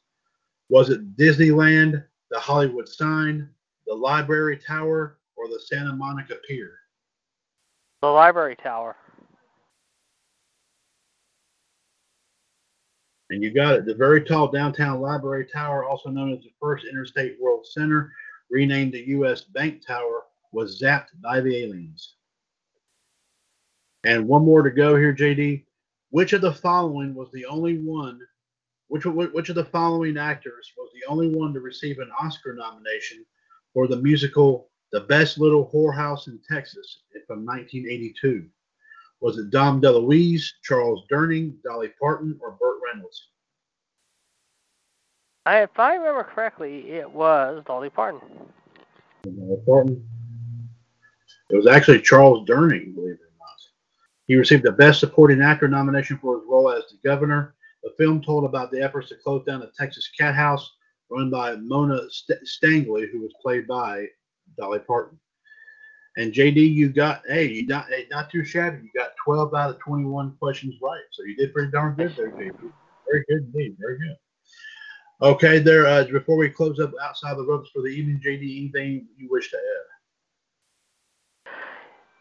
Was 0.70 0.90
it 0.90 1.16
Disneyland, 1.18 2.04
the 2.30 2.40
Hollywood 2.40 2.88
sign, 2.88 3.50
the 3.86 3.94
Library 3.94 4.58
Tower, 4.58 5.20
or 5.36 5.48
the 5.48 5.60
Santa 5.60 5.94
Monica 5.94 6.36
Pier? 6.48 6.74
The 8.02 8.08
Library 8.08 8.56
Tower. 8.56 8.96
And 13.30 13.44
you 13.44 13.54
got 13.54 13.76
it. 13.76 13.86
The 13.86 13.94
very 13.94 14.24
tall 14.24 14.50
downtown 14.50 15.02
library 15.02 15.46
tower, 15.46 15.84
also 15.84 16.10
known 16.10 16.32
as 16.34 16.40
the 16.40 16.52
first 16.62 16.86
Interstate 16.86 17.38
World 17.40 17.66
Center, 17.68 18.12
renamed 18.50 18.94
the 18.94 19.08
U.S. 19.08 19.42
Bank 19.42 19.86
Tower, 19.86 20.24
was 20.54 20.82
zapped 20.82 21.10
by 21.22 21.42
the 21.42 21.64
aliens. 21.64 22.16
And 24.06 24.28
one 24.28 24.46
more 24.46 24.64
to 24.64 24.72
go 24.72 24.96
here, 24.96 25.14
JD. 25.14 25.66
Which 26.12 26.32
of 26.32 26.42
the 26.42 26.54
following 26.54 27.14
was 27.14 27.30
the 27.32 27.46
only 27.46 27.80
one? 27.80 28.20
Which 28.88 29.06
which 29.06 29.50
of 29.50 29.56
the 29.56 29.66
following 29.66 30.18
actors 30.18 30.72
was 30.78 30.90
the 30.94 31.12
only 31.12 31.28
one 31.28 31.54
to 31.54 31.60
receive 31.60 32.00
an 32.00 32.10
Oscar 32.22 32.54
nomination 32.54 33.26
for 33.74 33.88
the 33.88 33.98
musical 33.98 34.70
"The 34.94 35.02
Best 35.02 35.38
Little 35.38 35.70
Whorehouse 35.74 36.28
in 36.28 36.40
Texas" 36.50 37.02
from 37.28 37.46
1982? 37.46 38.48
Was 39.20 39.38
it 39.38 39.50
Dom 39.50 39.82
DeLuise, 39.82 40.44
Charles 40.64 41.04
Durning, 41.12 41.56
Dolly 41.64 41.90
Parton, 42.00 42.38
or 42.42 42.52
Burt 42.52 42.80
Reynolds? 42.86 43.30
I, 45.46 45.64
if 45.64 45.80
I 45.80 45.96
remember 45.96 46.24
correctly, 46.24 46.92
it 46.92 47.10
was 47.10 47.64
Dolly 47.66 47.90
Parton. 47.90 48.20
Dolly 49.24 49.58
Parton. 49.66 50.06
It 51.50 51.56
was 51.56 51.68
actually 51.68 52.02
Charles 52.02 52.48
Durning, 52.48 52.94
believe 52.94 53.14
it 53.14 53.22
or 53.22 53.34
not. 53.40 53.58
He 54.28 54.36
received 54.36 54.64
the 54.64 54.74
Best 54.74 55.00
Supporting 55.00 55.42
Actor 55.42 55.70
nomination 55.70 56.18
for 56.18 56.36
his 56.36 56.46
role 56.48 56.70
as 56.72 56.84
the 56.92 56.98
governor. 57.08 57.56
The 57.84 57.94
film 57.98 58.22
told 58.22 58.44
about 58.44 58.72
the 58.72 58.82
efforts 58.82 59.10
to 59.10 59.16
close 59.16 59.46
down 59.46 59.62
the 59.62 59.72
Texas 59.80 60.10
Cat 60.20 60.36
House 60.36 60.70
run 61.10 61.30
by 61.30 61.56
Mona 61.56 62.02
St- 62.10 62.46
Stangley, 62.46 63.10
who 63.10 63.22
was 63.22 63.34
played 63.42 63.66
by 63.66 64.06
Dolly 64.58 64.80
Parton. 64.80 65.18
And 66.18 66.34
JD, 66.34 66.74
you 66.74 66.90
got 66.90 67.22
hey, 67.28 67.46
you 67.46 67.68
not 67.68 67.88
hey, 67.90 68.08
not 68.10 68.32
too 68.32 68.44
shabby. 68.44 68.80
You 68.84 68.90
got 69.00 69.12
12 69.24 69.54
out 69.54 69.70
of 69.70 69.80
21 69.80 70.36
questions 70.40 70.74
right, 70.82 71.04
so 71.12 71.24
you 71.24 71.36
did 71.36 71.54
pretty 71.54 71.72
darn 71.72 71.94
good 71.94 72.16
there, 72.18 72.32
JD. 72.32 72.52
Very 73.10 73.24
good 73.30 73.54
indeed, 73.54 73.78
very 73.80 74.00
good. 74.00 74.18
Okay, 75.22 75.60
there. 75.60 75.86
Uh, 75.86 76.04
before 76.06 76.38
we 76.38 76.50
close 76.50 76.80
up 76.80 76.92
outside 77.04 77.38
the 77.38 77.46
ropes 77.46 77.70
for 77.70 77.84
the 77.84 77.90
evening, 77.90 78.20
JD, 78.24 78.60
anything 78.60 79.08
you 79.16 79.28
wish 79.30 79.52
to 79.52 79.58
add? 79.58 79.97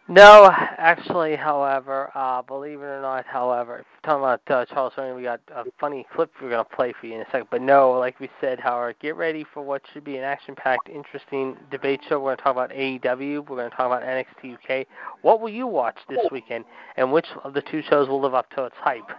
No, 0.09 0.49
actually, 0.53 1.35
however, 1.35 2.13
uh, 2.15 2.41
believe 2.41 2.81
it 2.81 2.85
or 2.85 3.03
not, 3.03 3.27
however, 3.27 3.85
talking 4.05 4.23
about 4.23 4.41
uh, 4.49 4.65
Charles 4.73 4.93
Durning, 4.97 5.17
we 5.17 5.25
got 5.25 5.41
a 5.53 5.65
funny 5.81 6.07
clip 6.15 6.31
we're 6.41 6.51
going 6.51 6.65
to 6.65 6.77
play 6.77 6.95
for 7.01 7.07
you 7.07 7.17
in 7.17 7.23
a 7.23 7.25
second. 7.27 7.49
But 7.51 7.61
no, 7.61 7.91
like 7.91 8.21
we 8.21 8.31
said, 8.41 8.61
Howard, 8.61 8.95
get 9.01 9.17
ready 9.17 9.45
for 9.53 9.63
what 9.65 9.83
should 9.93 10.05
be 10.05 10.17
an 10.17 10.23
action-packed, 10.23 10.89
interesting 10.89 11.57
debate 11.73 12.03
show. 12.09 12.21
We're 12.21 12.37
going 12.37 12.37
to 12.37 12.43
talk 12.45 12.53
about 12.53 12.71
AEW. 12.71 13.49
We're 13.49 13.57
going 13.57 13.71
to 13.71 13.77
talk 13.77 13.87
about 13.87 14.05
NXT 14.05 14.55
UK. 14.55 14.87
What 15.23 15.41
will 15.41 15.49
you 15.49 15.67
watch 15.67 15.99
this 16.09 16.25
weekend, 16.31 16.67
and 16.97 17.11
which 17.13 17.27
of 17.43 17.53
the 17.53 17.63
two 17.63 17.83
shows 17.91 18.09
will 18.09 18.21
live 18.21 18.35
up 18.35 18.49
to 18.51 18.65
its 18.65 18.77
hype? 18.79 19.11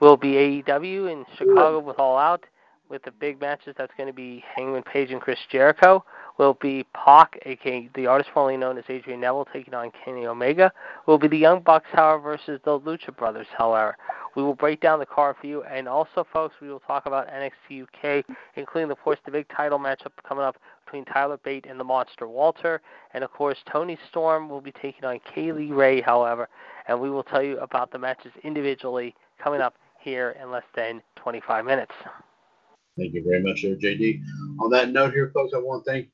Will 0.00 0.16
be 0.16 0.32
AEW 0.66 1.12
in 1.12 1.24
Chicago 1.38 1.78
with 1.78 2.00
All 2.00 2.18
Out? 2.18 2.44
with 2.92 3.02
the 3.04 3.10
big 3.10 3.40
matches, 3.40 3.74
that's 3.78 3.92
going 3.96 4.06
to 4.06 4.12
be 4.12 4.44
Hangman 4.54 4.82
Page 4.82 5.10
and 5.10 5.20
Chris 5.20 5.38
Jericho. 5.50 6.04
Will 6.38 6.54
be 6.54 6.84
Pac, 6.94 7.38
aka 7.44 7.88
the 7.94 8.06
artist 8.06 8.30
formerly 8.32 8.56
known 8.56 8.78
as 8.78 8.84
Adrian 8.88 9.20
Neville, 9.20 9.46
taking 9.52 9.74
on 9.74 9.92
Kenny 10.04 10.26
Omega. 10.26 10.72
Will 11.06 11.18
be 11.18 11.28
the 11.28 11.38
Young 11.38 11.60
Bucks, 11.60 11.88
however, 11.92 12.22
versus 12.22 12.60
the 12.64 12.78
Lucha 12.80 13.16
Brothers, 13.16 13.46
however. 13.56 13.96
We 14.34 14.42
will 14.42 14.54
break 14.54 14.80
down 14.80 14.98
the 14.98 15.06
card 15.06 15.36
for 15.40 15.46
you, 15.46 15.62
and 15.64 15.86
also, 15.86 16.26
folks, 16.32 16.54
we 16.60 16.70
will 16.70 16.80
talk 16.80 17.04
about 17.06 17.28
NXT 17.28 17.82
UK, 17.82 18.24
including, 18.56 18.90
of 18.90 18.98
course, 19.00 19.18
the 19.24 19.30
big 19.30 19.46
title 19.54 19.78
matchup 19.78 20.12
coming 20.26 20.44
up 20.44 20.56
between 20.84 21.04
Tyler 21.04 21.38
Bate 21.44 21.66
and 21.68 21.78
the 21.78 21.84
Monster 21.84 22.26
Walter, 22.26 22.80
and 23.12 23.22
of 23.22 23.30
course, 23.32 23.58
Toni 23.70 23.98
Storm 24.08 24.48
will 24.48 24.60
be 24.60 24.72
taking 24.72 25.04
on 25.04 25.20
Kay 25.34 25.52
Lee 25.52 25.72
Ray, 25.72 26.00
however, 26.00 26.48
and 26.88 27.00
we 27.00 27.10
will 27.10 27.22
tell 27.22 27.42
you 27.42 27.58
about 27.58 27.90
the 27.92 27.98
matches 27.98 28.32
individually 28.42 29.14
coming 29.42 29.60
up 29.60 29.74
here 30.00 30.36
in 30.42 30.50
less 30.50 30.64
than 30.74 31.02
25 31.16 31.64
minutes. 31.64 31.92
Thank 32.98 33.14
you 33.14 33.24
very 33.24 33.42
much, 33.42 33.62
there, 33.62 33.74
JD. 33.74 34.22
On 34.60 34.70
that 34.70 34.90
note, 34.90 35.14
here, 35.14 35.30
folks, 35.32 35.54
I 35.54 35.58
want 35.58 35.84
to 35.84 35.90
thank 35.90 36.08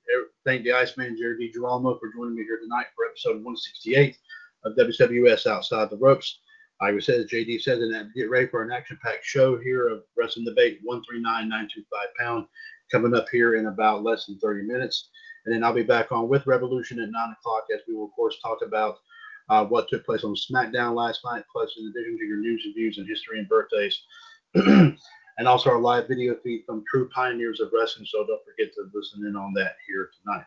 thank 0.45 0.62
the 0.62 0.72
Iceman 0.72 1.16
Jared 1.18 1.41
DiGirolamo 1.41 1.99
for 1.99 2.12
joining 2.14 2.37
me 2.37 2.45
here 2.45 2.61
tonight 2.61 2.87
for 2.95 3.07
episode 3.07 3.43
168 3.43 4.16
of 4.64 4.76
WWS 4.76 5.47
Outside 5.47 5.91
the 5.91 5.97
Ropes. 5.97 6.39
Like 6.81 6.95
I 6.95 6.99
said, 7.01 7.20
as 7.20 7.26
JD 7.26 7.61
said, 7.62 7.79
and 7.79 8.14
get 8.14 8.31
ready 8.31 8.47
for 8.47 8.62
an 8.62 8.70
action-packed 8.70 9.24
show 9.24 9.59
here 9.59 9.89
of 9.89 10.05
Wrestling 10.16 10.45
Debate 10.45 10.79
139925 10.85 12.09
pound 12.16 12.47
coming 12.93 13.14
up 13.14 13.26
here 13.33 13.57
in 13.57 13.66
about 13.66 14.05
less 14.05 14.26
than 14.26 14.39
30 14.39 14.62
minutes. 14.62 15.11
And 15.45 15.55
then 15.55 15.64
I'll 15.64 15.74
be 15.74 15.83
back 15.83 16.12
on 16.12 16.29
with 16.29 16.47
Revolution 16.47 17.01
at 17.01 17.11
9 17.11 17.35
o'clock 17.41 17.64
as 17.74 17.81
we 17.89 17.95
will, 17.95 18.05
of 18.05 18.12
course, 18.12 18.39
talk 18.41 18.59
about 18.64 18.99
uh, 19.49 19.64
what 19.64 19.89
took 19.89 20.07
place 20.07 20.22
on 20.22 20.37
SmackDown 20.37 20.95
last 20.95 21.20
night, 21.24 21.43
plus 21.53 21.74
in 21.76 21.87
addition 21.87 22.18
to 22.18 22.24
your 22.24 22.37
news 22.37 22.62
and 22.64 22.74
views 22.74 22.99
and 22.99 23.09
history 23.09 23.41
and 23.41 23.49
birthdays. 23.49 24.01
and 25.39 25.47
also 25.47 25.70
our 25.70 25.80
live 25.80 26.09
video 26.09 26.34
feed 26.43 26.64
from 26.66 26.84
True 26.89 27.09
Pioneers 27.09 27.61
of 27.61 27.70
Wrestling. 27.72 28.07
So 28.07 28.26
don't 28.26 28.41
forget 28.45 28.74
to 28.74 28.91
listen 28.93 29.24
in 29.26 29.36
on 29.36 29.55
that 29.55 29.76
here 29.86 30.11
tonight. 30.22 30.45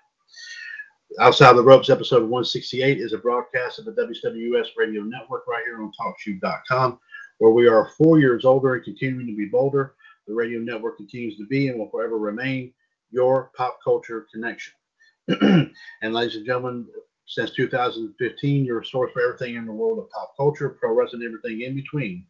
Outside 1.20 1.54
the 1.54 1.64
Ropes, 1.64 1.90
episode 1.90 2.24
168 2.24 3.00
is 3.00 3.14
a 3.14 3.18
broadcast 3.18 3.80
of 3.80 3.86
the 3.86 3.92
WWS 3.92 4.68
Radio 4.78 5.02
Network 5.02 5.48
right 5.48 5.64
here 5.66 5.82
on 5.82 5.92
TalkShoe.com, 6.00 7.00
where 7.40 7.52
we 7.52 7.68
are 7.68 7.92
four 7.98 8.20
years 8.20 8.46
older 8.46 8.76
and 8.76 8.84
continuing 8.84 9.28
to 9.28 9.36
be 9.36 9.46
bolder. 9.46 9.96
The 10.28 10.34
radio 10.34 10.60
network 10.60 10.98
continues 10.98 11.38
to 11.38 11.48
be 11.48 11.68
and 11.68 11.80
will 11.80 11.90
forever 11.90 12.18
remain 12.18 12.74
your 13.12 13.52
pop 13.56 13.80
culture 13.84 14.28
connection. 14.32 14.74
and 15.28 16.14
ladies 16.14 16.36
and 16.36 16.46
gentlemen, 16.46 16.88
since 17.26 17.52
2015, 17.52 18.66
your 18.66 18.84
source 18.84 19.12
for 19.14 19.22
everything 19.22 19.56
in 19.56 19.66
the 19.66 19.72
world 19.72 20.00
of 20.00 20.10
pop 20.12 20.36
culture, 20.38 20.70
pro 20.70 20.94
wrestling, 20.94 21.24
everything 21.24 21.62
in 21.62 21.76
between. 21.76 22.26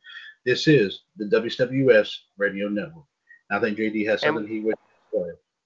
This 0.46 0.68
is 0.68 1.02
the 1.18 1.26
WWS 1.26 2.10
Radio 2.38 2.68
Network. 2.68 3.06
I 3.52 3.60
think 3.60 3.78
JD 3.78 4.08
has 4.08 4.22
something 4.22 4.46
and, 4.46 4.52
he 4.52 4.60
would 4.62 4.76
say. 5.14 5.20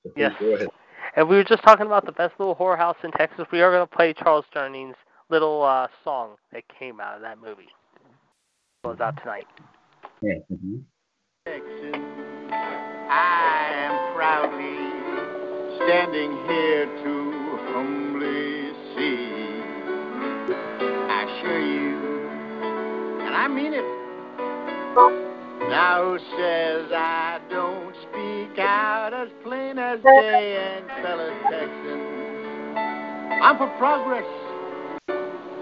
So 0.04 0.12
yes. 0.18 0.34
Go 0.40 0.56
ahead. 0.56 0.68
And 1.16 1.30
we 1.30 1.38
were 1.38 1.44
just 1.44 1.64
talking 1.64 1.86
about 1.86 2.06
the 2.06 2.12
best 2.12 2.34
little 2.40 2.56
whorehouse 2.56 2.96
in 3.04 3.12
Texas. 3.12 3.46
We 3.52 3.62
are 3.62 3.72
going 3.72 3.88
to 3.88 3.96
play 3.96 4.14
Charles 4.14 4.44
Durning's 4.54 4.96
little 5.30 5.64
uh, 5.64 5.88
song 6.04 6.32
that 6.52 6.64
came 6.78 7.00
out 7.00 7.16
of 7.16 7.22
that 7.22 7.40
movie. 7.40 7.70
It 8.84 8.88
was 8.88 9.00
out 9.00 9.18
tonight. 9.22 9.48
Yeah. 10.22 10.34
Mm-hmm. 10.52 10.78
Texas, 11.46 11.96
I 12.52 13.70
am 13.72 14.16
proudly 14.16 14.96
standing 15.86 16.32
here 16.48 16.86
to 16.86 17.58
humbly 17.72 18.74
see. 18.96 19.36
I 21.08 21.24
assure 21.24 21.62
you, 21.62 23.26
and 23.26 23.36
I 23.36 23.48
mean 23.48 23.74
it. 23.74 24.05
Now 24.96 26.18
says 26.38 26.90
I 26.94 27.42
don't 27.50 27.94
speak 28.04 28.58
out 28.60 29.14
as 29.14 29.28
plain 29.44 29.78
as 29.78 30.02
day 30.02 30.78
and 30.78 30.88
fellow 31.04 31.30
Texans. 31.52 32.78
I'm 33.44 33.58
for 33.58 33.68
progress 33.78 34.24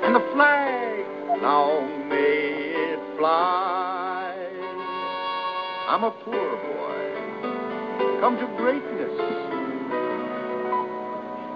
and 0.03 0.13
the 0.13 0.19
flag, 0.34 1.05
long 1.41 2.09
may 2.09 2.73
it 2.75 3.17
fly. 3.17 4.36
I'm 5.89 6.03
a 6.03 6.11
poor 6.11 6.57
boy, 6.61 8.19
come 8.21 8.38
to 8.38 8.45
greatness. 8.55 9.17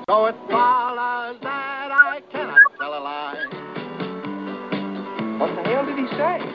So 0.10 0.26
it 0.26 0.36
follows 0.50 1.38
that 1.44 1.90
I 1.92 2.22
cannot 2.32 2.62
tell 2.80 2.98
a 2.98 3.02
lie. 3.04 3.46
What 5.38 5.56
the 5.56 5.62
hell 5.70 5.86
did 5.86 5.98
he 6.00 6.08
say? 6.18 6.47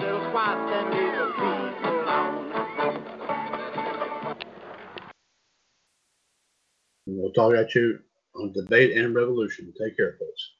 Little 0.00 0.32
then 0.70 0.90
leave 0.90 1.12
the 1.12 1.90
alone. 1.90 2.52
We'll 7.06 7.32
talk 7.32 7.54
at 7.54 7.74
you 7.74 7.98
on 8.34 8.52
debate 8.52 8.96
and 8.96 9.14
revolution. 9.14 9.72
Take 9.78 9.96
care, 9.96 10.16
folks. 10.18 10.59